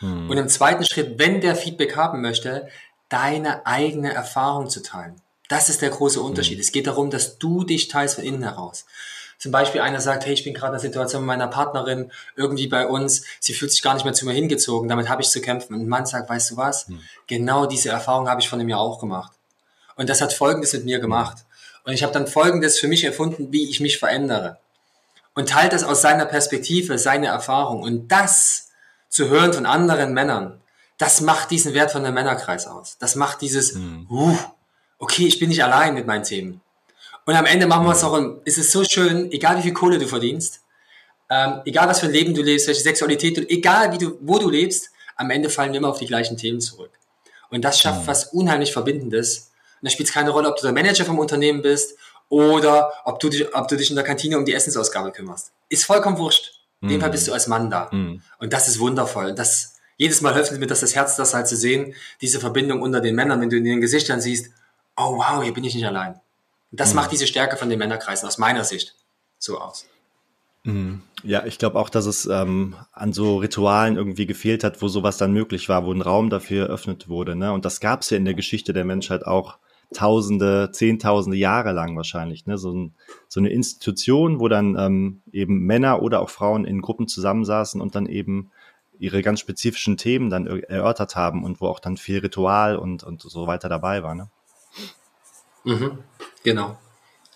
Mhm. 0.00 0.28
Und 0.28 0.36
im 0.36 0.48
zweiten 0.48 0.84
Schritt, 0.84 1.18
wenn 1.18 1.40
der 1.40 1.54
Feedback 1.54 1.96
haben 1.96 2.20
möchte, 2.20 2.68
deine 3.12 3.66
eigene 3.66 4.12
Erfahrung 4.12 4.70
zu 4.70 4.82
teilen. 4.82 5.20
Das 5.48 5.68
ist 5.68 5.82
der 5.82 5.90
große 5.90 6.20
Unterschied. 6.20 6.56
Mhm. 6.56 6.62
Es 6.62 6.72
geht 6.72 6.86
darum, 6.86 7.10
dass 7.10 7.38
du 7.38 7.64
dich 7.64 7.88
teilst 7.88 8.14
von 8.14 8.24
innen 8.24 8.42
heraus. 8.42 8.86
Zum 9.38 9.52
Beispiel 9.52 9.80
einer 9.80 10.00
sagt, 10.00 10.24
hey, 10.24 10.32
ich 10.32 10.44
bin 10.44 10.54
gerade 10.54 10.68
in 10.68 10.74
einer 10.74 10.80
Situation 10.80 11.22
mit 11.22 11.26
meiner 11.26 11.48
Partnerin 11.48 12.10
irgendwie 12.36 12.68
bei 12.68 12.86
uns, 12.86 13.24
sie 13.40 13.52
fühlt 13.52 13.72
sich 13.72 13.82
gar 13.82 13.92
nicht 13.94 14.04
mehr 14.04 14.14
zu 14.14 14.24
mir 14.24 14.32
hingezogen, 14.32 14.88
damit 14.88 15.08
habe 15.08 15.20
ich 15.20 15.28
zu 15.28 15.40
kämpfen. 15.40 15.74
Und 15.74 15.82
ein 15.82 15.88
Mann 15.88 16.06
sagt, 16.06 16.30
weißt 16.30 16.52
du 16.52 16.56
was? 16.56 16.88
Mhm. 16.88 17.00
Genau 17.26 17.66
diese 17.66 17.90
Erfahrung 17.90 18.28
habe 18.28 18.40
ich 18.40 18.48
von 18.48 18.60
dem 18.60 18.68
Jahr 18.68 18.80
auch 18.80 18.98
gemacht. 18.98 19.32
Und 19.96 20.08
das 20.08 20.20
hat 20.20 20.32
Folgendes 20.32 20.72
mit 20.72 20.84
mir 20.84 21.00
gemacht. 21.00 21.38
Und 21.84 21.92
ich 21.92 22.02
habe 22.02 22.12
dann 22.12 22.26
Folgendes 22.26 22.78
für 22.78 22.88
mich 22.88 23.04
erfunden, 23.04 23.52
wie 23.52 23.68
ich 23.68 23.80
mich 23.80 23.98
verändere. 23.98 24.58
Und 25.34 25.50
teilt 25.50 25.72
das 25.72 25.84
aus 25.84 26.00
seiner 26.00 26.26
Perspektive, 26.26 26.96
seine 26.98 27.26
Erfahrung. 27.26 27.82
Und 27.82 28.08
das 28.08 28.70
zu 29.08 29.28
hören 29.28 29.52
von 29.52 29.66
anderen 29.66 30.14
Männern, 30.14 30.61
das 30.98 31.20
macht 31.20 31.50
diesen 31.50 31.74
Wert 31.74 31.90
von 31.90 32.02
der 32.02 32.12
Männerkreis 32.12 32.66
aus. 32.66 32.96
Das 32.98 33.16
macht 33.16 33.40
dieses, 33.40 33.74
mhm. 33.74 34.06
uh, 34.10 34.36
okay, 34.98 35.26
ich 35.26 35.38
bin 35.38 35.48
nicht 35.48 35.64
allein 35.64 35.94
mit 35.94 36.06
meinen 36.06 36.24
Themen. 36.24 36.60
Und 37.24 37.34
am 37.34 37.46
Ende 37.46 37.66
machen 37.66 37.86
wir 37.86 37.92
es 37.92 38.04
auch, 38.04 38.18
ist 38.44 38.58
es 38.58 38.72
so 38.72 38.84
schön, 38.84 39.30
egal 39.30 39.58
wie 39.58 39.62
viel 39.62 39.72
Kohle 39.72 39.98
du 39.98 40.06
verdienst, 40.06 40.60
ähm, 41.30 41.60
egal 41.64 41.88
was 41.88 42.00
für 42.00 42.06
ein 42.06 42.12
Leben 42.12 42.34
du 42.34 42.42
lebst, 42.42 42.66
welche 42.66 42.82
Sexualität 42.82 43.36
du, 43.36 43.48
egal 43.48 43.92
wie 43.92 43.98
du, 43.98 44.18
wo 44.20 44.38
du 44.38 44.50
lebst, 44.50 44.90
am 45.16 45.30
Ende 45.30 45.50
fallen 45.50 45.72
wir 45.72 45.78
immer 45.78 45.88
auf 45.88 45.98
die 45.98 46.06
gleichen 46.06 46.36
Themen 46.36 46.60
zurück. 46.60 46.90
Und 47.50 47.62
das 47.62 47.80
schafft 47.80 48.02
mhm. 48.02 48.06
was 48.06 48.24
unheimlich 48.26 48.72
Verbindendes. 48.72 49.50
Und 49.80 49.88
da 49.88 49.90
spielt 49.90 50.08
es 50.08 50.14
keine 50.14 50.30
Rolle, 50.30 50.48
ob 50.48 50.56
du 50.56 50.62
der 50.62 50.72
Manager 50.72 51.04
vom 51.04 51.18
Unternehmen 51.18 51.62
bist 51.62 51.96
oder 52.28 52.92
ob 53.04 53.20
du 53.20 53.28
dich, 53.28 53.54
ob 53.54 53.68
du 53.68 53.76
dich 53.76 53.90
in 53.90 53.96
der 53.96 54.04
Kantine 54.04 54.38
um 54.38 54.44
die 54.44 54.54
Essensausgabe 54.54 55.12
kümmerst. 55.12 55.52
Ist 55.68 55.84
vollkommen 55.84 56.18
wurscht. 56.18 56.62
In 56.82 56.88
dem 56.88 57.00
Fall 57.00 57.10
bist 57.10 57.28
du 57.28 57.32
als 57.32 57.46
Mann 57.46 57.70
da. 57.70 57.88
Mhm. 57.92 58.22
Und 58.38 58.52
das 58.52 58.66
ist 58.66 58.80
wundervoll. 58.80 59.26
Und 59.26 59.38
das, 59.38 59.71
jedes 60.02 60.20
Mal 60.20 60.34
hilft 60.34 60.50
mir 60.50 60.66
das 60.66 60.80
das 60.80 60.96
Herz, 60.96 61.14
das 61.14 61.32
halt 61.32 61.46
zu 61.46 61.56
sehen, 61.56 61.94
diese 62.20 62.40
Verbindung 62.40 62.82
unter 62.82 63.00
den 63.00 63.14
Männern, 63.14 63.40
wenn 63.40 63.50
du 63.50 63.56
in 63.56 63.64
den 63.64 63.80
Gesichtern 63.80 64.20
siehst, 64.20 64.50
oh 64.96 65.16
wow, 65.16 65.44
hier 65.44 65.54
bin 65.54 65.62
ich 65.62 65.76
nicht 65.76 65.86
allein. 65.86 66.14
Und 66.72 66.80
das 66.80 66.90
mhm. 66.90 66.96
macht 66.96 67.12
diese 67.12 67.28
Stärke 67.28 67.56
von 67.56 67.70
den 67.70 67.78
Männerkreisen 67.78 68.26
aus 68.26 68.36
meiner 68.36 68.64
Sicht 68.64 68.96
so 69.38 69.60
aus. 69.60 69.86
Mhm. 70.64 71.02
Ja, 71.22 71.46
ich 71.46 71.56
glaube 71.56 71.78
auch, 71.78 71.88
dass 71.88 72.06
es 72.06 72.26
ähm, 72.26 72.74
an 72.90 73.12
so 73.12 73.36
Ritualen 73.36 73.96
irgendwie 73.96 74.26
gefehlt 74.26 74.64
hat, 74.64 74.82
wo 74.82 74.88
sowas 74.88 75.18
dann 75.18 75.32
möglich 75.32 75.68
war, 75.68 75.86
wo 75.86 75.92
ein 75.92 76.02
Raum 76.02 76.30
dafür 76.30 76.66
eröffnet 76.66 77.08
wurde. 77.08 77.36
Ne? 77.36 77.52
Und 77.52 77.64
das 77.64 77.78
gab 77.78 78.00
es 78.00 78.10
ja 78.10 78.16
in 78.16 78.24
der 78.24 78.34
Geschichte 78.34 78.72
der 78.72 78.84
Menschheit 78.84 79.24
auch 79.24 79.58
Tausende, 79.94 80.70
Zehntausende 80.72 81.36
Jahre 81.36 81.72
lang 81.72 81.96
wahrscheinlich. 81.96 82.46
Ne? 82.46 82.58
So, 82.58 82.72
ein, 82.72 82.94
so 83.28 83.38
eine 83.38 83.50
Institution, 83.50 84.40
wo 84.40 84.48
dann 84.48 84.74
ähm, 84.76 85.22
eben 85.32 85.60
Männer 85.60 86.02
oder 86.02 86.22
auch 86.22 86.30
Frauen 86.30 86.64
in 86.64 86.80
Gruppen 86.80 87.06
zusammensaßen 87.06 87.80
und 87.80 87.94
dann 87.94 88.06
eben 88.06 88.50
ihre 89.02 89.20
ganz 89.20 89.40
spezifischen 89.40 89.96
Themen 89.96 90.30
dann 90.30 90.46
erörtert 90.46 91.16
haben 91.16 91.44
und 91.44 91.60
wo 91.60 91.66
auch 91.66 91.80
dann 91.80 91.96
viel 91.96 92.20
Ritual 92.20 92.76
und, 92.76 93.02
und 93.02 93.20
so 93.20 93.48
weiter 93.48 93.68
dabei 93.68 94.04
war. 94.04 94.14
Ne? 94.14 94.30
Mhm. 95.64 95.98
Genau, 96.44 96.78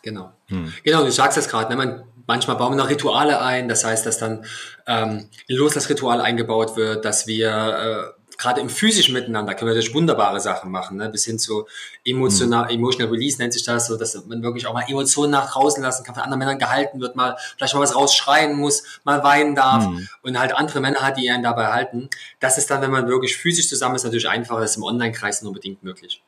genau. 0.01 0.33
Hm. 0.47 0.73
Genau, 0.85 1.05
du 1.05 1.11
sagst 1.11 1.37
es 1.37 1.49
gerade, 1.49 1.69
ne? 1.71 1.77
Man, 1.77 2.05
manchmal 2.27 2.57
bauen 2.57 2.73
wir 2.73 2.77
noch 2.77 2.89
Rituale 2.89 3.41
ein, 3.41 3.69
das 3.69 3.85
heißt, 3.85 4.07
dass 4.07 4.19
dann 4.19 4.45
ähm, 4.87 5.29
in 5.49 5.57
Loslasritual 5.57 6.21
eingebaut 6.21 6.77
wird, 6.77 7.05
dass 7.05 7.27
wir 7.27 7.51
äh, 7.51 8.16
gerade 8.39 8.61
im 8.61 8.69
physischen 8.69 9.15
Miteinander 9.15 9.55
können 9.55 9.71
wir 9.71 9.75
natürlich 9.75 9.95
wunderbare 9.95 10.41
Sachen 10.41 10.71
machen, 10.71 10.97
ne? 10.99 11.09
bis 11.09 11.25
hin 11.25 11.39
zu 11.39 11.67
emotional, 12.05 12.69
hm. 12.69 12.77
emotional 12.77 13.13
release 13.13 13.39
nennt 13.39 13.53
sich 13.53 13.65
das, 13.65 13.87
so 13.87 13.97
dass 13.97 14.27
man 14.27 14.43
wirklich 14.43 14.67
auch 14.67 14.75
mal 14.75 14.85
Emotionen 14.89 15.33
nach 15.33 15.51
draußen 15.51 15.83
lassen 15.83 16.05
kann, 16.05 16.15
von 16.15 16.25
anderen 16.25 16.39
Männern 16.39 16.59
gehalten 16.59 17.01
wird, 17.01 17.17
mal 17.17 17.37
vielleicht 17.57 17.75
mal 17.75 17.81
was 17.81 17.95
rausschreien 17.95 18.57
muss, 18.57 18.83
mal 19.05 19.23
weinen 19.23 19.55
darf 19.55 19.85
hm. 19.85 20.09
und 20.23 20.39
halt 20.39 20.55
andere 20.55 20.81
Männer 20.81 21.01
hat, 21.01 21.17
die 21.17 21.31
einen 21.31 21.43
dabei 21.43 21.69
halten. 21.69 22.09
Das 22.41 22.59
ist 22.59 22.71
dann, 22.71 22.83
wenn 22.83 22.91
man 22.91 23.09
wirklich 23.09 23.37
physisch 23.37 23.69
zusammen 23.69 23.97
ist, 23.97 24.05
natürlich 24.05 24.29
einfacher, 24.29 24.61
das 24.61 24.73
ist 24.73 24.77
im 24.77 24.85
Online-Kreis 24.85 25.43
nur 25.43 25.53
bedingt 25.53 25.83
möglich. 25.83 26.23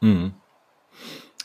Mhm. 0.00 0.34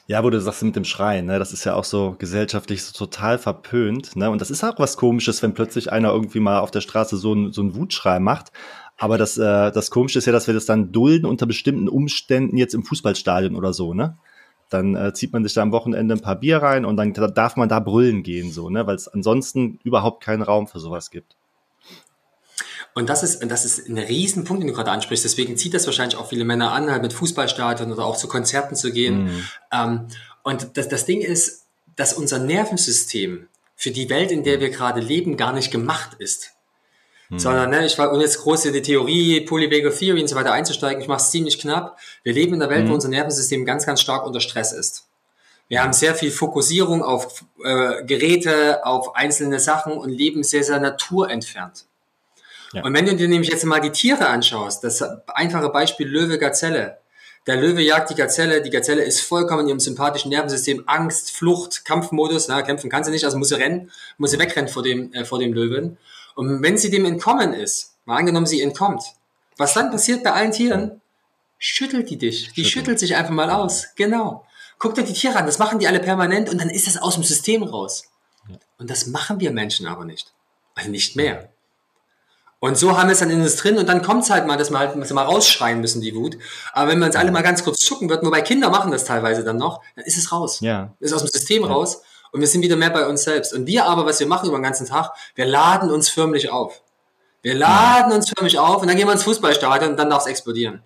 Ja, 0.10 0.24
wo 0.24 0.30
du 0.30 0.40
sagst 0.40 0.64
mit 0.64 0.76
dem 0.78 0.86
Schreien, 0.86 1.26
ne, 1.26 1.38
das 1.38 1.52
ist 1.52 1.66
ja 1.66 1.74
auch 1.74 1.84
so 1.84 2.16
gesellschaftlich 2.18 2.82
so 2.82 2.94
total 2.98 3.38
verpönt, 3.38 4.16
ne? 4.16 4.30
Und 4.30 4.40
das 4.40 4.50
ist 4.50 4.64
auch 4.64 4.80
was 4.80 4.96
Komisches, 4.96 5.44
wenn 5.44 5.54
plötzlich 5.54 5.92
einer 5.92 6.14
irgendwie 6.14 6.40
mal 6.40 6.60
auf 6.60 6.72
der 6.72 6.80
Straße 6.80 7.18
so, 7.18 7.34
ein, 7.34 7.52
so 7.52 7.60
einen 7.60 7.76
Wutschrei 7.76 8.20
macht. 8.20 8.54
Aber 8.98 9.18
das, 9.18 9.38
äh, 9.38 9.72
das 9.72 9.92
Komische 9.92 10.20
ist 10.20 10.26
ja, 10.26 10.32
dass 10.32 10.48
wir 10.48 10.54
das 10.54 10.66
dann 10.66 10.92
dulden 10.92 11.26
unter 11.26 11.46
bestimmten 11.46 11.88
Umständen 11.88 12.58
jetzt 12.58 12.74
im 12.74 12.84
Fußballstadion 12.84 13.56
oder 13.56 13.74
so, 13.74 13.94
ne? 13.94 14.18
Dann 14.70 14.96
äh, 14.96 15.14
zieht 15.14 15.32
man 15.32 15.44
sich 15.44 15.54
da 15.54 15.62
am 15.62 15.72
Wochenende 15.72 16.16
ein 16.16 16.22
paar 16.22 16.36
Bier 16.36 16.58
rein 16.58 16.84
und 16.84 16.98
dann 16.98 17.14
darf 17.14 17.56
man 17.56 17.70
da 17.70 17.80
brüllen 17.80 18.24
gehen, 18.24 18.52
so, 18.52 18.70
ne? 18.70 18.86
Weil 18.88 18.96
es 18.96 19.08
ansonsten 19.08 19.80
überhaupt 19.84 20.24
keinen 20.24 20.42
Raum 20.42 20.68
für 20.68 20.80
sowas 20.80 21.12
gibt. 21.12 21.36
Und 22.96 23.10
das 23.10 23.22
ist, 23.22 23.44
das 23.44 23.64
ist 23.64 23.88
ein 23.88 24.00
Riesenpunkt, 24.00 24.64
den 24.64 24.70
du 24.70 24.74
gerade 24.74 24.90
ansprichst. 24.90 25.24
Deswegen 25.24 25.56
zieht 25.56 25.76
das 25.76 25.86
wahrscheinlich 25.86 26.18
auch 26.18 26.30
viele 26.30 26.46
Männer 26.46 26.72
an, 26.72 26.90
halt 26.90 27.04
mit 27.04 27.14
Fußballstadion 27.14 27.92
oder 27.92 28.04
auch 28.04 28.18
zu 28.18 28.28
Konzerten 28.28 28.76
zu 28.76 28.92
gehen. 28.92 29.26
Mhm. 29.26 29.44
Ähm, 29.72 30.08
und 30.42 30.76
das, 30.78 30.88
das 30.88 31.06
Ding 31.06 31.22
ist, 31.22 31.68
dass 31.96 32.14
unser 32.14 32.40
Nervensystem 32.40 33.48
für 33.76 33.92
die 33.92 34.10
Welt, 34.10 34.32
in 34.32 34.44
der 34.44 34.60
wir 34.60 34.72
gerade 34.72 35.00
leben, 35.00 35.38
gar 35.38 35.54
nicht 35.54 35.70
gemacht 35.70 36.16
ist. 36.18 36.57
Hm. 37.30 37.40
Sondern, 37.40 37.70
ne, 37.70 37.86
ich 37.86 37.98
war, 37.98 38.12
um 38.12 38.22
jetzt 38.22 38.40
groß 38.40 38.66
in 38.66 38.74
die 38.74 38.82
Theorie, 38.82 39.42
Polyvagal 39.42 39.92
Theory 39.92 40.22
und 40.22 40.28
so 40.28 40.36
weiter 40.36 40.54
einzusteigen, 40.54 41.02
ich 41.02 41.08
mache 41.08 41.22
es 41.22 41.32
ziemlich 41.32 41.60
knapp. 41.60 41.98
Wir 42.24 42.34
leben 42.34 42.54
in 42.54 42.62
einer 42.62 42.72
Welt, 42.72 42.84
hm. 42.84 42.90
wo 42.90 42.94
unser 42.94 43.10
Nervensystem 43.10 43.66
ganz, 43.66 43.86
ganz 43.86 44.02
stark 44.02 44.26
unter 44.26 44.40
Stress 44.40 44.72
ist. 44.72 45.08
Wir 45.70 45.84
haben 45.84 45.92
sehr 45.92 46.16
viel 46.16 46.32
Fokussierung 46.32 47.04
auf 47.04 47.44
äh, 47.64 48.04
Geräte, 48.06 48.86
auf 48.86 49.16
einzelne 49.16 49.60
Sachen 49.60 49.94
und 49.94 50.10
leben 50.10 50.44
sehr, 50.44 50.64
sehr 50.64 50.80
naturentfernt. 50.80 51.86
Ja. 52.74 52.84
Und 52.84 52.94
wenn 52.94 53.06
du 53.06 53.16
dir 53.16 53.28
nämlich 53.28 53.50
jetzt 53.50 53.66
mal 53.66 53.82
die 53.82 53.92
Tiere 53.92 54.28
anschaust, 54.28 54.84
das 54.84 55.02
einfache 55.28 55.70
Beispiel 55.70 56.08
Löwe, 56.08 56.38
Gazelle. 56.38 56.98
Der 57.48 57.56
Löwe 57.56 57.82
jagt 57.82 58.10
die 58.10 58.16
Gazelle, 58.16 58.62
die 58.62 58.70
Gazelle 58.70 59.04
ist 59.04 59.22
vollkommen 59.22 59.62
in 59.62 59.70
ihrem 59.70 59.80
sympathischen 59.80 60.32
Nervensystem, 60.32 60.84
Angst, 60.86 61.32
Flucht, 61.32 61.86
Kampfmodus, 61.86 62.50
na, 62.50 62.62
kämpfen 62.62 62.90
kann 62.90 63.06
sie 63.06 63.12
nicht, 63.12 63.24
also 63.24 63.38
muss 63.38 63.50
sie 63.50 63.56
rennen, 63.56 63.90
muss 64.18 64.32
sie 64.32 64.40
wegrennen 64.40 64.70
vor 64.70 64.84
dem, 64.84 65.14
äh, 65.14 65.24
vor 65.24 65.40
dem 65.40 65.54
Löwen. 65.54 65.98
Und 66.38 66.62
wenn 66.62 66.78
sie 66.78 66.92
dem 66.92 67.04
entkommen 67.06 67.52
ist, 67.52 67.96
mal 68.06 68.18
angenommen, 68.18 68.46
sie 68.46 68.62
entkommt, 68.62 69.02
was 69.58 69.74
dann 69.74 69.90
passiert 69.90 70.24
bei 70.24 70.34
allen 70.34 70.52
Tieren? 70.52 71.02
Schüttelt 71.58 72.12
die 72.12 72.18
dich. 72.20 72.50
Die 72.50 72.64
Schütteln. 72.64 72.66
schüttelt 72.66 73.00
sich 73.00 73.16
einfach 73.16 73.32
mal 73.32 73.50
aus. 73.50 73.88
Genau. 73.96 74.46
Guck 74.78 74.94
dir 74.94 75.04
die 75.04 75.14
Tiere 75.14 75.36
an, 75.36 75.48
das 75.48 75.58
machen 75.58 75.80
die 75.80 75.88
alle 75.88 76.00
permanent 76.00 76.48
und 76.48 76.62
dann 76.62 76.70
ist 76.70 76.86
das 76.86 76.98
aus 76.98 77.16
dem 77.16 77.24
System 77.24 77.64
raus. 77.64 78.04
Und 78.78 78.92
das 78.92 79.08
machen 79.08 79.40
wir 79.40 79.50
Menschen 79.50 79.88
aber 79.88 80.06
nicht. 80.06 80.32
Also 80.76 80.92
nicht 80.92 81.16
mehr. 81.16 81.50
Und 82.60 82.78
so 82.78 82.96
haben 82.96 83.08
wir 83.08 83.14
es 83.14 83.20
dann 83.20 83.32
in 83.32 83.42
uns 83.42 83.56
drin 83.56 83.80
und 83.80 83.90
dann 83.90 84.04
kommt 84.04 84.24
es 84.24 84.30
halt 84.30 84.46
mal, 84.46 84.58
dass 84.58 84.70
wir 84.70 84.78
halt 84.78 84.96
mal 84.96 85.24
rausschreien 85.24 85.82
müssen, 85.82 86.02
die 86.02 86.14
Wut. 86.14 86.38
Aber 86.72 86.92
wenn 86.92 87.00
wir 87.00 87.08
uns 87.08 87.16
alle 87.16 87.32
mal 87.32 87.42
ganz 87.42 87.64
kurz 87.64 87.80
zucken 87.80 88.12
würden, 88.12 88.28
wobei 88.28 88.42
Kinder 88.42 88.70
machen 88.70 88.92
das 88.92 89.06
teilweise 89.06 89.44
dann 89.44 89.58
noch, 89.58 89.82
dann 89.96 90.06
ist 90.06 90.18
es 90.18 90.32
raus. 90.32 90.60
Ja. 90.60 90.94
Ist 91.00 91.14
aus 91.14 91.24
dem 91.24 91.32
System 91.32 91.64
ja. 91.64 91.70
raus 91.70 92.04
und 92.32 92.42
wir 92.42 92.48
sind 92.48 92.62
wieder 92.62 92.76
mehr 92.76 92.90
bei 92.90 93.08
uns 93.08 93.24
selbst. 93.24 93.54
Und 93.54 93.68
wir 93.68 93.86
aber, 93.86 94.06
was 94.06 94.20
wir 94.20 94.28
machen 94.28 94.48
über 94.48 94.58
den 94.58 94.64
ganzen 94.64 94.88
Tag, 94.88 95.12
wir 95.36 95.46
laden 95.46 95.90
uns 95.90 96.10
förmlich 96.10 96.50
auf. 96.52 96.82
Wir 97.42 97.56
laden 97.56 98.12
uns 98.12 98.30
förmlich 98.30 98.60
auf 98.60 98.82
und 98.82 98.88
dann 98.88 98.98
gehen 98.98 99.08
wir 99.08 99.14
ins 99.14 99.24
Fußballstadion 99.24 99.92
und 99.92 99.98
dann 99.98 100.10
darf 100.10 100.24
es 100.24 100.28
explodieren. 100.28 100.82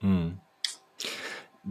Mhm. 0.00 0.40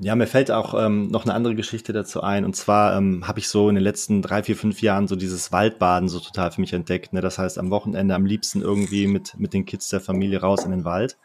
Ja, 0.01 0.15
mir 0.15 0.25
fällt 0.25 0.49
auch 0.49 0.73
ähm, 0.73 1.09
noch 1.09 1.23
eine 1.23 1.35
andere 1.35 1.53
Geschichte 1.53 1.93
dazu 1.93 2.21
ein. 2.21 2.45
Und 2.45 2.55
zwar 2.55 2.97
ähm, 2.97 3.27
habe 3.27 3.39
ich 3.39 3.47
so 3.47 3.69
in 3.69 3.75
den 3.75 3.83
letzten 3.83 4.23
drei, 4.23 4.41
vier, 4.41 4.55
fünf 4.55 4.81
Jahren 4.81 5.07
so 5.07 5.15
dieses 5.15 5.51
Waldbaden 5.51 6.09
so 6.09 6.19
total 6.19 6.51
für 6.51 6.61
mich 6.61 6.73
entdeckt. 6.73 7.13
Ne? 7.13 7.21
Das 7.21 7.37
heißt, 7.37 7.59
am 7.59 7.69
Wochenende 7.69 8.15
am 8.15 8.25
liebsten 8.25 8.61
irgendwie 8.61 9.05
mit, 9.05 9.37
mit 9.37 9.53
den 9.53 9.65
Kids 9.65 9.89
der 9.89 10.01
Familie 10.01 10.41
raus 10.41 10.65
in 10.65 10.71
den 10.71 10.83
Wald. 10.83 11.17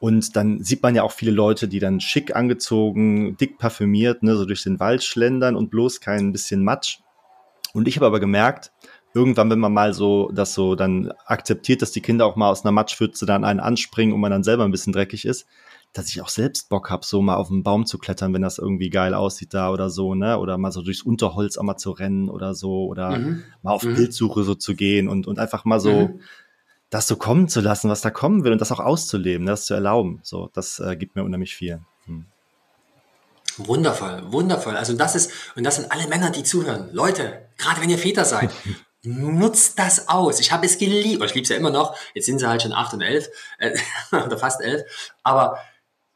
Und 0.00 0.34
dann 0.34 0.64
sieht 0.64 0.82
man 0.82 0.94
ja 0.94 1.02
auch 1.02 1.12
viele 1.12 1.30
Leute, 1.30 1.68
die 1.68 1.78
dann 1.78 2.00
schick 2.00 2.34
angezogen, 2.34 3.36
dick 3.36 3.58
parfümiert, 3.58 4.22
ne, 4.22 4.34
so 4.34 4.46
durch 4.46 4.62
den 4.62 4.80
Wald 4.80 5.04
schlendern 5.04 5.56
und 5.56 5.70
bloß 5.70 6.00
kein 6.00 6.32
bisschen 6.32 6.64
Matsch. 6.64 7.00
Und 7.74 7.86
ich 7.86 7.96
habe 7.96 8.06
aber 8.06 8.18
gemerkt, 8.18 8.72
irgendwann, 9.14 9.50
wenn 9.50 9.58
man 9.58 9.72
mal 9.72 9.92
so 9.92 10.30
das 10.32 10.54
so 10.54 10.74
dann 10.74 11.12
akzeptiert, 11.26 11.82
dass 11.82 11.92
die 11.92 12.00
Kinder 12.00 12.24
auch 12.24 12.34
mal 12.34 12.48
aus 12.48 12.64
einer 12.64 12.72
Matschpfütze 12.72 13.26
dann 13.26 13.44
einen 13.44 13.60
anspringen 13.60 14.14
und 14.14 14.20
man 14.20 14.30
dann 14.30 14.42
selber 14.42 14.64
ein 14.64 14.70
bisschen 14.70 14.94
dreckig 14.94 15.26
ist, 15.26 15.46
dass 15.92 16.08
ich 16.08 16.22
auch 16.22 16.28
selbst 16.28 16.68
Bock 16.68 16.88
habe, 16.88 17.04
so 17.04 17.20
mal 17.20 17.34
auf 17.34 17.48
den 17.48 17.64
Baum 17.64 17.84
zu 17.84 17.98
klettern, 17.98 18.32
wenn 18.32 18.42
das 18.42 18.58
irgendwie 18.58 18.90
geil 18.90 19.12
aussieht 19.12 19.52
da 19.54 19.72
oder 19.72 19.90
so, 19.90 20.14
ne? 20.14 20.38
Oder 20.38 20.56
mal 20.56 20.70
so 20.70 20.82
durchs 20.82 21.02
Unterholz 21.02 21.58
auch 21.58 21.64
mal 21.64 21.76
zu 21.76 21.90
rennen 21.90 22.28
oder 22.28 22.54
so 22.54 22.86
oder 22.86 23.18
mhm. 23.18 23.42
mal 23.62 23.72
auf 23.72 23.82
mhm. 23.82 23.96
Bildsuche 23.96 24.44
so 24.44 24.54
zu 24.54 24.76
gehen 24.76 25.08
und, 25.08 25.26
und 25.26 25.40
einfach 25.40 25.64
mal 25.64 25.80
so 25.80 26.08
mhm. 26.08 26.20
Das 26.90 27.06
so 27.06 27.16
kommen 27.16 27.48
zu 27.48 27.60
lassen, 27.60 27.88
was 27.88 28.00
da 28.00 28.10
kommen 28.10 28.44
will 28.44 28.52
und 28.52 28.60
das 28.60 28.72
auch 28.72 28.80
auszuleben, 28.80 29.46
das 29.46 29.64
zu 29.64 29.74
erlauben. 29.74 30.20
So, 30.22 30.50
das 30.52 30.80
äh, 30.80 30.96
gibt 30.96 31.14
mir 31.14 31.22
unheimlich 31.22 31.54
viel. 31.54 31.80
Hm. 32.06 32.26
Wundervoll, 33.58 34.22
wundervoll. 34.32 34.76
Also 34.76 34.94
das 34.94 35.14
ist, 35.14 35.30
und 35.54 35.64
das 35.64 35.76
sind 35.76 35.90
alle 35.92 36.08
Männer, 36.08 36.30
die 36.30 36.42
zuhören. 36.42 36.90
Leute, 36.92 37.46
gerade 37.58 37.80
wenn 37.80 37.90
ihr 37.90 37.98
Väter 37.98 38.24
seid, 38.24 38.50
nutzt 39.02 39.78
das 39.78 40.08
aus. 40.08 40.40
Ich 40.40 40.52
habe 40.52 40.66
es 40.66 40.78
geliebt, 40.78 41.24
ich 41.24 41.34
liebe 41.34 41.44
es 41.44 41.48
ja 41.48 41.56
immer 41.56 41.70
noch. 41.70 41.96
Jetzt 42.14 42.26
sind 42.26 42.40
sie 42.40 42.48
halt 42.48 42.62
schon 42.62 42.72
acht 42.72 42.92
und 42.92 43.02
elf, 43.02 43.30
äh, 43.58 43.76
oder 44.12 44.36
fast 44.36 44.60
elf. 44.60 44.82
Aber 45.22 45.58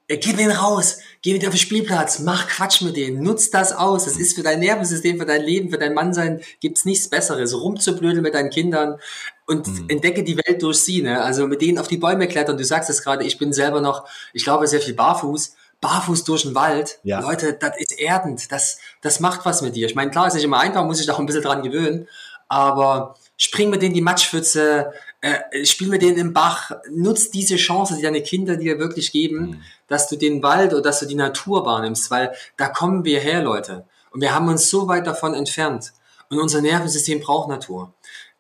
äh, 0.07 0.19
geh 0.19 0.31
mit 0.31 0.41
denen 0.41 0.53
raus, 0.53 0.99
geh 1.23 1.33
mit 1.33 1.47
auf 1.47 1.55
den 1.55 1.59
Spielplatz, 1.59 2.19
mach 2.19 2.49
Quatsch 2.49 2.83
mit 2.83 2.97
denen, 2.97 3.23
nutz 3.23 3.51
das 3.51 3.73
aus. 3.73 4.05
Das 4.05 4.17
ist 4.17 4.35
für 4.35 4.43
dein 4.43 4.61
Nervensystem, 4.61 5.19
für 5.19 5.25
dein 5.25 5.43
Leben, 5.43 5.71
für 5.71 5.79
dein 5.79 5.95
Mannsein 5.95 6.43
gibt's 6.61 6.85
nichts 6.85 7.09
Besseres. 7.09 7.55
Rumzublödeln 7.55 8.23
mit 8.23 8.35
deinen 8.35 8.51
Kindern 8.51 8.99
und 9.47 9.67
mhm. 9.67 9.89
entdecke 9.89 10.25
die 10.25 10.37
Welt 10.37 10.63
durch 10.63 10.79
sie. 10.81 11.03
Ne? 11.03 11.23
Also 11.23 11.47
mit 11.47 11.61
denen 11.61 11.79
auf 11.79 11.89
die 11.89 11.99
Bäume 11.99 12.29
klettern. 12.29 12.57
Du 12.57 12.65
sagst 12.65 12.91
es 12.91 13.03
gerade, 13.03 13.25
ich 13.25 13.39
bin 13.39 13.53
selber 13.53 13.81
noch, 13.81 14.07
ich 14.33 14.45
glaube, 14.45 14.67
sehr 14.67 14.81
viel 14.81 14.95
barfuß. 14.95 15.57
Barfuß 15.81 16.25
durch 16.25 16.43
den 16.43 16.55
Wald. 16.55 16.99
Ja. 17.03 17.21
Leute, 17.21 17.53
das 17.53 17.77
ist 17.79 17.99
erdend. 17.99 18.51
Das, 18.51 18.79
das 19.03 19.21
macht 19.21 19.45
was 19.45 19.61
mit 19.61 19.77
dir. 19.77 19.87
Ich 19.87 19.95
meine, 19.95 20.11
klar, 20.11 20.27
ist 20.27 20.35
nicht 20.35 20.45
immer 20.45 20.61
einfach, 20.61 20.85
muss 20.85 21.01
ich 21.01 21.11
auch 21.11 21.19
ein 21.19 21.27
bisschen 21.27 21.43
dran 21.43 21.63
gewöhnen. 21.63 22.09
Aber 22.49 23.17
spring 23.37 23.71
mit 23.71 23.83
denen 23.83 23.95
die 23.95 24.01
Matschpfütze, 24.01 24.93
äh, 25.21 25.65
spiel 25.65 25.89
mit 25.89 26.03
denen 26.03 26.17
im 26.19 26.33
Bach, 26.33 26.71
nutz 26.91 27.31
diese 27.31 27.57
Chance, 27.57 27.97
die 27.97 28.03
deine 28.03 28.23
Kinder 28.23 28.57
dir 28.57 28.79
wirklich 28.79 29.13
geben, 29.13 29.41
mhm. 29.41 29.61
dass 29.89 30.09
du 30.09 30.17
den 30.17 30.43
Wald 30.43 30.73
oder 30.73 30.83
dass 30.83 31.01
du 31.01 31.07
die 31.07 31.15
Natur 31.15 31.67
wahrnimmst, 31.67 32.11
weil 32.11 32.35
da 32.57 32.69
kommen 32.69 33.05
wir 33.05 33.21
her, 33.21 33.43
Leute. 33.43 33.85
Und 34.11 34.21
wir 34.21 34.35
haben 34.35 34.49
uns 34.49 34.71
so 34.71 34.89
weit 34.89 35.07
davon 35.07 35.35
entfernt. 35.35 35.93
Und 36.31 36.39
unser 36.39 36.63
Nervensystem 36.63 37.21
braucht 37.21 37.49
Natur. 37.49 37.93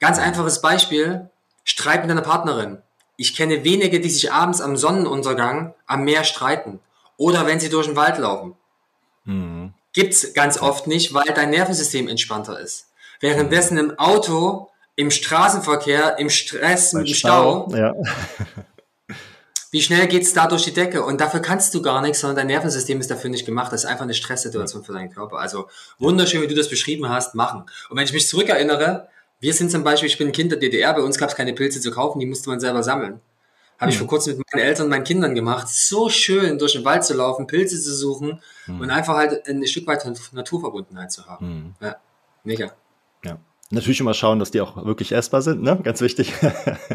Ganz 0.04 0.18
einfaches 0.18 0.60
Beispiel, 0.60 1.30
Streit 1.64 2.02
mit 2.02 2.10
deiner 2.10 2.20
Partnerin. 2.20 2.82
Ich 3.16 3.34
kenne 3.34 3.64
wenige, 3.64 4.00
die 4.00 4.10
sich 4.10 4.30
abends 4.30 4.60
am 4.60 4.76
Sonnenuntergang 4.76 5.72
am 5.86 6.04
Meer 6.04 6.24
streiten. 6.24 6.78
Oder 7.16 7.46
wenn 7.46 7.58
sie 7.58 7.70
durch 7.70 7.86
den 7.86 7.96
Wald 7.96 8.18
laufen. 8.18 8.54
Mhm. 9.24 9.72
Gibt's 9.94 10.34
ganz 10.34 10.60
oft 10.60 10.86
nicht, 10.86 11.14
weil 11.14 11.32
dein 11.34 11.48
Nervensystem 11.48 12.06
entspannter 12.06 12.60
ist. 12.60 12.88
Währenddessen 13.20 13.78
im 13.78 13.98
Auto 13.98 14.68
im 14.94 15.10
Straßenverkehr, 15.10 16.18
im 16.18 16.28
Stress, 16.28 16.92
mit 16.92 17.08
dem 17.08 17.14
Stau. 17.14 17.70
Stau. 17.70 17.74
Ja. 17.74 17.94
Wie 19.70 19.80
schnell 19.80 20.06
geht's 20.06 20.34
da 20.34 20.46
durch 20.48 20.64
die 20.64 20.74
Decke? 20.74 21.02
Und 21.02 21.18
dafür 21.22 21.40
kannst 21.40 21.72
du 21.72 21.80
gar 21.80 22.02
nichts, 22.02 22.20
sondern 22.20 22.36
dein 22.36 22.48
Nervensystem 22.48 23.00
ist 23.00 23.10
dafür 23.10 23.30
nicht 23.30 23.46
gemacht. 23.46 23.72
Das 23.72 23.84
ist 23.84 23.90
einfach 23.90 24.04
eine 24.04 24.12
Stresssituation 24.12 24.84
für 24.84 24.92
deinen 24.92 25.10
Körper. 25.10 25.38
Also 25.38 25.70
wunderschön, 25.98 26.42
wie 26.42 26.46
du 26.46 26.54
das 26.54 26.68
beschrieben 26.68 27.08
hast, 27.08 27.34
machen. 27.34 27.64
Und 27.88 27.96
wenn 27.96 28.04
ich 28.04 28.12
mich 28.12 28.28
zurückerinnere, 28.28 29.08
wir 29.44 29.52
sind 29.52 29.70
zum 29.70 29.84
Beispiel, 29.84 30.08
ich 30.08 30.16
bin 30.16 30.28
ein 30.28 30.32
Kind 30.32 30.52
der 30.52 30.58
DDR, 30.58 30.94
bei 30.94 31.02
uns 31.02 31.18
gab 31.18 31.28
es 31.28 31.36
keine 31.36 31.52
Pilze 31.52 31.78
zu 31.78 31.90
kaufen, 31.90 32.18
die 32.18 32.24
musste 32.24 32.48
man 32.48 32.60
selber 32.60 32.82
sammeln. 32.82 33.20
Habe 33.78 33.90
ich 33.90 33.96
hm. 33.96 34.06
vor 34.06 34.08
kurzem 34.08 34.38
mit 34.38 34.46
meinen 34.50 34.62
Eltern 34.62 34.84
und 34.84 34.90
meinen 34.90 35.04
Kindern 35.04 35.34
gemacht. 35.34 35.68
So 35.68 36.08
schön, 36.08 36.58
durch 36.58 36.72
den 36.72 36.84
Wald 36.86 37.04
zu 37.04 37.12
laufen, 37.12 37.46
Pilze 37.46 37.78
zu 37.78 37.94
suchen 37.94 38.40
mhm. 38.66 38.80
und 38.80 38.88
einfach 38.88 39.16
halt 39.16 39.46
ein 39.46 39.66
Stück 39.66 39.86
weit 39.86 40.02
Naturverbundenheit 40.32 41.12
zu 41.12 41.26
haben. 41.26 41.46
Mhm. 41.46 41.74
Ja, 41.82 41.96
mega. 42.42 42.72
Ja. 43.22 43.36
Natürlich 43.70 44.00
immer 44.00 44.14
schauen, 44.14 44.38
dass 44.38 44.50
die 44.50 44.62
auch 44.62 44.82
wirklich 44.86 45.12
essbar 45.12 45.42
sind, 45.42 45.62
ne? 45.62 45.78
Ganz 45.82 46.00
wichtig. 46.00 46.32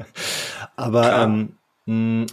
Aber 0.76 1.22
ähm, 1.22 1.58
mh, 1.86 2.26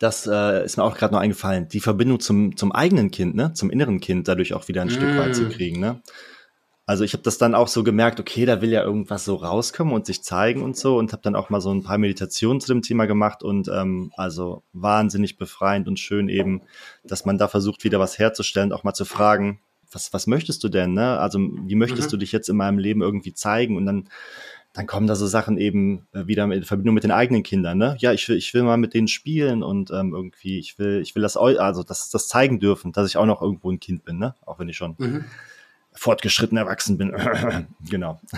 das 0.00 0.26
äh, 0.26 0.66
ist 0.66 0.76
mir 0.76 0.84
auch 0.84 0.98
gerade 0.98 1.14
noch 1.14 1.20
eingefallen. 1.20 1.68
Die 1.68 1.80
Verbindung 1.80 2.20
zum, 2.20 2.58
zum 2.58 2.72
eigenen 2.72 3.10
Kind, 3.10 3.36
ne? 3.36 3.54
Zum 3.54 3.70
inneren 3.70 4.00
Kind 4.00 4.28
dadurch 4.28 4.52
auch 4.52 4.68
wieder 4.68 4.82
ein 4.82 4.88
mm. 4.88 4.90
Stück 4.90 5.16
weit 5.16 5.34
zu 5.34 5.48
kriegen, 5.48 5.80
ne? 5.80 6.02
Also 6.86 7.02
ich 7.02 7.14
habe 7.14 7.22
das 7.22 7.38
dann 7.38 7.54
auch 7.54 7.68
so 7.68 7.82
gemerkt, 7.82 8.20
okay, 8.20 8.44
da 8.44 8.60
will 8.60 8.70
ja 8.70 8.82
irgendwas 8.82 9.24
so 9.24 9.36
rauskommen 9.36 9.94
und 9.94 10.04
sich 10.04 10.22
zeigen 10.22 10.62
und 10.62 10.76
so 10.76 10.98
und 10.98 11.12
habe 11.12 11.22
dann 11.22 11.34
auch 11.34 11.48
mal 11.48 11.62
so 11.62 11.72
ein 11.72 11.82
paar 11.82 11.96
Meditationen 11.96 12.60
zu 12.60 12.68
dem 12.68 12.82
Thema 12.82 13.06
gemacht 13.06 13.42
und 13.42 13.68
ähm, 13.68 14.12
also 14.16 14.62
wahnsinnig 14.74 15.38
befreiend 15.38 15.88
und 15.88 15.98
schön 15.98 16.28
eben, 16.28 16.60
dass 17.02 17.24
man 17.24 17.38
da 17.38 17.48
versucht, 17.48 17.84
wieder 17.84 18.00
was 18.00 18.18
herzustellen, 18.18 18.72
auch 18.72 18.84
mal 18.84 18.92
zu 18.92 19.06
fragen, 19.06 19.60
was, 19.90 20.12
was 20.12 20.26
möchtest 20.26 20.62
du 20.62 20.68
denn? 20.68 20.92
Ne? 20.92 21.18
Also 21.18 21.38
wie 21.38 21.74
möchtest 21.74 22.08
mhm. 22.08 22.10
du 22.10 22.16
dich 22.18 22.32
jetzt 22.32 22.50
in 22.50 22.56
meinem 22.56 22.78
Leben 22.78 23.00
irgendwie 23.00 23.32
zeigen? 23.32 23.78
Und 23.78 23.86
dann, 23.86 24.08
dann 24.74 24.86
kommen 24.86 25.06
da 25.06 25.14
so 25.14 25.26
Sachen 25.26 25.56
eben 25.56 26.06
äh, 26.12 26.26
wieder 26.26 26.44
in 26.52 26.64
Verbindung 26.64 26.94
mit 26.94 27.04
den 27.04 27.12
eigenen 27.12 27.44
Kindern. 27.44 27.78
Ne? 27.78 27.96
Ja, 28.00 28.12
ich 28.12 28.28
will, 28.28 28.36
ich 28.36 28.52
will 28.52 28.62
mal 28.62 28.76
mit 28.76 28.92
denen 28.92 29.08
spielen 29.08 29.62
und 29.62 29.90
ähm, 29.90 30.12
irgendwie, 30.12 30.58
ich 30.58 30.78
will, 30.78 31.00
ich 31.00 31.14
will 31.14 31.22
das, 31.22 31.38
also 31.38 31.82
das, 31.82 32.10
das 32.10 32.28
zeigen 32.28 32.60
dürfen, 32.60 32.92
dass 32.92 33.08
ich 33.08 33.16
auch 33.16 33.26
noch 33.26 33.40
irgendwo 33.40 33.70
ein 33.70 33.80
Kind 33.80 34.04
bin, 34.04 34.18
ne? 34.18 34.34
Auch 34.44 34.58
wenn 34.58 34.68
ich 34.68 34.76
schon 34.76 34.96
mhm. 34.98 35.24
Fortgeschritten 35.94 36.58
erwachsen 36.58 36.98
bin. 36.98 37.14
genau. 37.90 38.20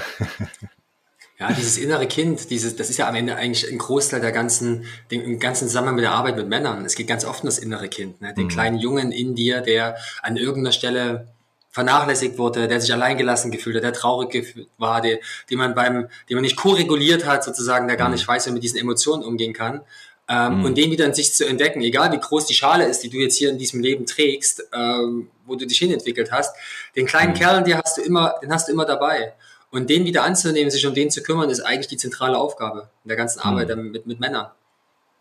Ja, 1.38 1.52
dieses 1.52 1.76
innere 1.76 2.06
Kind, 2.06 2.48
dieses, 2.48 2.76
das 2.76 2.88
ist 2.88 2.96
ja 2.96 3.08
am 3.08 3.14
Ende 3.14 3.36
eigentlich 3.36 3.70
ein 3.70 3.76
Großteil 3.76 4.22
der 4.22 4.32
ganzen, 4.32 4.86
den 5.10 5.38
ganzen 5.38 5.68
Zusammenhang 5.68 5.96
mit 5.96 6.04
der 6.04 6.12
Arbeit 6.12 6.36
mit 6.36 6.48
Männern. 6.48 6.82
Es 6.86 6.94
geht 6.94 7.08
ganz 7.08 7.26
oft 7.26 7.42
um 7.42 7.46
das 7.46 7.58
innere 7.58 7.88
Kind, 7.90 8.22
ne? 8.22 8.32
den 8.32 8.44
mhm. 8.44 8.48
kleinen 8.48 8.78
Jungen 8.78 9.12
in 9.12 9.34
dir, 9.34 9.60
der 9.60 9.96
an 10.22 10.38
irgendeiner 10.38 10.72
Stelle 10.72 11.28
vernachlässigt 11.68 12.38
wurde, 12.38 12.68
der 12.68 12.80
sich 12.80 12.90
alleingelassen 12.90 13.50
gefühlt 13.50 13.76
hat, 13.76 13.84
der 13.84 13.92
traurig 13.92 14.66
war, 14.78 15.02
der, 15.02 15.18
den 15.50 15.58
man 15.58 15.74
beim, 15.74 16.08
den 16.30 16.36
man 16.36 16.42
nicht 16.42 16.56
ko-reguliert 16.56 17.26
hat, 17.26 17.44
sozusagen, 17.44 17.86
der 17.86 17.98
gar 17.98 18.08
mhm. 18.08 18.14
nicht 18.14 18.26
weiß, 18.26 18.46
wie 18.46 18.50
man 18.50 18.54
mit 18.54 18.64
diesen 18.64 18.78
Emotionen 18.78 19.22
umgehen 19.22 19.52
kann. 19.52 19.82
Ähm, 20.28 20.58
mhm. 20.58 20.64
Und 20.64 20.76
den 20.76 20.90
wieder 20.90 21.06
in 21.06 21.14
sich 21.14 21.34
zu 21.34 21.46
entdecken, 21.46 21.82
egal 21.82 22.12
wie 22.12 22.18
groß 22.18 22.46
die 22.46 22.54
Schale 22.54 22.86
ist, 22.86 23.02
die 23.04 23.10
du 23.10 23.18
jetzt 23.18 23.36
hier 23.36 23.50
in 23.50 23.58
diesem 23.58 23.80
Leben 23.80 24.06
trägst, 24.06 24.64
ähm, 24.72 25.30
wo 25.44 25.54
du 25.54 25.66
dich 25.66 25.78
hinentwickelt 25.78 26.32
hast, 26.32 26.56
den 26.96 27.06
kleinen 27.06 27.32
mhm. 27.32 27.36
Kerl, 27.36 27.62
den 27.62 27.78
hast 27.78 27.96
du 27.98 28.02
immer, 28.02 28.34
den 28.42 28.52
hast 28.52 28.68
du 28.68 28.72
immer 28.72 28.84
dabei. 28.84 29.34
Und 29.70 29.90
den 29.90 30.04
wieder 30.04 30.24
anzunehmen, 30.24 30.70
sich 30.70 30.86
um 30.86 30.94
den 30.94 31.10
zu 31.10 31.22
kümmern, 31.22 31.50
ist 31.50 31.60
eigentlich 31.60 31.88
die 31.88 31.96
zentrale 31.96 32.38
Aufgabe 32.38 32.90
in 33.04 33.08
der 33.08 33.16
ganzen 33.16 33.40
Arbeit 33.40 33.74
mhm. 33.76 33.90
mit, 33.90 34.06
mit 34.06 34.20
Männern. 34.20 34.50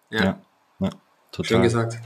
Ja, 0.10 0.24
ja, 0.24 0.41
ja 0.80 0.89
total. 1.32 1.47
Schön 1.47 1.62
gesagt. 1.62 1.97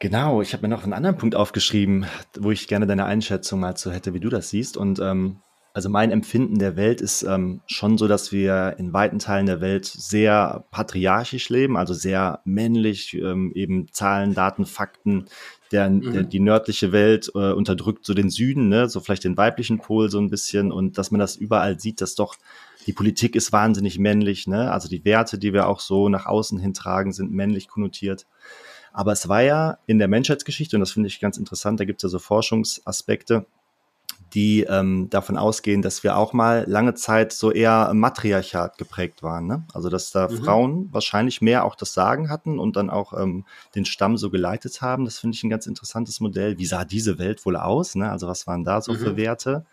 Genau, 0.00 0.40
ich 0.40 0.54
habe 0.54 0.62
mir 0.62 0.68
noch 0.68 0.82
einen 0.82 0.94
anderen 0.94 1.18
Punkt 1.18 1.34
aufgeschrieben, 1.34 2.06
wo 2.38 2.50
ich 2.50 2.68
gerne 2.68 2.86
deine 2.86 3.04
Einschätzung 3.04 3.60
mal 3.60 3.76
so 3.76 3.90
hätte, 3.90 4.14
wie 4.14 4.20
du 4.20 4.30
das 4.30 4.48
siehst. 4.48 4.78
Und 4.78 4.98
ähm, 4.98 5.42
Also 5.72 5.88
mein 5.88 6.10
Empfinden 6.10 6.58
der 6.58 6.76
Welt 6.76 7.00
ist 7.00 7.22
ähm, 7.22 7.60
schon 7.66 7.96
so, 7.96 8.08
dass 8.08 8.32
wir 8.32 8.74
in 8.78 8.92
weiten 8.92 9.20
Teilen 9.20 9.46
der 9.46 9.60
Welt 9.60 9.86
sehr 9.86 10.64
patriarchisch 10.72 11.48
leben, 11.48 11.76
also 11.76 11.94
sehr 11.94 12.40
männlich, 12.44 13.14
ähm, 13.14 13.52
eben 13.54 13.86
Zahlen, 13.92 14.34
Daten, 14.34 14.66
Fakten. 14.66 15.26
Der, 15.70 15.88
mhm. 15.88 16.12
der, 16.12 16.22
die 16.24 16.40
nördliche 16.40 16.90
Welt 16.90 17.30
äh, 17.36 17.52
unterdrückt 17.52 18.04
so 18.04 18.12
den 18.12 18.28
Süden, 18.28 18.68
ne, 18.68 18.88
so 18.88 18.98
vielleicht 18.98 19.22
den 19.22 19.36
weiblichen 19.36 19.78
Pol 19.78 20.10
so 20.10 20.18
ein 20.18 20.28
bisschen 20.28 20.72
und 20.72 20.98
dass 20.98 21.12
man 21.12 21.20
das 21.20 21.36
überall 21.36 21.78
sieht, 21.78 22.00
dass 22.00 22.16
doch 22.16 22.34
die 22.86 22.92
Politik 22.92 23.36
ist 23.36 23.52
wahnsinnig 23.52 23.98
männlich, 24.00 24.48
ne? 24.48 24.72
Also 24.72 24.88
die 24.88 25.04
Werte, 25.04 25.38
die 25.38 25.52
wir 25.52 25.68
auch 25.68 25.78
so 25.78 26.08
nach 26.08 26.26
außen 26.26 26.58
hintragen, 26.58 27.12
sind 27.12 27.30
männlich 27.30 27.68
konnotiert. 27.68 28.26
Aber 28.92 29.12
es 29.12 29.28
war 29.28 29.42
ja 29.42 29.78
in 29.86 29.98
der 29.98 30.08
Menschheitsgeschichte, 30.08 30.76
und 30.76 30.80
das 30.80 30.90
finde 30.90 31.06
ich 31.06 31.20
ganz 31.20 31.36
interessant, 31.36 31.78
da 31.78 31.84
gibt 31.84 32.00
es 32.00 32.02
ja 32.02 32.08
so 32.08 32.18
Forschungsaspekte, 32.18 33.46
die 34.32 34.62
ähm, 34.62 35.08
davon 35.10 35.36
ausgehen, 35.36 35.82
dass 35.82 36.02
wir 36.04 36.16
auch 36.16 36.32
mal 36.32 36.64
lange 36.68 36.94
Zeit 36.94 37.32
so 37.32 37.50
eher 37.50 37.92
Matriarchat 37.94 38.78
geprägt 38.78 39.22
waren. 39.22 39.46
Ne? 39.46 39.64
Also 39.72 39.88
dass 39.88 40.10
da 40.10 40.28
mhm. 40.28 40.36
Frauen 40.44 40.88
wahrscheinlich 40.92 41.40
mehr 41.40 41.64
auch 41.64 41.74
das 41.74 41.94
Sagen 41.94 42.30
hatten 42.30 42.58
und 42.58 42.76
dann 42.76 42.90
auch 42.90 43.12
ähm, 43.12 43.44
den 43.74 43.84
Stamm 43.84 44.16
so 44.16 44.30
geleitet 44.30 44.82
haben. 44.82 45.04
Das 45.04 45.18
finde 45.18 45.36
ich 45.36 45.42
ein 45.42 45.50
ganz 45.50 45.66
interessantes 45.66 46.20
Modell. 46.20 46.58
Wie 46.58 46.66
sah 46.66 46.84
diese 46.84 47.18
Welt 47.18 47.44
wohl 47.44 47.56
aus? 47.56 47.94
Ne? 47.94 48.10
Also 48.10 48.28
was 48.28 48.46
waren 48.46 48.64
da 48.64 48.80
so 48.80 48.92
mhm. 48.92 48.98
für 48.98 49.16
Werte? 49.16 49.64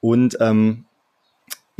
Und 0.00 0.36
ähm, 0.40 0.84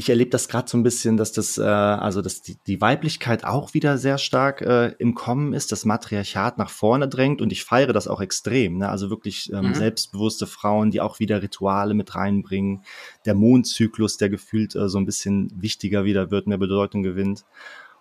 ich 0.03 0.09
erlebe 0.09 0.30
das 0.30 0.48
gerade 0.48 0.68
so 0.68 0.76
ein 0.76 0.82
bisschen, 0.82 1.16
dass 1.16 1.30
das, 1.30 1.59
äh, 1.59 1.62
also 1.62 2.22
dass 2.22 2.42
die, 2.42 2.57
die 2.66 2.80
Weiblichkeit 2.80 3.44
auch 3.44 3.72
wieder 3.72 3.98
sehr 3.98 4.18
stark 4.18 4.61
äh, 4.61 4.88
im 4.98 5.14
Kommen 5.14 5.53
ist, 5.53 5.70
das 5.70 5.84
Matriarchat 5.84 6.59
nach 6.59 6.70
vorne 6.70 7.07
drängt 7.07 7.40
und 7.40 7.53
ich 7.53 7.62
feiere 7.62 7.92
das 7.92 8.09
auch 8.09 8.20
extrem. 8.20 8.78
Ne? 8.78 8.88
Also 8.88 9.11
wirklich 9.11 9.53
ähm, 9.53 9.68
mhm. 9.68 9.74
selbstbewusste 9.74 10.48
Frauen, 10.48 10.90
die 10.90 11.00
auch 11.00 11.20
wieder 11.20 11.40
Rituale 11.40 11.94
mit 11.94 12.16
reinbringen. 12.16 12.82
Der 13.26 13.34
Mondzyklus, 13.34 14.16
der 14.16 14.28
gefühlt 14.28 14.74
äh, 14.74 14.88
so 14.88 14.98
ein 14.98 15.07
bisschen 15.07 15.53
wichtiger 15.55 16.05
wieder 16.05 16.32
wird, 16.32 16.48
mehr 16.48 16.59
Bedeutung 16.59 17.05
gewinnt. 17.05 17.44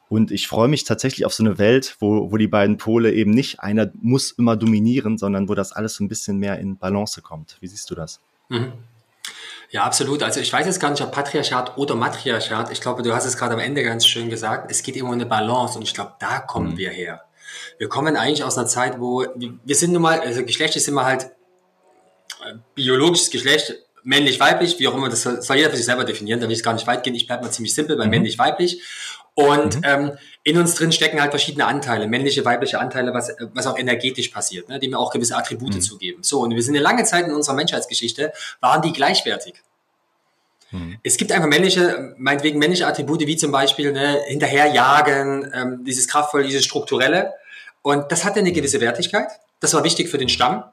Und 0.10 0.32
ich 0.32 0.48
freue 0.48 0.68
mich 0.68 0.84
tatsächlich 0.84 1.28
auf 1.28 1.36
so 1.36 1.44
eine 1.44 1.60
Welt, 1.60 1.98
wo, 2.00 2.32
wo 2.32 2.38
die 2.38 2.48
beiden 2.48 2.78
Pole 2.78 3.14
eben 3.14 3.32
nicht 3.32 3.60
einer 3.60 3.92
muss 4.02 4.32
immer 4.32 4.58
dominieren, 4.58 5.20
sondern 5.20 5.48
wo 5.50 5.54
das 5.54 5.72
alles 5.72 5.96
so 5.96 6.04
ein 6.04 6.08
bisschen 6.08 6.40
mehr 6.40 6.58
in 6.58 6.78
Balance 6.78 7.22
kommt. 7.22 7.58
Wie 7.62 7.68
siehst 7.68 7.92
du 7.92 7.96
das? 7.96 8.20
Mhm. 8.50 8.74
Ja, 9.70 9.84
absolut. 9.84 10.22
Also 10.22 10.42
ich 10.42 10.52
weiß 10.52 10.66
jetzt 10.66 10.80
gar 10.80 10.92
nicht, 10.92 11.02
ob 11.02 11.12
Patriarchat 11.12 11.78
oder 11.78 11.96
Matriarchat. 11.96 12.72
Ich 12.72 12.82
glaube, 12.82 13.04
du 13.04 13.14
hast 13.14 13.26
es 13.26 13.38
gerade 13.38 13.54
am 13.54 13.60
Ende 13.60 13.84
ganz 13.84 14.06
schön 14.06 14.30
gesagt. 14.30 14.70
Es 14.70 14.84
geht 14.84 14.98
immer 14.98 15.10
um 15.10 15.14
eine 15.14 15.26
Balance 15.26 15.78
und 15.78 15.84
ich 15.84 15.94
glaube, 15.94 16.14
da 16.20 16.40
kommen 16.40 16.72
mhm. 16.72 16.78
wir 16.78 16.90
her. 16.90 17.22
Wir 17.78 17.88
kommen 17.88 18.18
eigentlich 18.18 18.44
aus 18.44 18.58
einer 18.58 18.68
Zeit, 18.68 19.00
wo 19.00 19.26
wir 19.36 19.76
sind 19.76 19.94
nun 19.94 20.02
mal, 20.02 20.20
also 20.20 20.44
Geschlecht 20.44 20.76
ist 20.76 20.88
immer 20.88 21.06
halt 21.06 21.32
äh, 22.46 22.56
biologisches 22.76 23.30
Geschlecht, 23.30 23.76
männlich, 24.04 24.40
weiblich, 24.40 24.80
wie 24.80 24.88
auch 24.88 24.96
immer, 24.96 25.10
das 25.10 25.22
soll, 25.22 25.42
soll 25.42 25.58
jeder 25.58 25.70
für 25.70 25.78
sich 25.78 25.86
selber 25.86 26.04
definieren, 26.04 26.40
da 26.40 26.48
will 26.48 26.56
ich 26.56 26.64
gar 26.64 26.74
nicht 26.74 26.88
weit 26.88 27.04
gehen. 27.04 27.16
Ich 27.16 27.28
bleibe 27.28 27.44
mal 27.44 27.52
ziemlich 27.52 27.74
simpel 27.74 27.96
bei 27.98 28.06
mhm. 28.06 28.12
männlich, 28.12 28.38
weiblich. 28.40 28.82
Und 29.34 29.78
mhm. 29.78 29.84
ähm, 29.86 30.12
in 30.44 30.58
uns 30.58 30.76
drin 30.76 30.92
stecken 30.92 31.22
halt 31.22 31.32
verschiedene 31.32 31.66
Anteile, 31.66 32.08
männliche, 32.08 32.44
weibliche 32.44 32.80
Anteile, 32.80 33.14
was, 33.14 33.32
was 33.54 33.66
auch 33.66 33.78
energetisch 33.78 34.30
passiert, 34.30 34.68
ne, 34.68 34.80
die 34.80 34.90
mir 34.90 35.00
auch 35.00 35.12
gewisse 35.12 35.38
Attribute 35.38 35.76
mhm. 35.76 35.82
zugeben. 35.82 36.24
So, 36.24 36.42
und 36.42 36.54
wir 36.54 36.62
sind 36.62 36.76
eine 36.76 36.84
lange 36.84 37.04
Zeit 37.06 37.28
in 37.28 37.34
unserer 37.34 37.56
Menschheitsgeschichte, 37.56 38.34
waren 38.60 38.82
die 38.82 38.92
gleichwertig. 38.92 39.56
Mhm. 40.72 40.98
Es 41.04 41.18
gibt 41.18 41.32
einfach 41.32 41.48
männliche, 41.48 42.14
meinetwegen 42.18 42.60
männliche 42.60 42.88
Attribute, 42.88 43.22
wie 43.22 43.38
zum 43.38 43.52
Beispiel 43.52 43.94
ne, 43.94 44.20
hinterherjagen, 44.28 45.52
ähm, 45.54 45.86
dieses 45.86 46.08
kraftvolle, 46.08 46.46
dieses 46.46 46.66
strukturelle. 46.66 47.34
Und 47.82 48.12
das 48.12 48.26
hatte 48.26 48.40
eine 48.40 48.52
gewisse 48.52 48.82
Wertigkeit. 48.82 49.28
Das 49.60 49.74
war 49.74 49.84
wichtig 49.84 50.10
für 50.10 50.18
den 50.18 50.30
Stamm. 50.30 50.64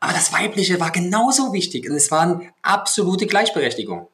Aber 0.00 0.12
das 0.12 0.32
Weibliche 0.32 0.78
war 0.80 0.90
genauso 0.90 1.52
wichtig 1.52 1.88
und 1.88 1.96
es 1.96 2.10
war 2.10 2.22
eine 2.22 2.50
absolute 2.62 3.26
Gleichberechtigung. 3.26 4.08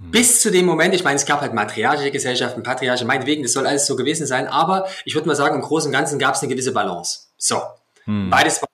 Hm. 0.00 0.10
Bis 0.10 0.40
zu 0.40 0.50
dem 0.50 0.66
Moment, 0.66 0.94
ich 0.94 1.04
meine, 1.04 1.16
es 1.16 1.26
gab 1.26 1.40
halt 1.40 1.52
matriarchische 1.52 2.10
Gesellschaften, 2.10 2.62
patriarchische, 2.62 3.06
meinetwegen, 3.06 3.42
das 3.42 3.52
soll 3.52 3.66
alles 3.66 3.86
so 3.86 3.96
gewesen 3.96 4.26
sein, 4.26 4.48
aber 4.48 4.88
ich 5.04 5.14
würde 5.14 5.28
mal 5.28 5.36
sagen, 5.36 5.56
im 5.56 5.62
Großen 5.62 5.88
und 5.88 5.92
Ganzen 5.92 6.18
gab 6.18 6.34
es 6.34 6.42
eine 6.42 6.48
gewisse 6.48 6.72
Balance. 6.72 7.28
So. 7.36 7.60
Hm. 8.04 8.30
Beides 8.30 8.62
war, 8.62 8.68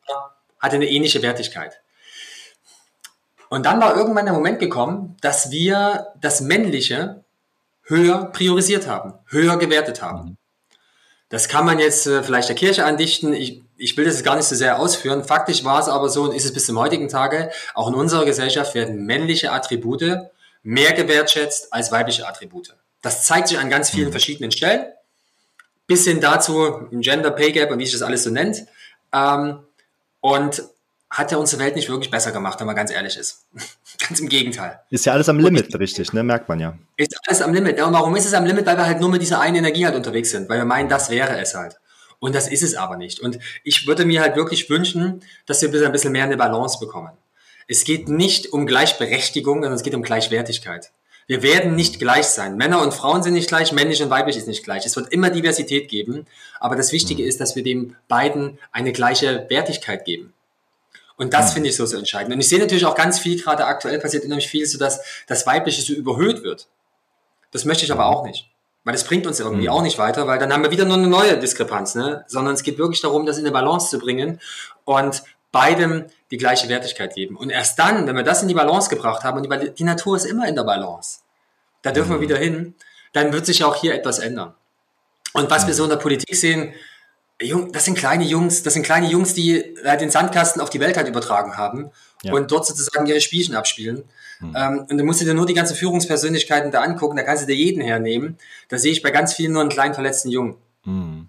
hatte 0.61 0.77
eine 0.77 0.89
ähnliche 0.89 1.23
Wertigkeit. 1.23 1.81
Und 3.49 3.67
dann 3.67 3.81
war 3.81 3.97
irgendwann 3.97 4.25
der 4.25 4.35
Moment 4.35 4.59
gekommen, 4.59 5.17
dass 5.21 5.51
wir 5.51 6.09
das 6.21 6.41
Männliche 6.41 7.25
höher 7.83 8.27
priorisiert 8.27 8.89
haben, 8.89 9.15
höher 9.27 9.57
gewertet 9.57 10.03
haben. 10.03 10.21
Hm. 10.21 10.37
Das 11.29 11.49
kann 11.49 11.67
man 11.67 11.81
jetzt 11.81 12.07
äh, 12.07 12.23
vielleicht 12.23 12.49
der 12.49 12.57
Kirche 12.57 12.85
andichten. 12.85 13.33
Ich, 13.33 13.63
ich 13.77 13.97
will 13.97 14.05
das 14.05 14.23
gar 14.23 14.37
nicht 14.37 14.47
so 14.47 14.55
sehr 14.55 14.79
ausführen. 14.79 15.25
Faktisch 15.25 15.65
war 15.65 15.81
es 15.81 15.89
aber 15.89 16.09
so 16.09 16.23
und 16.23 16.35
ist 16.35 16.45
es 16.45 16.53
bis 16.53 16.67
zum 16.67 16.79
heutigen 16.79 17.09
Tage, 17.09 17.51
auch 17.75 17.89
in 17.89 17.95
unserer 17.95 18.25
Gesellschaft 18.25 18.75
werden 18.75 19.07
männliche 19.07 19.51
Attribute 19.51 20.31
mehr 20.67 20.93
gewertschätzt 20.95 21.73
als 21.73 21.93
weibliche 21.93 22.27
Attribute. 22.27 22.75
Das 23.01 23.25
zeigt 23.25 23.49
sich 23.49 23.59
an 23.59 23.71
ganz 23.71 23.91
vielen 23.91 24.09
mhm. 24.09 24.13
verschiedenen 24.13 24.51
Stellen. 24.51 24.87
Bis 25.87 26.05
hin 26.05 26.21
dazu 26.21 26.89
im 26.91 27.01
Gender 27.01 27.31
Pay 27.31 27.53
Gap 27.53 27.71
und 27.71 27.79
wie 27.79 27.85
sich 27.85 27.93
das 27.93 28.03
alles 28.03 28.25
so 28.25 28.31
nennt. 28.31 28.67
Ähm, 29.13 29.61
und 30.21 30.65
hat 31.09 31.31
ja 31.31 31.39
unsere 31.39 31.63
Welt 31.63 31.77
nicht 31.77 31.89
wirklich 31.89 32.11
besser 32.11 32.33
gemacht, 32.33 32.59
wenn 32.59 32.67
man 32.67 32.75
ganz 32.75 32.91
ehrlich 32.91 33.17
ist. 33.17 33.47
ganz 34.09 34.19
im 34.19 34.29
Gegenteil. 34.29 34.81
Ist 34.91 35.07
ja 35.07 35.13
alles 35.13 35.29
am 35.29 35.39
Limit, 35.39 35.73
und, 35.73 35.81
richtig, 35.81 36.13
ne? 36.13 36.25
Merkt 36.25 36.49
man 36.49 36.59
ja. 36.59 36.77
Ist 36.97 37.17
alles 37.29 37.43
am 37.43 37.55
Limit. 37.55 37.79
Ja, 37.79 37.87
und 37.87 37.93
warum 37.93 38.17
ist 38.17 38.27
es 38.27 38.35
am 38.35 38.45
Limit? 38.45 38.67
Weil 38.67 38.77
wir 38.77 38.87
halt 38.87 39.01
nur 39.01 39.09
mit 39.09 39.23
dieser 39.23 39.39
einen 39.39 39.57
Energie 39.57 39.87
halt 39.87 39.95
unterwegs 39.95 40.31
sind, 40.31 40.49
weil 40.49 40.59
wir 40.59 40.65
meinen, 40.65 40.89
das 40.89 41.11
wäre 41.11 41.39
es 41.39 41.55
halt. 41.55 41.77
Und 42.19 42.35
das 42.35 42.49
ist 42.49 42.65
es 42.65 42.75
aber 42.75 42.97
nicht. 42.97 43.21
Und 43.21 43.39
ich 43.63 43.87
würde 43.87 44.05
mir 44.05 44.21
halt 44.21 44.35
wirklich 44.35 44.69
wünschen, 44.69 45.23
dass 45.47 45.63
wir 45.63 45.87
ein 45.87 45.93
bisschen 45.93 46.11
mehr 46.11 46.25
eine 46.25 46.37
Balance 46.37 46.81
bekommen. 46.81 47.13
Es 47.69 47.85
geht 47.85 48.09
nicht 48.09 48.53
um 48.53 48.67
Gleichberechtigung, 48.67 49.57
sondern 49.57 49.75
es 49.75 49.83
geht 49.83 49.95
um 49.95 50.03
Gleichwertigkeit. 50.03 50.93
Wir 51.27 51.43
werden 51.43 51.75
nicht 51.75 51.99
gleich 51.99 52.27
sein. 52.27 52.57
Männer 52.57 52.81
und 52.81 52.95
Frauen 52.95 53.23
sind 53.23 53.35
nicht 53.35 53.49
gleich, 53.49 53.73
männlich 53.73 54.01
und 54.01 54.11
weiblich 54.11 54.37
ist 54.37 54.47
nicht 54.47 54.63
gleich. 54.63 54.87
Es 54.87 54.95
wird 54.95 55.13
immer 55.13 55.31
Diversität 55.31 55.89
geben, 55.89 56.27
aber 56.61 56.77
das 56.77 56.93
Wichtige 56.93 57.25
mhm. 57.25 57.29
ist, 57.29 57.41
dass 57.41 57.57
wir 57.57 57.65
dem 57.65 57.97
beiden 58.07 58.59
eine 58.71 58.93
gleiche 58.93 59.47
Wertigkeit 59.49 60.05
geben. 60.05 60.33
Und 61.17 61.35
das 61.35 61.51
mhm. 61.51 61.55
finde 61.55 61.71
ich 61.71 61.77
so, 61.77 61.85
so 61.85 61.97
entscheidend. 61.97 62.33
Und 62.33 62.41
ich 62.41 62.49
sehe 62.49 62.61
natürlich 62.61 62.87
auch 62.87 62.95
ganz 62.95 63.19
viel, 63.19 63.41
gerade 63.41 63.65
aktuell 63.65 63.99
passiert 63.99 64.25
unheimlich 64.25 64.49
viel, 64.49 64.67
so 64.67 64.79
dass 64.79 65.01
das 65.27 65.47
Weibliche 65.47 65.83
so 65.83 65.95
überhöht 65.95 66.45
wird. 66.45 66.69
Das 67.51 67.65
möchte 67.65 67.85
ich 67.85 67.91
aber 67.91 68.07
auch 68.07 68.25
nicht. 68.25 68.49
Weil 68.85 68.93
das 68.93 69.03
bringt 69.03 69.27
uns 69.27 69.41
irgendwie 69.41 69.65
mhm. 69.65 69.71
auch 69.71 69.83
nicht 69.83 69.99
weiter, 69.99 70.29
weil 70.29 70.39
dann 70.39 70.53
haben 70.53 70.63
wir 70.63 70.71
wieder 70.71 70.85
nur 70.85 70.97
eine 70.97 71.09
neue 71.09 71.39
Diskrepanz, 71.39 71.97
ne? 71.97 72.25
Sondern 72.29 72.55
es 72.55 72.63
geht 72.63 72.79
wirklich 72.79 73.01
darum, 73.01 73.27
das 73.27 73.37
in 73.37 73.45
eine 73.45 73.53
Balance 73.53 73.91
zu 73.91 73.99
bringen. 73.99 74.41
Und 74.85 75.25
beidem 75.51 76.05
die 76.31 76.37
gleiche 76.37 76.69
Wertigkeit 76.69 77.15
geben. 77.15 77.37
Und 77.37 77.51
erst 77.51 77.79
dann, 77.79 78.07
wenn 78.07 78.17
wir 78.17 78.23
das 78.23 78.43
in 78.43 78.49
die 78.49 78.55
Balance 78.55 78.91
gebracht 78.91 79.25
haben, 79.25 79.41
und 79.41 79.63
die, 79.63 79.71
die 79.71 79.85
Natur 79.85 80.17
ist 80.17 80.25
immer 80.25 80.49
in 80.49 80.55
der 80.55 80.65
Balance, 80.65 81.21
da 81.83 81.93
dürfen 81.93 82.11
mhm. 82.11 82.15
wir 82.15 82.21
wieder 82.23 82.39
hin, 82.39 82.75
dann 83.13 83.33
wird 83.33 83.47
sich 83.47 83.65
auch 83.65 83.77
hier 83.77 83.95
etwas 83.95 84.19
ändern. 84.19 84.55
Und 85.33 85.51
was 85.51 85.65
mhm. 85.65 85.69
wir 85.69 85.75
so 85.75 85.85
in 85.85 85.91
der 85.91 85.97
Politik 85.97 86.35
sehen, 86.35 86.75
das 87.73 87.85
sind 87.85 87.99
kleine 87.99 88.25
Jungs, 88.25 88.63
das 88.63 88.75
sind 88.75 88.83
kleine 88.83 89.09
Jungs, 89.09 89.35
die 89.35 89.77
halt 89.85 90.01
den 90.01 90.11
Sandkasten 90.11 90.63
auf 90.63 90.71
die 90.71 90.81
Welt 90.81 90.97
halt 90.97 91.07
übertragen 91.07 91.57
haben 91.57 91.91
ja. 92.23 92.33
und 92.33 92.51
dort 92.51 92.67
sozusagen 92.67 93.07
ihre 93.07 93.21
Spielchen 93.21 93.55
abspielen. 93.55 94.05
Mhm. 94.41 94.55
Ähm, 94.57 94.87
und 94.91 94.99
du 94.99 95.05
musst 95.05 95.21
dir 95.21 95.35
nur 95.35 95.47
die 95.47 95.55
ganzen 95.55 95.77
Führungspersönlichkeiten 95.77 96.71
da 96.71 96.81
angucken, 96.81 97.17
da 97.17 97.23
kannst 97.23 97.43
du 97.43 97.47
dir 97.47 97.57
jeden 97.57 97.83
hernehmen. 97.83 98.39
Da 98.69 98.79
sehe 98.79 98.93
ich 98.93 99.03
bei 99.03 99.11
ganz 99.11 99.35
vielen 99.35 99.53
nur 99.53 99.61
einen 99.61 99.71
kleinen 99.71 99.95
verletzten 99.95 100.31
Jungen. 100.31 100.57
Mhm. 100.85 101.29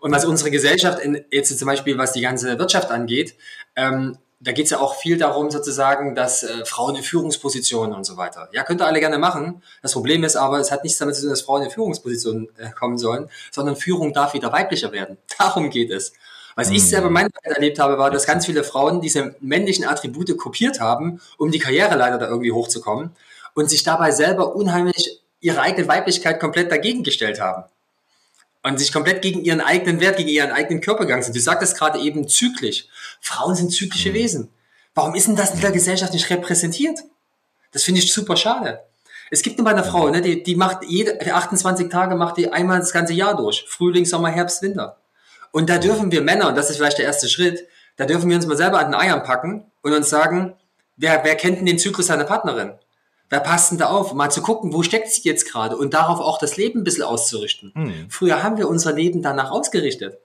Und 0.00 0.12
was 0.12 0.24
unsere 0.26 0.50
Gesellschaft, 0.50 0.98
in, 1.00 1.24
jetzt 1.30 1.58
zum 1.58 1.66
Beispiel 1.66 1.96
was 1.96 2.12
die 2.12 2.20
ganze 2.20 2.58
Wirtschaft 2.58 2.90
angeht, 2.90 3.34
ähm, 3.76 4.18
da 4.46 4.52
geht 4.52 4.66
es 4.66 4.70
ja 4.70 4.78
auch 4.78 4.94
viel 4.94 5.18
darum, 5.18 5.50
sozusagen, 5.50 6.14
dass 6.14 6.44
äh, 6.44 6.64
Frauen 6.64 6.94
in 6.94 7.02
Führungspositionen 7.02 7.92
und 7.96 8.04
so 8.04 8.16
weiter. 8.16 8.48
Ja, 8.52 8.62
könnt 8.62 8.80
ihr 8.80 8.86
alle 8.86 9.00
gerne 9.00 9.18
machen. 9.18 9.60
Das 9.82 9.92
Problem 9.92 10.22
ist 10.22 10.36
aber, 10.36 10.60
es 10.60 10.70
hat 10.70 10.84
nichts 10.84 11.00
damit 11.00 11.16
zu 11.16 11.22
tun, 11.22 11.30
dass 11.30 11.40
Frauen 11.40 11.64
in 11.64 11.70
Führungspositionen 11.70 12.48
äh, 12.56 12.70
kommen 12.70 12.96
sollen, 12.96 13.28
sondern 13.50 13.74
Führung 13.74 14.12
darf 14.12 14.34
wieder 14.34 14.52
weiblicher 14.52 14.92
werden. 14.92 15.18
Darum 15.38 15.68
geht 15.68 15.90
es. 15.90 16.12
Was 16.54 16.70
ich 16.70 16.88
selber 16.88 17.08
in 17.08 17.14
meiner 17.14 17.30
Zeit 17.32 17.56
erlebt 17.56 17.80
habe, 17.80 17.98
war, 17.98 18.12
dass 18.12 18.24
ganz 18.24 18.46
viele 18.46 18.62
Frauen 18.62 19.00
diese 19.00 19.34
männlichen 19.40 19.84
Attribute 19.84 20.38
kopiert 20.38 20.78
haben, 20.78 21.20
um 21.38 21.50
die 21.50 21.58
Karriereleiter 21.58 22.18
da 22.18 22.28
irgendwie 22.28 22.52
hochzukommen 22.52 23.10
und 23.54 23.68
sich 23.68 23.82
dabei 23.82 24.12
selber 24.12 24.54
unheimlich 24.54 25.20
ihre 25.40 25.60
eigene 25.60 25.88
Weiblichkeit 25.88 26.38
komplett 26.38 26.70
dagegen 26.70 27.02
gestellt 27.02 27.40
haben 27.40 27.64
und 28.70 28.78
sich 28.78 28.92
komplett 28.92 29.22
gegen 29.22 29.44
ihren 29.44 29.60
eigenen 29.60 30.00
Wert, 30.00 30.16
gegen 30.16 30.28
ihren 30.28 30.50
eigenen 30.50 30.80
Körper 30.80 31.04
gegangen 31.04 31.22
sind. 31.22 31.36
Du 31.36 31.40
sagtest 31.40 31.78
gerade 31.78 32.00
eben 32.00 32.28
zyklisch. 32.28 32.86
Frauen 33.20 33.54
sind 33.54 33.72
zyklische 33.72 34.10
mhm. 34.10 34.14
Wesen. 34.14 34.48
Warum 34.94 35.14
ist 35.14 35.28
denn 35.28 35.36
das 35.36 35.54
in 35.54 35.60
der 35.60 35.70
Gesellschaft 35.70 36.12
nicht 36.12 36.28
repräsentiert? 36.30 37.00
Das 37.72 37.84
finde 37.84 38.00
ich 38.00 38.12
super 38.12 38.36
schade. 38.36 38.80
Es 39.30 39.42
gibt 39.42 39.58
nur 39.58 39.68
eine 39.68 39.84
Frau, 39.84 40.08
ne, 40.08 40.22
die, 40.22 40.42
die 40.42 40.56
macht 40.56 40.84
jede 40.84 41.20
28 41.20 41.88
Tage 41.88 42.14
macht 42.14 42.36
die 42.36 42.52
einmal 42.52 42.78
das 42.78 42.92
ganze 42.92 43.12
Jahr 43.12 43.36
durch. 43.36 43.64
Frühling, 43.68 44.04
Sommer, 44.04 44.30
Herbst, 44.30 44.62
Winter. 44.62 44.96
Und 45.50 45.68
da 45.68 45.78
dürfen 45.78 46.12
wir 46.12 46.22
Männer, 46.22 46.48
und 46.48 46.56
das 46.56 46.70
ist 46.70 46.76
vielleicht 46.76 46.98
der 46.98 47.06
erste 47.06 47.28
Schritt, 47.28 47.66
da 47.96 48.04
dürfen 48.04 48.28
wir 48.28 48.36
uns 48.36 48.46
mal 48.46 48.56
selber 48.56 48.78
an 48.78 48.92
den 48.92 48.94
Eiern 48.94 49.22
packen 49.22 49.64
und 49.82 49.92
uns 49.92 50.08
sagen, 50.08 50.54
wer, 50.96 51.24
wer 51.24 51.34
kennt 51.34 51.58
denn 51.58 51.66
den 51.66 51.78
Zyklus 51.78 52.06
seiner 52.06 52.24
Partnerin? 52.24 52.74
Wer 53.28 53.40
passt 53.40 53.72
denn 53.72 53.78
da 53.78 53.86
auf? 53.86 54.14
Mal 54.14 54.30
zu 54.30 54.40
gucken, 54.40 54.72
wo 54.72 54.82
steckt 54.82 55.10
sie 55.10 55.22
jetzt 55.22 55.50
gerade 55.50 55.76
und 55.76 55.94
darauf 55.94 56.20
auch 56.20 56.38
das 56.38 56.56
Leben 56.56 56.80
ein 56.80 56.84
bisschen 56.84 57.02
auszurichten. 57.02 57.72
Hm. 57.74 58.10
Früher 58.10 58.42
haben 58.42 58.56
wir 58.56 58.68
unser 58.68 58.92
Leben 58.92 59.22
danach 59.22 59.50
ausgerichtet. 59.50 60.18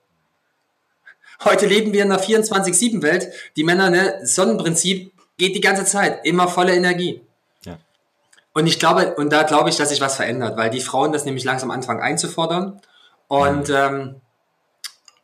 Heute 1.44 1.66
leben 1.66 1.94
wir 1.94 2.04
in 2.04 2.12
einer 2.12 2.22
24-7-Welt. 2.22 3.30
Die 3.56 3.64
Männer, 3.64 3.90
ne, 3.90 4.20
Sonnenprinzip 4.24 5.12
geht 5.38 5.56
die 5.56 5.62
ganze 5.62 5.86
Zeit, 5.86 6.24
immer 6.24 6.48
volle 6.48 6.76
Energie. 6.76 7.22
Ja. 7.66 7.80
Und 8.54 8.68
ich 8.68 8.78
glaube, 8.78 9.16
und 9.16 9.34
da 9.34 9.42
glaube 9.44 9.70
ich, 9.70 9.78
dass 9.78 9.90
sich 9.90 10.02
was 10.02 10.18
verändert, 10.18 10.56
weil 10.56 10.70
die 10.70 10.82
Frauen 10.82 11.12
das 11.12 11.26
nämlich 11.26 11.44
langsam 11.44 11.72
anfangen 11.72 12.02
einzufordern 12.02 12.80
und, 13.28 13.70
mhm. 13.70 13.76
ähm, 13.76 14.22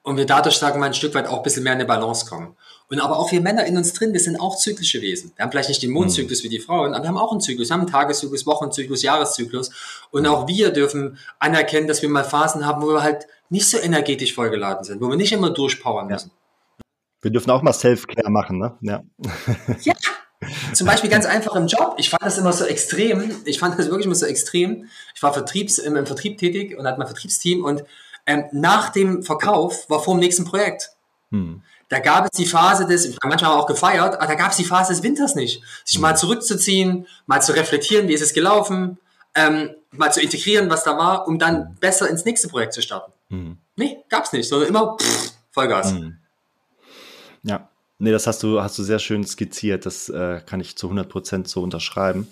und 0.02 0.18
wir 0.18 0.26
dadurch, 0.26 0.58
sagen 0.58 0.76
wir 0.76 0.80
mal, 0.80 0.86
ein 0.88 0.94
Stück 0.96 1.14
weit 1.14 1.28
auch 1.28 1.38
ein 1.38 1.44
bisschen 1.44 1.64
mehr 1.64 1.74
in 1.74 1.80
eine 1.80 1.88
Balance 1.88 2.26
kommen. 2.26 2.56
Und 2.90 3.00
aber 3.00 3.20
auch 3.20 3.32
wir 3.32 3.42
Männer 3.42 3.66
in 3.66 3.76
uns 3.76 3.92
drin, 3.94 4.14
wir 4.14 4.20
sind 4.20 4.40
auch 4.40 4.56
zyklische 4.56 5.02
Wesen. 5.02 5.34
Wir 5.36 5.44
haben 5.44 5.52
vielleicht 5.52 5.70
nicht 5.70 5.84
den 5.84 5.92
Mondzyklus 5.92 6.40
mhm. 6.40 6.46
wie 6.46 6.50
die 6.50 6.60
Frauen, 6.60 6.94
aber 6.94 7.04
wir 7.04 7.10
haben 7.10 7.18
auch 7.18 7.32
einen 7.32 7.42
Zyklus. 7.42 7.70
Wir 7.70 7.74
haben 7.74 7.82
einen 7.82 7.92
Tageszyklus, 7.92 8.46
Wochenzyklus, 8.46 9.02
Jahreszyklus. 9.04 9.72
Und 10.12 10.24
mhm. 10.24 10.30
auch 10.30 10.48
wir 10.48 10.72
dürfen 10.72 11.18
anerkennen, 11.40 11.88
dass 11.88 12.02
wir 12.02 12.10
mal 12.10 12.24
Phasen 12.24 12.66
haben, 12.66 12.82
wo 12.82 12.88
wir 12.88 13.04
halt 13.04 13.28
nicht 13.50 13.70
so 13.70 13.78
energetisch 13.78 14.34
vollgeladen 14.34 14.84
sind, 14.84 15.02
wo 15.02 15.10
wir 15.10 15.18
nicht 15.18 15.34
immer 15.34 15.50
durchpowern 15.50 16.08
müssen. 16.08 16.32
Ja. 16.32 16.86
Wir 17.22 17.32
dürfen 17.32 17.52
auch 17.52 17.62
mal 17.62 17.74
Self-Care 17.74 18.30
machen, 18.30 18.60
ne? 18.60 18.78
Ja. 18.82 19.04
ja. 19.82 19.94
Zum 20.74 20.86
Beispiel 20.86 21.10
ganz 21.10 21.26
einfach 21.26 21.56
im 21.56 21.68
Job. 21.68 21.96
Ich 21.98 22.10
fand 22.10 22.22
das 22.22 22.38
immer 22.38 22.54
so 22.54 22.66
extrem. 22.66 23.32
Ich 23.46 23.60
fand 23.60 23.78
das 23.78 23.88
wirklich 23.88 24.06
immer 24.06 24.16
so 24.16 24.28
extrem. 24.28 24.88
Ich 25.16 25.24
war 25.24 25.34
Vertriebs, 25.34 25.80
im, 25.80 25.96
im 25.96 26.06
Vertrieb 26.06 26.38
tätig 26.38 26.78
und 26.78 26.86
hatte 26.86 27.00
mein 27.00 27.08
Vertriebsteam 27.08 27.66
und 27.66 27.84
ähm, 28.28 28.46
nach 28.52 28.90
dem 28.90 29.24
Verkauf 29.24 29.90
war 29.90 30.02
vor 30.02 30.16
dem 30.16 30.20
nächsten 30.20 30.46
Projekt. 30.46 30.92
Hm. 31.32 31.64
Da 31.90 32.00
gab 32.00 32.26
es 32.26 32.32
die 32.32 32.46
Phase 32.46 32.86
des, 32.86 33.06
ich 33.06 33.16
habe 33.16 33.30
manchmal 33.30 33.52
auch 33.52 33.66
gefeiert, 33.66 34.16
aber 34.16 34.28
da 34.28 34.36
gab 34.36 34.52
es 34.52 34.58
die 34.58 34.66
Phase 34.66 34.94
des 34.94 35.04
Winters 35.04 35.36
nicht. 35.36 35.62
Sich 35.86 36.00
mal 36.00 36.16
zurückzuziehen, 36.16 37.08
mal 37.28 37.42
zu 37.42 37.54
reflektieren, 37.54 38.08
wie 38.08 38.14
ist 38.14 38.22
es 38.22 38.34
gelaufen, 38.34 38.98
ähm, 39.36 39.72
mal 39.92 40.12
zu 40.12 40.20
integrieren, 40.20 40.70
was 40.70 40.84
da 40.84 40.98
war, 40.98 41.28
um 41.28 41.40
dann 41.40 41.76
besser 41.80 42.10
ins 42.10 42.26
nächste 42.26 42.50
Projekt 42.50 42.74
zu 42.74 42.82
starten. 42.82 43.14
Mhm. 43.30 43.58
Nee, 43.76 44.04
gab's 44.10 44.34
nicht, 44.34 44.50
sondern 44.50 44.70
immer 44.70 44.98
pff, 44.98 45.32
Vollgas. 45.52 45.94
Mhm. 45.94 46.18
Ja, 47.44 47.70
nee, 48.00 48.12
das 48.12 48.28
hast 48.28 48.44
du, 48.44 48.62
hast 48.62 48.78
du 48.78 48.84
sehr 48.84 49.00
schön 49.00 49.26
skizziert. 49.26 49.86
Das 49.86 50.10
äh, 50.10 50.42
kann 50.46 50.60
ich 50.60 50.78
zu 50.78 50.88
100 50.88 51.08
Prozent 51.08 51.48
so 51.48 51.62
unterschreiben. 51.62 52.28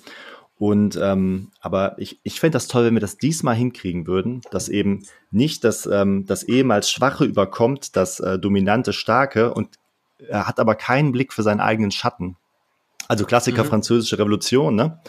Und 0.58 0.98
ähm, 1.02 1.52
aber 1.60 1.96
ich, 1.98 2.20
ich 2.24 2.40
fände 2.40 2.56
das 2.56 2.68
toll, 2.68 2.86
wenn 2.86 2.94
wir 2.94 3.02
das 3.02 3.18
diesmal 3.18 3.56
hinkriegen 3.56 4.08
würden, 4.08 4.42
dass 4.52 4.70
eben 4.70 5.06
nicht 5.30 5.66
das, 5.66 5.86
ähm, 5.86 6.26
das 6.26 6.44
ehemals 6.44 6.90
Schwache 6.90 7.26
überkommt, 7.26 7.96
das 7.98 8.22
äh, 8.22 8.40
dominante 8.40 8.94
Starke 8.94 9.54
und 9.54 9.76
er 10.18 10.48
hat 10.48 10.60
aber 10.60 10.76
keinen 10.76 11.12
Blick 11.12 11.34
für 11.34 11.44
seinen 11.44 11.60
eigenen 11.60 11.92
Schatten. 11.92 12.38
Also 13.08 13.26
Klassiker 13.26 13.64
mhm. 13.64 13.68
französische 13.68 14.18
Revolution, 14.18 14.76
ne? 14.76 15.00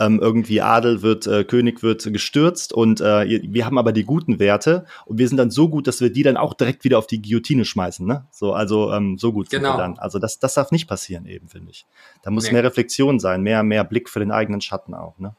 Ähm, 0.00 0.18
irgendwie 0.20 0.60
Adel 0.60 1.02
wird, 1.02 1.26
äh, 1.26 1.44
König 1.44 1.82
wird 1.82 2.04
gestürzt 2.12 2.72
und 2.72 3.00
äh, 3.00 3.42
wir 3.44 3.66
haben 3.66 3.78
aber 3.78 3.92
die 3.92 4.04
guten 4.04 4.38
Werte 4.38 4.86
und 5.06 5.18
wir 5.18 5.28
sind 5.28 5.36
dann 5.36 5.50
so 5.50 5.68
gut, 5.68 5.86
dass 5.86 6.00
wir 6.00 6.10
die 6.10 6.22
dann 6.22 6.36
auch 6.36 6.54
direkt 6.54 6.84
wieder 6.84 6.98
auf 6.98 7.06
die 7.06 7.22
Guillotine 7.22 7.64
schmeißen, 7.64 8.06
ne? 8.06 8.26
So, 8.30 8.52
also 8.52 8.92
ähm, 8.92 9.18
so 9.18 9.32
gut 9.32 9.50
genau. 9.50 9.70
sind 9.70 9.76
wir 9.76 9.82
dann. 9.82 9.98
Also 9.98 10.18
das, 10.18 10.38
das 10.38 10.54
darf 10.54 10.70
nicht 10.70 10.88
passieren 10.88 11.26
eben, 11.26 11.48
finde 11.48 11.70
ich. 11.70 11.86
Da 12.22 12.30
muss 12.30 12.44
nee. 12.44 12.52
mehr 12.52 12.64
Reflexion 12.64 13.20
sein, 13.20 13.42
mehr, 13.42 13.62
mehr 13.62 13.84
Blick 13.84 14.08
für 14.08 14.20
den 14.20 14.32
eigenen 14.32 14.60
Schatten 14.60 14.94
auch, 14.94 15.18
ne? 15.18 15.34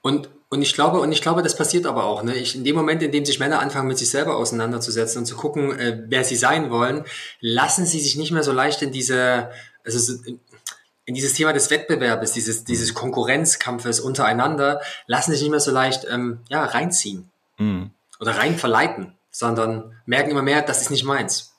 Und, 0.00 0.30
und 0.48 0.62
ich 0.62 0.74
glaube, 0.74 1.00
und 1.00 1.12
ich 1.12 1.20
glaube, 1.20 1.42
das 1.42 1.56
passiert 1.56 1.84
aber 1.84 2.04
auch. 2.04 2.22
Ne? 2.22 2.34
Ich, 2.34 2.54
in 2.54 2.64
dem 2.64 2.76
Moment, 2.76 3.02
in 3.02 3.12
dem 3.12 3.24
sich 3.24 3.40
Männer 3.40 3.60
anfangen, 3.60 3.88
mit 3.88 3.98
sich 3.98 4.08
selber 4.08 4.36
auseinanderzusetzen 4.36 5.18
und 5.18 5.26
zu 5.26 5.36
gucken, 5.36 5.78
äh, 5.78 6.02
wer 6.06 6.24
sie 6.24 6.36
sein 6.36 6.70
wollen, 6.70 7.04
lassen 7.40 7.84
sie 7.84 8.00
sich 8.00 8.16
nicht 8.16 8.30
mehr 8.30 8.44
so 8.44 8.52
leicht 8.52 8.80
in 8.80 8.92
diese, 8.92 9.50
also 9.84 10.14
in 11.08 11.14
dieses 11.14 11.32
Thema 11.32 11.54
des 11.54 11.70
Wettbewerbes, 11.70 12.32
dieses, 12.32 12.64
dieses 12.64 12.92
Konkurrenzkampfes 12.92 13.98
untereinander, 13.98 14.82
lassen 15.06 15.32
sich 15.32 15.40
nicht 15.40 15.50
mehr 15.50 15.58
so 15.58 15.70
leicht 15.70 16.06
ähm, 16.10 16.40
ja, 16.50 16.62
reinziehen 16.62 17.30
mhm. 17.56 17.92
oder 18.20 18.36
rein 18.36 18.58
verleiten, 18.58 19.16
sondern 19.30 19.96
merken 20.04 20.30
immer 20.30 20.42
mehr, 20.42 20.60
das 20.60 20.82
ist 20.82 20.90
nicht 20.90 21.04
meins. 21.04 21.54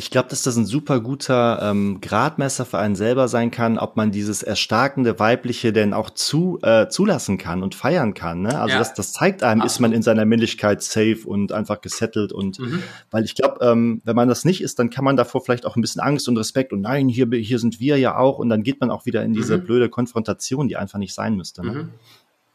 Ich 0.00 0.10
glaube, 0.10 0.30
dass 0.30 0.40
das 0.40 0.56
ein 0.56 0.64
super 0.64 1.00
guter 1.00 1.60
ähm, 1.60 2.00
Gradmesser 2.00 2.64
für 2.64 2.78
einen 2.78 2.96
selber 2.96 3.28
sein 3.28 3.50
kann, 3.50 3.76
ob 3.76 3.98
man 3.98 4.10
dieses 4.10 4.42
erstarkende 4.42 5.18
Weibliche 5.18 5.74
denn 5.74 5.92
auch 5.92 6.08
zu, 6.08 6.58
äh, 6.62 6.88
zulassen 6.88 7.36
kann 7.36 7.62
und 7.62 7.74
feiern 7.74 8.14
kann. 8.14 8.40
Ne? 8.40 8.58
Also 8.58 8.72
ja. 8.72 8.78
das, 8.78 8.94
das 8.94 9.12
zeigt 9.12 9.42
einem, 9.42 9.60
Absolut. 9.60 9.72
ist 9.72 9.80
man 9.80 9.92
in 9.92 10.00
seiner 10.00 10.24
Männlichkeit 10.24 10.82
safe 10.82 11.18
und 11.26 11.52
einfach 11.52 11.82
gesettelt. 11.82 12.32
Und 12.32 12.60
mhm. 12.60 12.82
weil 13.10 13.24
ich 13.24 13.34
glaube, 13.34 13.62
ähm, 13.62 14.00
wenn 14.04 14.16
man 14.16 14.26
das 14.26 14.46
nicht 14.46 14.62
ist, 14.62 14.78
dann 14.78 14.88
kann 14.88 15.04
man 15.04 15.18
davor 15.18 15.44
vielleicht 15.44 15.66
auch 15.66 15.76
ein 15.76 15.82
bisschen 15.82 16.00
Angst 16.00 16.30
und 16.30 16.38
Respekt 16.38 16.72
und 16.72 16.80
nein, 16.80 17.10
hier, 17.10 17.28
hier 17.32 17.58
sind 17.58 17.78
wir 17.78 17.98
ja 17.98 18.16
auch. 18.16 18.38
Und 18.38 18.48
dann 18.48 18.62
geht 18.62 18.80
man 18.80 18.90
auch 18.90 19.04
wieder 19.04 19.22
in 19.22 19.34
diese 19.34 19.58
mhm. 19.58 19.66
blöde 19.66 19.90
Konfrontation, 19.90 20.66
die 20.66 20.78
einfach 20.78 20.98
nicht 20.98 21.12
sein 21.12 21.36
müsste. 21.36 21.62
Ne? 21.62 21.90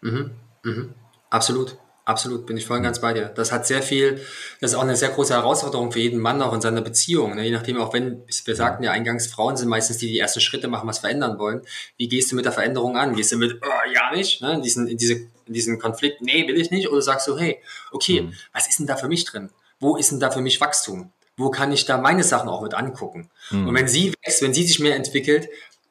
Mhm. 0.01 0.09
mhm. 0.09 0.31
mhm. 0.63 0.89
Absolut. 1.29 1.77
Absolut, 2.07 2.45
bin 2.45 2.55
ich 2.55 2.67
voll 2.67 2.77
und 2.77 2.83
ganz 2.83 3.01
bei 3.01 3.13
dir. 3.13 3.29
Das 3.29 3.51
hat 3.51 3.65
sehr 3.65 3.81
viel, 3.81 4.21
das 4.61 4.71
ist 4.71 4.77
auch 4.77 4.83
eine 4.83 4.95
sehr 4.95 5.09
große 5.09 5.33
Herausforderung 5.33 5.91
für 5.91 5.99
jeden 5.99 6.19
Mann 6.19 6.39
auch 6.43 6.53
in 6.53 6.61
seiner 6.61 6.81
Beziehung. 6.81 7.35
Ne? 7.35 7.45
Je 7.45 7.51
nachdem, 7.51 7.77
auch 7.77 7.93
wenn, 7.93 8.21
wir 8.45 8.55
sagten 8.55 8.83
ja 8.83 8.91
eingangs, 8.91 9.25
Frauen 9.25 9.57
sind 9.57 9.69
meistens 9.69 9.97
die, 9.97 10.07
die 10.07 10.19
ersten 10.19 10.39
Schritte 10.39 10.67
machen, 10.67 10.87
was 10.87 10.99
verändern 10.99 11.39
wollen. 11.39 11.61
Wie 11.97 12.07
gehst 12.07 12.31
du 12.31 12.35
mit 12.35 12.45
der 12.45 12.51
Veränderung 12.51 12.95
an? 12.95 13.15
Gehst 13.15 13.31
du 13.31 13.37
mit, 13.37 13.59
oh, 13.59 13.91
ja 13.91 14.15
nicht, 14.15 14.39
ne? 14.43 14.53
in, 14.53 14.61
diesen, 14.61 14.87
in, 14.87 14.97
diese, 14.97 15.13
in 15.13 15.53
diesen 15.53 15.79
Konflikt, 15.79 16.21
nee, 16.21 16.47
will 16.47 16.61
ich 16.61 16.69
nicht? 16.69 16.89
Oder 16.89 17.01
sagst 17.01 17.27
du, 17.27 17.39
hey, 17.39 17.59
okay, 17.91 18.21
mhm. 18.21 18.33
was 18.53 18.67
ist 18.67 18.77
denn 18.77 18.85
da 18.85 18.97
für 18.97 19.07
mich 19.07 19.25
drin? 19.25 19.49
Wo 19.79 19.97
ist 19.97 20.11
denn 20.11 20.19
da 20.19 20.29
für 20.29 20.41
mich 20.41 20.61
Wachstum? 20.61 21.11
Wo 21.37 21.49
kann 21.49 21.71
ich 21.71 21.85
da 21.85 21.97
meine 21.97 22.23
Sachen 22.23 22.49
auch 22.49 22.61
mit 22.61 22.75
angucken? 22.75 23.31
Mhm. 23.49 23.67
Und 23.67 23.73
wenn 23.73 23.87
sie 23.87 24.13
wächst, 24.23 24.43
wenn 24.43 24.53
sie 24.53 24.63
sich 24.63 24.79
mehr 24.79 24.95
entwickelt, 24.95 25.49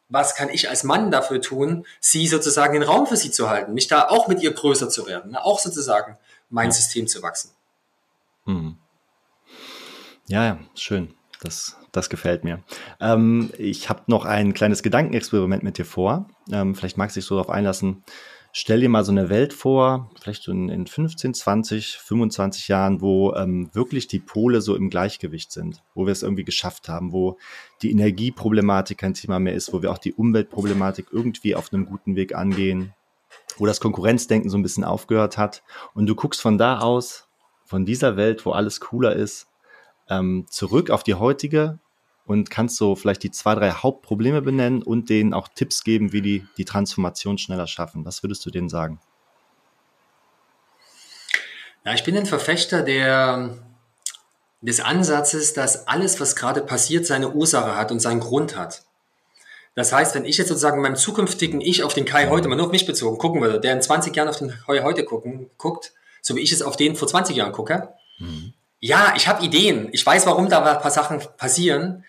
was 0.08 0.34
kann 0.34 0.48
ich 0.48 0.68
als 0.68 0.84
Mann 0.84 1.10
dafür 1.10 1.40
tun, 1.40 1.86
sie 2.00 2.26
sozusagen 2.26 2.74
den 2.74 2.82
Raum 2.82 3.06
für 3.06 3.16
sie 3.16 3.30
zu 3.30 3.48
halten, 3.48 3.74
mich 3.74 3.88
da 3.88 4.08
auch 4.08 4.28
mit 4.28 4.42
ihr 4.42 4.52
größer 4.52 4.88
zu 4.88 5.06
werden, 5.06 5.32
ne? 5.32 5.44
auch 5.44 5.58
sozusagen 5.58 6.18
mein 6.50 6.66
ja. 6.66 6.72
System 6.72 7.06
zu 7.06 7.22
wachsen. 7.22 7.50
Hm. 8.44 8.76
Ja, 10.26 10.44
ja, 10.44 10.58
schön. 10.74 11.14
Das, 11.40 11.76
das 11.92 12.08
gefällt 12.08 12.44
mir. 12.44 12.62
Ähm, 13.00 13.50
ich 13.58 13.90
habe 13.90 14.02
noch 14.06 14.24
ein 14.24 14.54
kleines 14.54 14.82
Gedankenexperiment 14.82 15.62
mit 15.62 15.76
dir 15.76 15.84
vor. 15.84 16.28
Ähm, 16.50 16.74
vielleicht 16.74 16.96
magst 16.96 17.16
du 17.16 17.20
dich 17.20 17.26
so 17.26 17.34
darauf 17.34 17.50
einlassen. 17.50 18.02
Stell 18.56 18.78
dir 18.78 18.88
mal 18.88 19.04
so 19.04 19.10
eine 19.10 19.30
Welt 19.30 19.52
vor, 19.52 20.12
vielleicht 20.20 20.44
so 20.44 20.52
in, 20.52 20.68
in 20.68 20.86
15, 20.86 21.34
20, 21.34 21.98
25 21.98 22.68
Jahren, 22.68 23.00
wo 23.00 23.34
ähm, 23.34 23.68
wirklich 23.72 24.06
die 24.06 24.20
Pole 24.20 24.60
so 24.60 24.76
im 24.76 24.90
Gleichgewicht 24.90 25.50
sind, 25.50 25.82
wo 25.92 26.06
wir 26.06 26.12
es 26.12 26.22
irgendwie 26.22 26.44
geschafft 26.44 26.88
haben, 26.88 27.12
wo 27.12 27.36
die 27.82 27.90
Energieproblematik 27.90 28.98
kein 28.98 29.14
Thema 29.14 29.40
mehr 29.40 29.54
ist, 29.54 29.72
wo 29.72 29.82
wir 29.82 29.90
auch 29.90 29.98
die 29.98 30.12
Umweltproblematik 30.12 31.06
irgendwie 31.10 31.56
auf 31.56 31.72
einem 31.72 31.84
guten 31.84 32.14
Weg 32.14 32.36
angehen, 32.36 32.94
wo 33.56 33.66
das 33.66 33.80
Konkurrenzdenken 33.80 34.48
so 34.48 34.56
ein 34.56 34.62
bisschen 34.62 34.84
aufgehört 34.84 35.36
hat. 35.36 35.64
Und 35.92 36.06
du 36.06 36.14
guckst 36.14 36.40
von 36.40 36.56
da 36.56 36.78
aus, 36.78 37.26
von 37.64 37.84
dieser 37.84 38.16
Welt, 38.16 38.46
wo 38.46 38.52
alles 38.52 38.78
cooler 38.78 39.16
ist, 39.16 39.48
ähm, 40.08 40.46
zurück 40.48 40.90
auf 40.90 41.02
die 41.02 41.14
heutige 41.14 41.80
und 42.26 42.50
kannst 42.50 42.76
so 42.76 42.96
vielleicht 42.96 43.22
die 43.22 43.30
zwei, 43.30 43.54
drei 43.54 43.70
Hauptprobleme 43.70 44.42
benennen 44.42 44.82
und 44.82 45.10
denen 45.10 45.34
auch 45.34 45.48
Tipps 45.48 45.84
geben, 45.84 46.12
wie 46.12 46.22
die 46.22 46.46
die 46.56 46.64
Transformation 46.64 47.38
schneller 47.38 47.66
schaffen. 47.66 48.04
Was 48.04 48.22
würdest 48.22 48.44
du 48.46 48.50
denen 48.50 48.68
sagen? 48.68 49.00
Ja, 51.84 51.92
ich 51.92 52.04
bin 52.04 52.16
ein 52.16 52.26
Verfechter 52.26 52.82
der, 52.82 53.50
des 54.62 54.80
Ansatzes, 54.80 55.52
dass 55.52 55.86
alles, 55.86 56.18
was 56.18 56.34
gerade 56.34 56.62
passiert, 56.62 57.06
seine 57.06 57.30
Ursache 57.30 57.76
hat 57.76 57.92
und 57.92 58.00
seinen 58.00 58.20
Grund 58.20 58.56
hat. 58.56 58.84
Das 59.74 59.92
heißt, 59.92 60.14
wenn 60.14 60.24
ich 60.24 60.38
jetzt 60.38 60.48
sozusagen 60.48 60.80
meinem 60.80 60.96
zukünftigen 60.96 61.60
Ich 61.60 61.82
auf 61.82 61.92
den 61.92 62.04
Kai 62.04 62.28
heute, 62.28 62.48
mal 62.48 62.56
nur 62.56 62.66
auf 62.66 62.72
mich 62.72 62.86
bezogen, 62.86 63.18
gucken 63.18 63.42
würde, 63.42 63.60
der 63.60 63.72
in 63.72 63.82
20 63.82 64.14
Jahren 64.14 64.28
auf 64.28 64.38
den 64.38 64.54
Kai 64.66 64.82
heute 64.82 65.04
gucken, 65.04 65.50
guckt, 65.58 65.92
so 66.22 66.36
wie 66.36 66.40
ich 66.40 66.52
es 66.52 66.62
auf 66.62 66.76
den 66.76 66.96
vor 66.96 67.08
20 67.08 67.36
Jahren 67.36 67.52
gucke, 67.52 67.92
mhm. 68.18 68.54
ja, 68.80 69.12
ich 69.16 69.28
habe 69.28 69.44
Ideen, 69.44 69.88
ich 69.92 70.06
weiß, 70.06 70.26
warum 70.26 70.48
da 70.48 70.64
ein 70.64 70.80
paar 70.80 70.90
Sachen 70.92 71.20
passieren, 71.36 72.04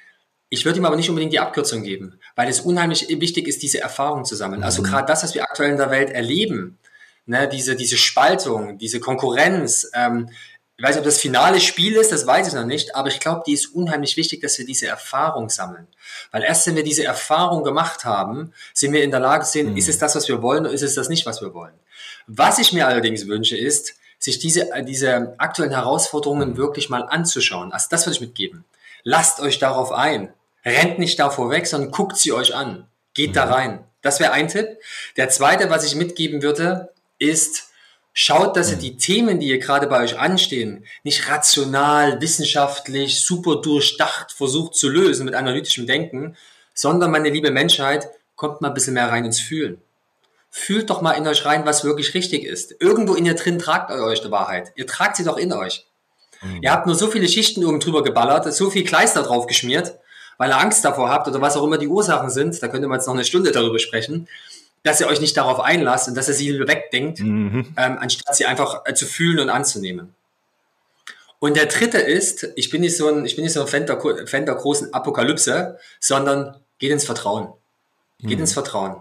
ich 0.50 0.66
würde 0.66 0.80
ihm 0.80 0.86
aber 0.86 0.96
nicht 0.96 1.10
unbedingt 1.10 1.34
die 1.34 1.40
Abkürzung 1.40 1.84
geben, 1.84 2.20
weil 2.36 2.48
es 2.50 2.62
unheimlich 2.62 3.08
wichtig 3.10 3.48
ist, 3.48 3.64
diese 3.64 3.82
Erfahrung 3.82 4.26
zu 4.26 4.36
sammeln. 4.36 4.64
Also 4.64 4.82
mhm. 4.82 4.88
gerade 4.88 5.08
das, 5.08 5.24
was 5.24 5.34
wir 5.34 5.44
aktuell 5.44 5.72
in 5.72 5.78
der 5.78 5.92
Welt 5.92 6.10
erleben, 6.12 6.78
ne, 7.26 7.48
diese, 7.48 7.76
diese 7.76 7.98
Spaltung, 7.98 8.78
diese 8.78 9.00
Konkurrenz, 9.00 9.90
ähm, 9.94 10.30
ich 10.78 10.84
weiß 10.84 10.96
nicht, 10.96 11.00
ob 11.00 11.06
das 11.06 11.22
finale 11.22 11.62
Spiel 11.62 11.94
ist, 11.94 12.12
das 12.12 12.28
weiß 12.28 12.50
ich 12.50 12.54
noch 12.54 12.66
nicht, 12.66 12.96
aber 12.96 13.08
ich 13.08 13.22
glaube, 13.22 13.44
die 13.48 13.54
ist 13.54 13.68
unheimlich 13.68 14.18
wichtig, 14.18 14.42
dass 14.42 14.58
wir 14.60 14.66
diese 14.66 14.88
Erfahrung 14.88 15.50
sammeln. 15.50 15.88
Weil 16.32 16.44
erst 16.44 16.68
wenn 16.68 16.76
wir 16.76 16.84
diese 16.84 17.06
Erfahrung 17.06 17.64
gemacht 17.64 18.04
haben, 18.04 18.52
sind 18.74 18.92
wir 18.92 19.02
in 19.02 19.12
der 19.12 19.22
Lage 19.22 19.46
zu 19.46 19.54
sehen, 19.54 19.72
mhm. 19.72 19.78
ist 19.78 19.88
es 19.88 20.00
das, 20.00 20.16
was 20.16 20.28
wir 20.28 20.42
wollen 20.42 20.66
oder 20.66 20.74
ist 20.74 20.82
es 20.82 20.96
das 20.96 21.08
nicht, 21.08 21.26
was 21.26 21.42
wir 21.42 21.54
wollen. 21.54 21.74
Was 22.28 22.60
ich 22.60 22.74
mir 22.74 22.88
allerdings 22.88 23.26
wünsche, 23.26 23.56
ist, 23.56 23.96
sich 24.20 24.40
diese, 24.40 24.70
diese 24.86 25.36
aktuellen 25.38 25.72
Herausforderungen 25.72 26.52
mhm. 26.52 26.58
wirklich 26.58 26.90
mal 26.90 27.04
anzuschauen. 27.04 27.72
Also 27.72 27.88
das 27.90 28.06
würde 28.06 28.16
ich 28.16 28.22
mitgeben. 28.22 28.66
Lasst 29.06 29.40
euch 29.40 29.60
darauf 29.60 29.92
ein. 29.92 30.34
Rennt 30.66 30.98
nicht 30.98 31.20
davor 31.20 31.52
weg, 31.52 31.68
sondern 31.68 31.92
guckt 31.92 32.18
sie 32.18 32.34
euch 32.34 32.56
an. 32.56 32.88
Geht 33.14 33.30
mhm. 33.30 33.34
da 33.36 33.44
rein. 33.46 33.84
Das 34.02 34.20
wäre 34.20 34.32
ein 34.32 34.48
Tipp. 34.48 34.78
Der 35.16 35.30
zweite, 35.30 35.70
was 35.70 35.86
ich 35.86 35.96
mitgeben 35.96 36.42
würde, 36.42 36.92
ist, 37.20 37.70
schaut, 38.14 38.58
dass 38.58 38.72
ihr 38.72 38.78
die 38.78 38.98
Themen, 38.98 39.40
die 39.40 39.48
ihr 39.48 39.60
gerade 39.60 39.86
bei 39.86 40.04
euch 40.04 40.18
anstehen, 40.18 40.86
nicht 41.04 41.30
rational, 41.30 42.20
wissenschaftlich, 42.20 43.24
super 43.24 43.62
durchdacht 43.62 44.32
versucht 44.32 44.74
zu 44.74 44.90
lösen 44.90 45.26
mit 45.26 45.36
analytischem 45.36 45.86
Denken, 45.86 46.36
sondern, 46.74 47.12
meine 47.12 47.30
liebe 47.30 47.52
Menschheit, 47.52 48.10
kommt 48.36 48.62
mal 48.62 48.70
ein 48.70 48.74
bisschen 48.74 48.96
mehr 48.96 49.10
rein 49.10 49.26
ins 49.26 49.40
Fühlen. 49.40 49.82
Fühlt 50.50 50.90
doch 50.90 51.02
mal 51.02 51.12
in 51.12 51.28
euch 51.28 51.46
rein, 51.46 51.66
was 51.66 51.84
wirklich 51.84 52.16
richtig 52.16 52.44
ist. 52.44 52.76
Irgendwo 52.80 53.14
in 53.14 53.26
ihr 53.26 53.36
drin 53.36 53.60
tragt 53.60 53.92
ihr 53.92 54.04
euch 54.04 54.22
die 54.22 54.32
Wahrheit. 54.32 54.72
Ihr 54.76 54.88
tragt 54.88 55.16
sie 55.16 55.24
doch 55.24 55.38
in 55.38 55.54
euch. 55.54 55.86
Mhm. 56.46 56.60
Ihr 56.62 56.72
habt 56.72 56.86
nur 56.86 56.96
so 56.96 57.08
viele 57.08 57.28
Schichten 57.28 57.66
oben 57.66 57.80
drüber 57.80 58.04
geballert, 58.04 58.52
so 58.54 58.70
viel 58.70 58.84
Kleister 58.84 59.24
drauf 59.24 59.48
geschmiert, 59.48 59.96
weil 60.38 60.50
ihr 60.52 60.58
Angst 60.58 60.86
davor 60.86 61.10
habt 61.10 61.28
oder 61.28 61.42
was 61.42 61.58
auch 61.58 61.64
immer 61.64 61.78
die 61.78 61.88
Ursachen 61.88 62.30
sind. 62.30 62.62
Da 62.62 62.68
könnte 62.68 62.88
man 62.88 63.00
jetzt 63.00 63.08
noch 63.08 63.14
eine 63.14 63.26
Stunde 63.26 63.52
darüber 63.52 63.80
sprechen. 63.80 64.28
dass 64.84 65.02
ihr 65.02 65.08
euch 65.08 65.20
nicht 65.20 65.36
darauf 65.36 65.60
einlasst 65.60 66.08
und 66.08 66.16
dass 66.16 66.28
ihr 66.28 66.36
sie 66.36 66.60
wegdenkt, 66.60 67.20
mhm. 67.20 67.74
ähm, 67.76 67.98
anstatt 68.00 68.36
sie 68.36 68.46
einfach 68.46 68.84
äh, 68.86 68.94
zu 68.94 69.08
fühlen 69.08 69.40
und 69.40 69.50
anzunehmen. 69.50 70.14
Und 71.40 71.58
der 71.58 71.66
dritte 71.66 71.98
ist, 71.98 72.48
ich 72.56 72.70
bin 72.70 72.82
nicht 72.82 72.96
so 72.96 73.08
ein, 73.08 73.26
ich 73.26 73.36
bin 73.36 73.44
nicht 73.44 73.54
so 73.54 73.62
ein 73.62 73.68
Fan 73.68 73.88
der, 73.88 74.00
Fan 74.28 74.46
der 74.46 74.54
großen 74.54 74.94
Apokalypse, 74.94 75.80
sondern 76.00 76.60
geht 76.78 76.92
ins 76.92 77.06
Vertrauen. 77.06 77.48
Geht 78.20 78.38
mhm. 78.38 78.42
ins 78.42 78.54
Vertrauen. 78.54 78.98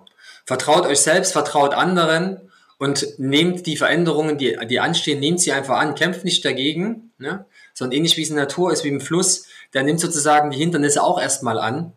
Vertraut 0.46 0.86
euch 0.86 1.00
selbst, 1.00 1.32
vertraut 1.32 1.74
anderen 1.74 2.50
und 2.84 3.18
nehmt 3.18 3.64
die 3.64 3.78
Veränderungen, 3.78 4.36
die, 4.36 4.58
die 4.68 4.78
anstehen, 4.78 5.18
nehmt 5.18 5.40
sie 5.40 5.52
einfach 5.52 5.78
an, 5.78 5.94
kämpft 5.94 6.22
nicht 6.22 6.44
dagegen, 6.44 7.12
ne? 7.16 7.46
sondern 7.72 7.96
ähnlich 7.96 8.18
wie 8.18 8.22
es 8.22 8.28
in 8.28 8.36
der 8.36 8.44
Natur 8.44 8.72
ist, 8.74 8.84
wie 8.84 8.88
im 8.88 9.00
Fluss, 9.00 9.46
der 9.72 9.84
nimmt 9.84 10.00
sozusagen 10.00 10.50
die 10.50 10.58
Hindernisse 10.58 11.02
auch 11.02 11.18
erstmal 11.18 11.58
an 11.58 11.94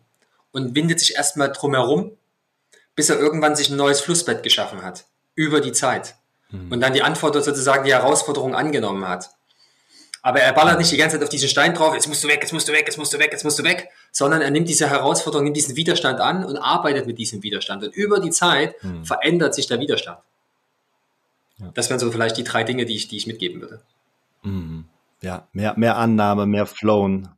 und 0.50 0.74
windet 0.74 0.98
sich 0.98 1.14
erstmal 1.14 1.52
drumherum, 1.52 2.12
bis 2.94 3.10
er 3.10 3.18
irgendwann 3.18 3.54
sich 3.54 3.68
ein 3.68 3.76
neues 3.76 4.00
Flussbett 4.00 4.42
geschaffen 4.42 4.80
hat, 4.80 5.04
über 5.34 5.60
die 5.60 5.72
Zeit. 5.72 6.14
Mhm. 6.50 6.72
Und 6.72 6.80
dann 6.80 6.94
die 6.94 7.02
Antwort 7.02 7.34
sozusagen 7.34 7.84
die 7.84 7.92
Herausforderung 7.92 8.54
angenommen 8.54 9.06
hat. 9.06 9.28
Aber 10.22 10.40
er 10.40 10.54
ballert 10.54 10.78
nicht 10.78 10.90
die 10.90 10.96
ganze 10.96 11.16
Zeit 11.16 11.22
auf 11.22 11.28
diesen 11.28 11.50
Stein 11.50 11.74
drauf, 11.74 11.92
jetzt 11.92 12.08
musst 12.08 12.24
du 12.24 12.28
weg, 12.28 12.38
jetzt 12.40 12.54
musst 12.54 12.66
du 12.66 12.72
weg, 12.72 12.84
jetzt 12.86 12.96
musst 12.96 13.12
du 13.12 13.18
weg, 13.18 13.28
jetzt 13.30 13.44
musst 13.44 13.58
du 13.58 13.62
weg, 13.62 13.90
sondern 14.10 14.40
er 14.40 14.50
nimmt 14.50 14.70
diese 14.70 14.88
Herausforderung, 14.88 15.44
nimmt 15.44 15.56
diesen 15.58 15.76
Widerstand 15.76 16.18
an 16.18 16.46
und 16.46 16.56
arbeitet 16.56 17.06
mit 17.06 17.18
diesem 17.18 17.42
Widerstand. 17.42 17.84
Und 17.84 17.94
über 17.94 18.20
die 18.20 18.30
Zeit 18.30 18.82
mhm. 18.82 19.04
verändert 19.04 19.54
sich 19.54 19.66
der 19.66 19.80
Widerstand. 19.80 20.18
Ja. 21.58 21.70
Das 21.74 21.90
wären 21.90 21.98
so 21.98 22.10
vielleicht 22.10 22.36
die 22.36 22.44
drei 22.44 22.64
Dinge, 22.64 22.86
die 22.86 22.96
ich, 22.96 23.08
die 23.08 23.16
ich 23.16 23.26
mitgeben 23.26 23.60
würde. 23.60 23.80
Mhm. 24.42 24.86
Ja, 25.20 25.48
mehr, 25.52 25.74
mehr 25.76 25.96
Annahme, 25.96 26.46
mehr 26.46 26.66
Flown. 26.66 27.28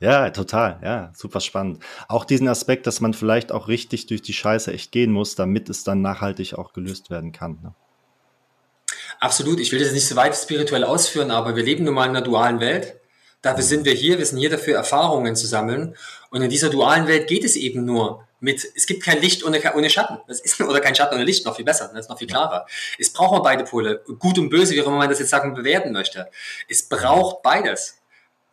Ja, 0.00 0.30
total. 0.30 0.80
Ja, 0.82 1.12
super 1.14 1.40
spannend. 1.40 1.82
Auch 2.08 2.24
diesen 2.24 2.48
Aspekt, 2.48 2.86
dass 2.86 3.02
man 3.02 3.12
vielleicht 3.12 3.52
auch 3.52 3.68
richtig 3.68 4.06
durch 4.06 4.22
die 4.22 4.32
Scheiße 4.32 4.72
echt 4.72 4.92
gehen 4.92 5.12
muss, 5.12 5.34
damit 5.34 5.68
es 5.68 5.84
dann 5.84 6.00
nachhaltig 6.00 6.54
auch 6.54 6.72
gelöst 6.72 7.10
werden 7.10 7.32
kann. 7.32 7.58
Ne? 7.62 7.74
Absolut. 9.20 9.60
Ich 9.60 9.72
will 9.72 9.80
das 9.80 9.92
nicht 9.92 10.08
so 10.08 10.16
weit 10.16 10.34
spirituell 10.34 10.84
ausführen, 10.84 11.30
aber 11.30 11.54
wir 11.54 11.62
leben 11.62 11.84
nun 11.84 11.94
mal 11.94 12.04
in 12.04 12.10
einer 12.10 12.22
dualen 12.22 12.60
Welt. 12.60 12.98
Dafür 13.42 13.62
sind 13.62 13.84
wir 13.84 13.92
hier. 13.92 14.16
Wir 14.16 14.24
sind 14.24 14.38
hier 14.38 14.48
dafür, 14.48 14.76
Erfahrungen 14.76 15.36
zu 15.36 15.46
sammeln. 15.46 15.94
Und 16.30 16.40
in 16.40 16.48
dieser 16.48 16.70
dualen 16.70 17.06
Welt 17.06 17.28
geht 17.28 17.44
es 17.44 17.56
eben 17.56 17.84
nur 17.84 18.26
mit, 18.40 18.66
es 18.74 18.86
gibt 18.86 19.02
kein 19.02 19.20
Licht 19.20 19.44
ohne, 19.44 19.60
ohne 19.74 19.90
Schatten. 19.90 20.18
Das 20.26 20.40
ist, 20.40 20.60
oder 20.60 20.80
kein 20.80 20.94
Schatten 20.94 21.14
ohne 21.14 21.24
Licht, 21.24 21.44
noch 21.44 21.56
viel 21.56 21.64
besser, 21.64 21.90
das 21.92 22.06
ist 22.06 22.10
noch 22.10 22.18
viel 22.18 22.26
klarer. 22.26 22.66
Es 22.98 23.12
braucht 23.12 23.42
beide 23.42 23.64
Pole, 23.64 24.02
gut 24.18 24.38
und 24.38 24.48
böse, 24.50 24.74
wie 24.74 24.82
auch 24.82 24.86
immer 24.86 24.96
man 24.96 25.08
das 25.08 25.18
jetzt 25.18 25.30
sagen 25.30 25.54
bewerten 25.54 25.92
möchte. 25.92 26.28
Es 26.68 26.82
braucht 26.82 27.42
beides. 27.42 27.98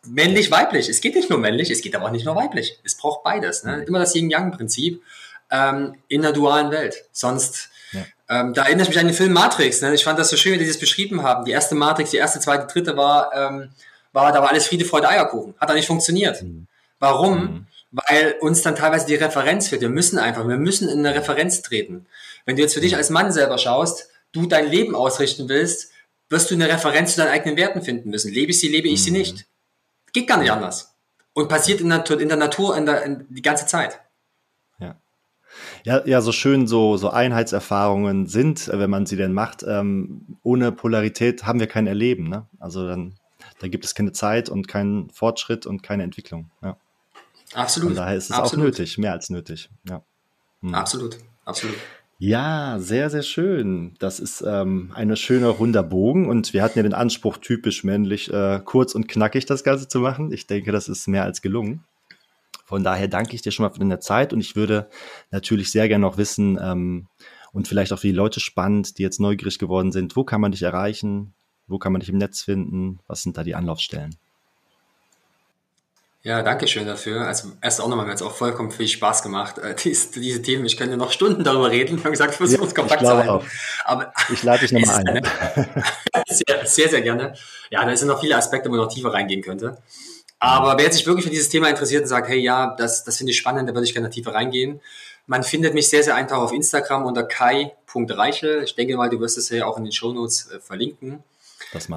Männlich, 0.06 0.50
weiblich. 0.50 0.88
Es 0.88 1.00
geht 1.00 1.16
nicht 1.16 1.28
nur 1.28 1.38
männlich, 1.38 1.70
es 1.70 1.82
geht 1.82 1.96
aber 1.96 2.06
auch 2.06 2.10
nicht 2.10 2.24
nur 2.24 2.36
weiblich. 2.36 2.78
Es 2.84 2.96
braucht 2.96 3.24
beides. 3.24 3.64
Ne? 3.64 3.84
Immer 3.86 3.98
das 3.98 4.14
Yin-Yang-Prinzip 4.14 5.02
ähm, 5.50 5.96
in 6.06 6.22
der 6.22 6.32
dualen 6.32 6.70
Welt. 6.70 7.04
Sonst, 7.10 7.70
ja. 7.92 8.04
ähm, 8.28 8.54
da 8.54 8.64
erinnere 8.64 8.84
ich 8.84 8.88
mich 8.90 8.98
an 8.98 9.06
den 9.06 9.16
Film 9.16 9.32
Matrix. 9.32 9.82
Ne? 9.82 9.94
Ich 9.94 10.04
fand 10.04 10.18
das 10.18 10.30
so 10.30 10.36
schön, 10.36 10.54
wie 10.54 10.58
die 10.58 10.66
das 10.66 10.78
beschrieben 10.78 11.22
haben. 11.24 11.44
Die 11.44 11.50
erste 11.50 11.74
Matrix, 11.74 12.10
die 12.10 12.18
erste, 12.18 12.38
zweite, 12.38 12.72
dritte 12.72 12.96
war, 12.96 13.34
ähm, 13.34 13.70
war 14.12 14.32
da 14.32 14.40
war 14.40 14.50
alles 14.50 14.68
Friede, 14.68 14.84
Freude, 14.84 15.08
Eierkuchen. 15.08 15.54
Hat 15.58 15.68
da 15.68 15.74
nicht 15.74 15.86
funktioniert. 15.86 16.42
Mhm. 16.42 16.66
Warum? 17.00 17.40
Mhm 17.40 17.66
weil 17.90 18.36
uns 18.40 18.62
dann 18.62 18.76
teilweise 18.76 19.06
die 19.06 19.14
Referenz 19.14 19.68
fehlt. 19.68 19.80
Wir 19.80 19.88
müssen 19.88 20.18
einfach, 20.18 20.46
wir 20.46 20.56
müssen 20.56 20.88
in 20.88 21.04
eine 21.04 21.14
Referenz 21.14 21.62
treten. 21.62 22.06
Wenn 22.44 22.56
du 22.56 22.62
jetzt 22.62 22.74
für 22.74 22.80
dich 22.80 22.96
als 22.96 23.10
Mann 23.10 23.32
selber 23.32 23.58
schaust, 23.58 24.08
du 24.32 24.46
dein 24.46 24.68
Leben 24.68 24.94
ausrichten 24.94 25.48
willst, 25.48 25.90
wirst 26.28 26.50
du 26.50 26.54
eine 26.54 26.68
Referenz 26.68 27.14
zu 27.14 27.20
deinen 27.20 27.30
eigenen 27.30 27.56
Werten 27.56 27.82
finden 27.82 28.10
müssen. 28.10 28.32
Lebe 28.32 28.50
ich 28.50 28.60
sie, 28.60 28.68
lebe 28.68 28.88
ich 28.88 29.02
sie 29.02 29.10
mhm. 29.10 29.16
nicht. 29.18 29.46
Geht 30.12 30.28
gar 30.28 30.38
nicht 30.38 30.50
anders. 30.50 30.94
Und 31.32 31.48
passiert 31.48 31.80
in 31.80 31.88
der, 31.88 32.08
in 32.10 32.28
der 32.28 32.36
Natur 32.36 32.76
in 32.76 32.86
der, 32.86 33.04
in 33.04 33.26
die 33.30 33.42
ganze 33.42 33.66
Zeit. 33.66 34.00
Ja. 34.78 34.96
Ja, 35.84 36.06
ja, 36.06 36.20
so 36.20 36.32
schön 36.32 36.66
so, 36.66 36.96
so 36.96 37.10
Einheitserfahrungen 37.10 38.26
sind, 38.26 38.68
wenn 38.68 38.90
man 38.90 39.06
sie 39.06 39.16
denn 39.16 39.32
macht. 39.32 39.62
Ähm, 39.62 40.38
ohne 40.42 40.72
Polarität 40.72 41.46
haben 41.46 41.60
wir 41.60 41.68
kein 41.68 41.86
Erleben. 41.86 42.28
Ne? 42.28 42.46
Also 42.58 42.86
dann, 42.86 43.14
da 43.60 43.68
gibt 43.68 43.84
es 43.84 43.94
keine 43.94 44.12
Zeit 44.12 44.48
und 44.48 44.68
keinen 44.68 45.10
Fortschritt 45.10 45.64
und 45.64 45.82
keine 45.82 46.02
Entwicklung. 46.02 46.50
Ja. 46.62 46.76
Absolut. 47.54 47.90
Von 47.90 47.96
daher 47.96 48.16
ist 48.16 48.30
es 48.30 48.30
absolut. 48.32 48.64
auch 48.64 48.68
nötig, 48.68 48.98
mehr 48.98 49.12
als 49.12 49.30
nötig. 49.30 49.70
Ja. 49.88 50.02
Hm. 50.60 50.74
Absolut, 50.74 51.18
absolut. 51.44 51.76
Ja, 52.20 52.78
sehr, 52.80 53.10
sehr 53.10 53.22
schön. 53.22 53.94
Das 54.00 54.18
ist 54.18 54.42
ähm, 54.44 54.90
eine 54.92 55.16
schöne 55.16 55.48
runder 55.48 55.84
Bogen 55.84 56.28
und 56.28 56.52
wir 56.52 56.64
hatten 56.64 56.78
ja 56.78 56.82
den 56.82 56.94
Anspruch, 56.94 57.36
typisch 57.36 57.84
männlich, 57.84 58.32
äh, 58.32 58.60
kurz 58.64 58.96
und 58.96 59.06
knackig 59.06 59.46
das 59.46 59.62
Ganze 59.62 59.86
zu 59.86 60.00
machen. 60.00 60.32
Ich 60.32 60.48
denke, 60.48 60.72
das 60.72 60.88
ist 60.88 61.06
mehr 61.06 61.22
als 61.22 61.42
gelungen. 61.42 61.84
Von 62.64 62.82
daher 62.82 63.06
danke 63.06 63.36
ich 63.36 63.42
dir 63.42 63.52
schon 63.52 63.64
mal 63.64 63.72
für 63.72 63.78
deine 63.78 64.00
Zeit 64.00 64.32
und 64.32 64.40
ich 64.40 64.56
würde 64.56 64.90
natürlich 65.30 65.70
sehr 65.70 65.88
gerne 65.88 66.02
noch 66.02 66.18
wissen 66.18 66.58
ähm, 66.60 67.06
und 67.52 67.68
vielleicht 67.68 67.92
auch 67.92 68.00
für 68.00 68.08
die 68.08 68.12
Leute 68.12 68.40
spannend, 68.40 68.98
die 68.98 69.02
jetzt 69.02 69.20
neugierig 69.20 69.60
geworden 69.60 69.92
sind, 69.92 70.16
wo 70.16 70.24
kann 70.24 70.40
man 70.40 70.50
dich 70.50 70.62
erreichen? 70.62 71.34
Wo 71.68 71.78
kann 71.78 71.92
man 71.92 72.00
dich 72.00 72.08
im 72.08 72.18
Netz 72.18 72.42
finden? 72.42 72.98
Was 73.06 73.22
sind 73.22 73.36
da 73.36 73.44
die 73.44 73.54
Anlaufstellen? 73.54 74.16
Ja, 76.22 76.42
danke 76.42 76.66
schön 76.66 76.86
dafür. 76.86 77.26
Also 77.26 77.52
erst 77.62 77.80
auch 77.80 77.88
nochmal, 77.88 78.04
mir 78.04 78.12
hat 78.12 78.20
es 78.20 78.26
auch 78.26 78.34
vollkommen 78.34 78.72
viel 78.72 78.88
Spaß 78.88 79.22
gemacht. 79.22 79.58
Äh, 79.58 79.74
dies, 79.82 80.10
diese 80.10 80.42
Themen, 80.42 80.66
ich 80.66 80.76
könnte 80.76 80.96
noch 80.96 81.12
Stunden 81.12 81.44
darüber 81.44 81.70
reden. 81.70 81.98
Ich 81.98 82.04
habe 82.04 82.10
gesagt, 82.10 82.32
ich 82.32 82.36
versuche 82.36 82.62
ja, 82.62 82.66
es 82.66 82.74
kompakt 82.74 83.00
zu 83.00 83.08
halten. 83.08 83.46
Aber 83.84 84.12
ich 84.32 84.42
lade 84.42 84.66
dich 84.66 84.72
nochmal 84.72 85.04
ein. 85.06 85.24
sehr, 86.28 86.66
sehr, 86.66 86.88
sehr 86.88 87.02
gerne. 87.02 87.34
Ja, 87.70 87.84
da 87.84 87.96
sind 87.96 88.08
noch 88.08 88.20
viele 88.20 88.36
Aspekte, 88.36 88.68
wo 88.68 88.74
man 88.74 88.84
noch 88.84 88.92
tiefer 88.92 89.12
reingehen 89.12 89.42
könnte. 89.42 89.78
Aber 90.40 90.78
wer 90.78 90.92
sich 90.92 91.06
wirklich 91.06 91.24
für 91.24 91.30
dieses 91.30 91.48
Thema 91.48 91.68
interessiert 91.68 92.02
und 92.02 92.08
sagt, 92.08 92.28
hey, 92.28 92.38
ja, 92.38 92.74
das, 92.76 93.04
das 93.04 93.16
finde 93.16 93.32
ich 93.32 93.38
spannend, 93.38 93.68
da 93.68 93.74
würde 93.74 93.86
ich 93.86 93.92
gerne 93.92 94.10
tiefer 94.10 94.34
reingehen. 94.34 94.80
Man 95.26 95.42
findet 95.42 95.74
mich 95.74 95.88
sehr, 95.88 96.02
sehr 96.02 96.14
einfach 96.14 96.38
auf 96.38 96.52
Instagram 96.52 97.04
unter 97.04 97.24
kai.reichel. 97.24 98.62
Ich 98.64 98.74
denke 98.74 98.96
mal, 98.96 99.10
du 99.10 99.20
wirst 99.20 99.36
es 99.36 99.48
ja 99.50 99.66
auch 99.66 99.76
in 99.76 99.84
den 99.84 99.92
Shownotes 99.92 100.50
äh, 100.50 100.60
verlinken. 100.60 101.22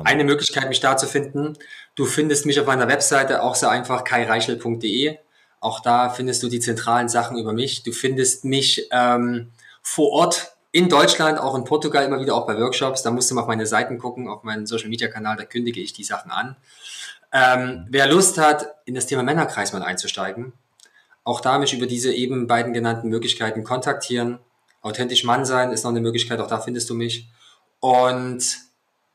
Eine 0.06 0.24
Möglichkeit, 0.24 0.68
mich 0.70 0.80
da 0.80 0.98
zu 0.98 1.08
finden. 1.08 1.58
Du 1.96 2.06
findest 2.06 2.46
mich 2.46 2.60
auf 2.60 2.68
meiner 2.68 2.88
Webseite 2.88 3.42
auch 3.44 3.56
sehr 3.56 3.70
einfach, 3.70 4.04
kaireichel.de. 4.04 5.18
Auch 5.60 5.80
da 5.80 6.10
findest 6.10 6.42
du 6.44 6.50
die 6.50 6.60
zentralen 6.60 7.08
Sachen 7.08 7.38
über 7.38 7.54
mich. 7.54 7.84
Du 7.84 7.92
findest 7.92 8.46
mich 8.46 8.88
ähm, 8.92 9.52
vor 9.82 10.12
Ort 10.12 10.56
in 10.72 10.90
Deutschland, 10.90 11.40
auch 11.40 11.56
in 11.56 11.66
Portugal 11.66 12.06
immer 12.06 12.20
wieder 12.20 12.36
auch 12.36 12.48
bei 12.48 12.58
Workshops. 12.58 13.04
Da 13.04 13.12
musst 13.12 13.30
du 13.30 13.36
mal 13.36 13.42
auf 13.42 13.48
meine 13.48 13.66
Seiten 13.66 13.98
gucken, 13.98 14.28
auf 14.28 14.44
meinen 14.44 14.66
Social 14.66 14.90
Media 14.90 15.08
Kanal, 15.08 15.38
da 15.38 15.44
kündige 15.44 15.82
ich 15.82 15.94
die 15.94 16.04
Sachen 16.04 16.32
an. 16.32 16.56
Ähm, 17.34 17.86
wer 17.90 18.08
Lust 18.08 18.38
hat, 18.38 18.76
in 18.86 18.96
das 18.96 19.06
Thema 19.06 19.24
Männerkreis 19.24 19.74
mal 19.74 19.84
einzusteigen, 19.84 20.54
auch 21.24 21.40
da 21.42 21.60
mich 21.60 21.74
über 21.74 21.86
diese 21.86 22.14
eben 22.14 22.48
beiden 22.48 22.74
genannten 22.74 23.10
Möglichkeiten 23.10 23.64
kontaktieren. 23.64 24.40
Authentisch 24.82 25.24
Mann 25.24 25.46
sein 25.46 25.72
ist 25.72 25.84
noch 25.84 25.92
eine 25.92 26.02
Möglichkeit, 26.02 26.40
auch 26.40 26.48
da 26.48 26.60
findest 26.60 26.90
du 26.90 26.96
mich. 26.96 27.30
Und 27.80 28.44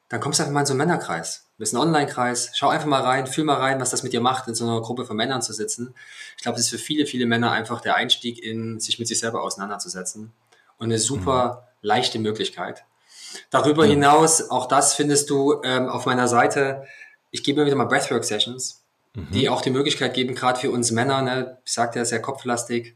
dann 0.09 0.21
kommst 0.21 0.39
du 0.39 0.43
einfach 0.43 0.55
mal 0.55 0.61
in 0.61 0.67
so 0.67 0.73
einen 0.73 0.79
Männerkreis. 0.79 1.47
Du 1.57 1.61
bist 1.61 1.75
ein 1.75 1.79
Online-Kreis. 1.79 2.53
Schau 2.55 2.69
einfach 2.69 2.87
mal 2.87 3.03
rein, 3.03 3.27
fühl 3.27 3.45
mal 3.45 3.57
rein, 3.57 3.81
was 3.81 3.91
das 3.91 4.03
mit 4.03 4.13
dir 4.13 4.21
macht, 4.21 4.47
in 4.47 4.55
so 4.55 4.65
einer 4.65 4.81
Gruppe 4.81 5.05
von 5.05 5.17
Männern 5.17 5.43
zu 5.43 5.53
sitzen. 5.53 5.95
Ich 6.37 6.43
glaube, 6.43 6.57
das 6.57 6.67
ist 6.67 6.71
für 6.71 6.79
viele, 6.79 7.07
viele 7.07 7.27
Männer 7.27 7.51
einfach 7.51 7.81
der 7.81 7.97
Einstieg 7.97 8.43
in 8.43 8.79
sich 8.79 8.99
mit 8.99 9.09
sich 9.09 9.19
selber 9.19 9.43
auseinanderzusetzen. 9.43 10.33
Und 10.79 10.85
eine 10.85 10.99
super 10.99 11.65
mhm. 11.83 11.89
leichte 11.89 12.19
Möglichkeit. 12.19 12.85
Darüber 13.51 13.87
mhm. 13.87 13.91
hinaus, 13.91 14.51
auch 14.51 14.67
das 14.67 14.95
findest 14.95 15.31
du 15.31 15.61
ähm, 15.65 15.89
auf 15.89 16.07
meiner 16.07 16.29
Seite. 16.29 16.85
Ich 17.31 17.43
gebe 17.43 17.61
mir 17.61 17.67
wieder 17.67 17.77
mal 17.77 17.87
Breathwork-Sessions, 17.87 18.85
mhm. 19.15 19.31
die 19.33 19.49
auch 19.49 19.63
die 19.63 19.71
Möglichkeit 19.71 20.15
geben, 20.15 20.35
gerade 20.35 20.61
für 20.61 20.71
uns 20.71 20.91
Männer, 20.93 21.23
ne, 21.23 21.59
ich 21.65 21.73
sagte 21.73 21.99
ja, 21.99 22.05
sehr 22.05 22.23
kopflastig, 22.23 22.95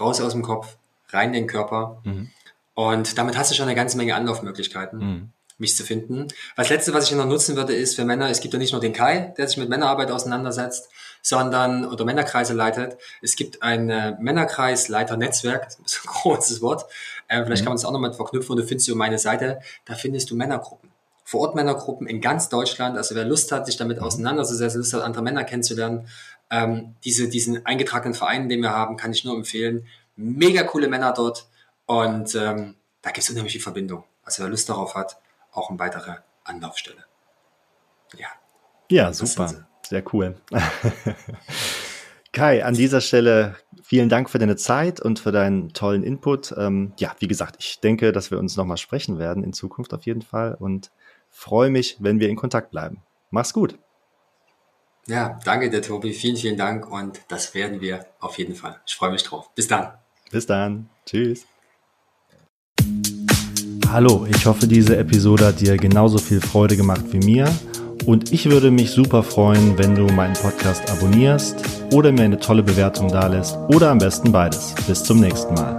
raus 0.00 0.20
aus 0.20 0.32
dem 0.32 0.42
Kopf, 0.42 0.78
rein 1.10 1.28
in 1.28 1.42
den 1.42 1.46
Körper. 1.46 2.00
Mhm. 2.04 2.30
Und 2.74 3.18
damit 3.18 3.36
hast 3.36 3.50
du 3.50 3.54
schon 3.54 3.66
eine 3.66 3.74
ganze 3.74 3.98
Menge 3.98 4.14
Anlaufmöglichkeiten. 4.14 5.32
Mich 5.60 5.76
zu 5.76 5.84
finden. 5.84 6.28
Das 6.56 6.70
letzte, 6.70 6.94
was 6.94 7.10
ich 7.10 7.16
noch 7.16 7.26
nutzen 7.26 7.54
würde, 7.54 7.74
ist 7.74 7.94
für 7.94 8.04
Männer, 8.04 8.30
es 8.30 8.40
gibt 8.40 8.54
ja 8.54 8.58
nicht 8.58 8.72
nur 8.72 8.80
den 8.80 8.92
Kai, 8.92 9.34
der 9.36 9.46
sich 9.46 9.58
mit 9.58 9.68
Männerarbeit 9.68 10.10
auseinandersetzt, 10.10 10.88
sondern 11.22 11.86
oder 11.86 12.04
Männerkreise 12.04 12.54
leitet. 12.54 12.96
Es 13.20 13.36
gibt 13.36 13.62
ein 13.62 13.90
äh, 13.90 14.16
Männerkreisleiter-Netzwerk, 14.18 15.68
das 15.82 15.92
ist 15.92 16.04
ein 16.04 16.08
großes 16.08 16.62
Wort. 16.62 16.86
Äh, 17.28 17.44
vielleicht 17.44 17.62
mhm. 17.62 17.66
kann 17.66 17.72
man 17.72 17.76
das 17.76 17.84
auch 17.84 17.92
nochmal 17.92 18.12
verknüpfen 18.12 18.52
und 18.52 18.56
du 18.58 18.66
findest 18.66 18.88
du 18.88 18.96
meine 18.96 19.18
Seite, 19.18 19.60
da 19.84 19.94
findest 19.94 20.30
du 20.30 20.36
Männergruppen. 20.36 20.90
Vor 21.24 21.40
Ort 21.42 21.54
Männergruppen 21.54 22.08
in 22.08 22.20
ganz 22.20 22.48
Deutschland. 22.48 22.96
Also 22.96 23.14
wer 23.14 23.24
Lust 23.24 23.52
hat, 23.52 23.66
sich 23.66 23.76
damit 23.76 23.98
mhm. 23.98 24.04
auseinanderzusetzen, 24.04 24.80
Lust 24.80 24.94
hat, 24.94 25.02
andere 25.02 25.22
Männer 25.22 25.44
kennenzulernen, 25.44 26.08
ähm, 26.50 26.96
diese, 27.04 27.28
diesen 27.28 27.64
eingetragenen 27.66 28.14
Verein, 28.14 28.48
den 28.48 28.60
wir 28.60 28.70
haben, 28.70 28.96
kann 28.96 29.12
ich 29.12 29.24
nur 29.24 29.36
empfehlen. 29.36 29.86
Mega 30.16 30.62
coole 30.64 30.88
Männer 30.88 31.12
dort 31.12 31.46
und 31.86 32.34
ähm, 32.34 32.76
da 33.02 33.10
gibt 33.10 33.24
es 33.24 33.30
unheimlich 33.30 33.52
viel 33.52 33.62
Verbindung. 33.62 34.04
Also 34.22 34.42
wer 34.42 34.50
Lust 34.50 34.68
darauf 34.68 34.94
hat, 34.94 35.18
auch 35.52 35.70
eine 35.70 35.78
weitere 35.78 36.16
Anlaufstelle. 36.44 37.04
Ja. 38.16 38.28
Ja, 38.90 39.12
super. 39.12 39.66
Sehr 39.86 40.04
cool. 40.12 40.36
Kai, 42.32 42.64
an 42.64 42.74
dieser 42.74 43.00
Stelle 43.00 43.56
vielen 43.82 44.08
Dank 44.08 44.30
für 44.30 44.38
deine 44.38 44.54
Zeit 44.54 45.00
und 45.00 45.18
für 45.18 45.32
deinen 45.32 45.72
tollen 45.72 46.04
Input. 46.04 46.54
Ähm, 46.56 46.92
ja, 46.96 47.14
wie 47.18 47.26
gesagt, 47.26 47.56
ich 47.58 47.80
denke, 47.80 48.12
dass 48.12 48.30
wir 48.30 48.38
uns 48.38 48.56
nochmal 48.56 48.76
sprechen 48.76 49.18
werden 49.18 49.42
in 49.42 49.52
Zukunft 49.52 49.92
auf 49.92 50.06
jeden 50.06 50.22
Fall 50.22 50.54
und 50.54 50.92
freue 51.28 51.70
mich, 51.70 51.96
wenn 51.98 52.20
wir 52.20 52.28
in 52.28 52.36
Kontakt 52.36 52.70
bleiben. 52.70 53.02
Mach's 53.30 53.52
gut. 53.52 53.78
Ja, 55.06 55.40
danke 55.44 55.70
dir, 55.70 55.82
Tobi. 55.82 56.12
Vielen, 56.12 56.36
vielen 56.36 56.56
Dank 56.56 56.88
und 56.88 57.20
das 57.28 57.54
werden 57.54 57.80
wir 57.80 58.06
auf 58.20 58.38
jeden 58.38 58.54
Fall. 58.54 58.80
Ich 58.86 58.94
freue 58.94 59.10
mich 59.10 59.24
drauf. 59.24 59.52
Bis 59.56 59.66
dann. 59.66 59.92
Bis 60.30 60.46
dann. 60.46 60.88
Tschüss. 61.04 61.49
Hallo, 63.92 64.24
ich 64.32 64.46
hoffe, 64.46 64.68
diese 64.68 64.96
Episode 64.96 65.46
hat 65.46 65.60
dir 65.60 65.76
genauso 65.76 66.18
viel 66.18 66.40
Freude 66.40 66.76
gemacht 66.76 67.02
wie 67.10 67.18
mir. 67.18 67.52
Und 68.06 68.32
ich 68.32 68.48
würde 68.48 68.70
mich 68.70 68.92
super 68.92 69.24
freuen, 69.24 69.76
wenn 69.78 69.96
du 69.96 70.04
meinen 70.06 70.34
Podcast 70.34 70.88
abonnierst 70.92 71.56
oder 71.92 72.12
mir 72.12 72.22
eine 72.22 72.38
tolle 72.38 72.62
Bewertung 72.62 73.08
dalässt 73.08 73.58
oder 73.74 73.90
am 73.90 73.98
besten 73.98 74.30
beides. 74.30 74.76
Bis 74.86 75.02
zum 75.02 75.18
nächsten 75.18 75.54
Mal. 75.54 75.76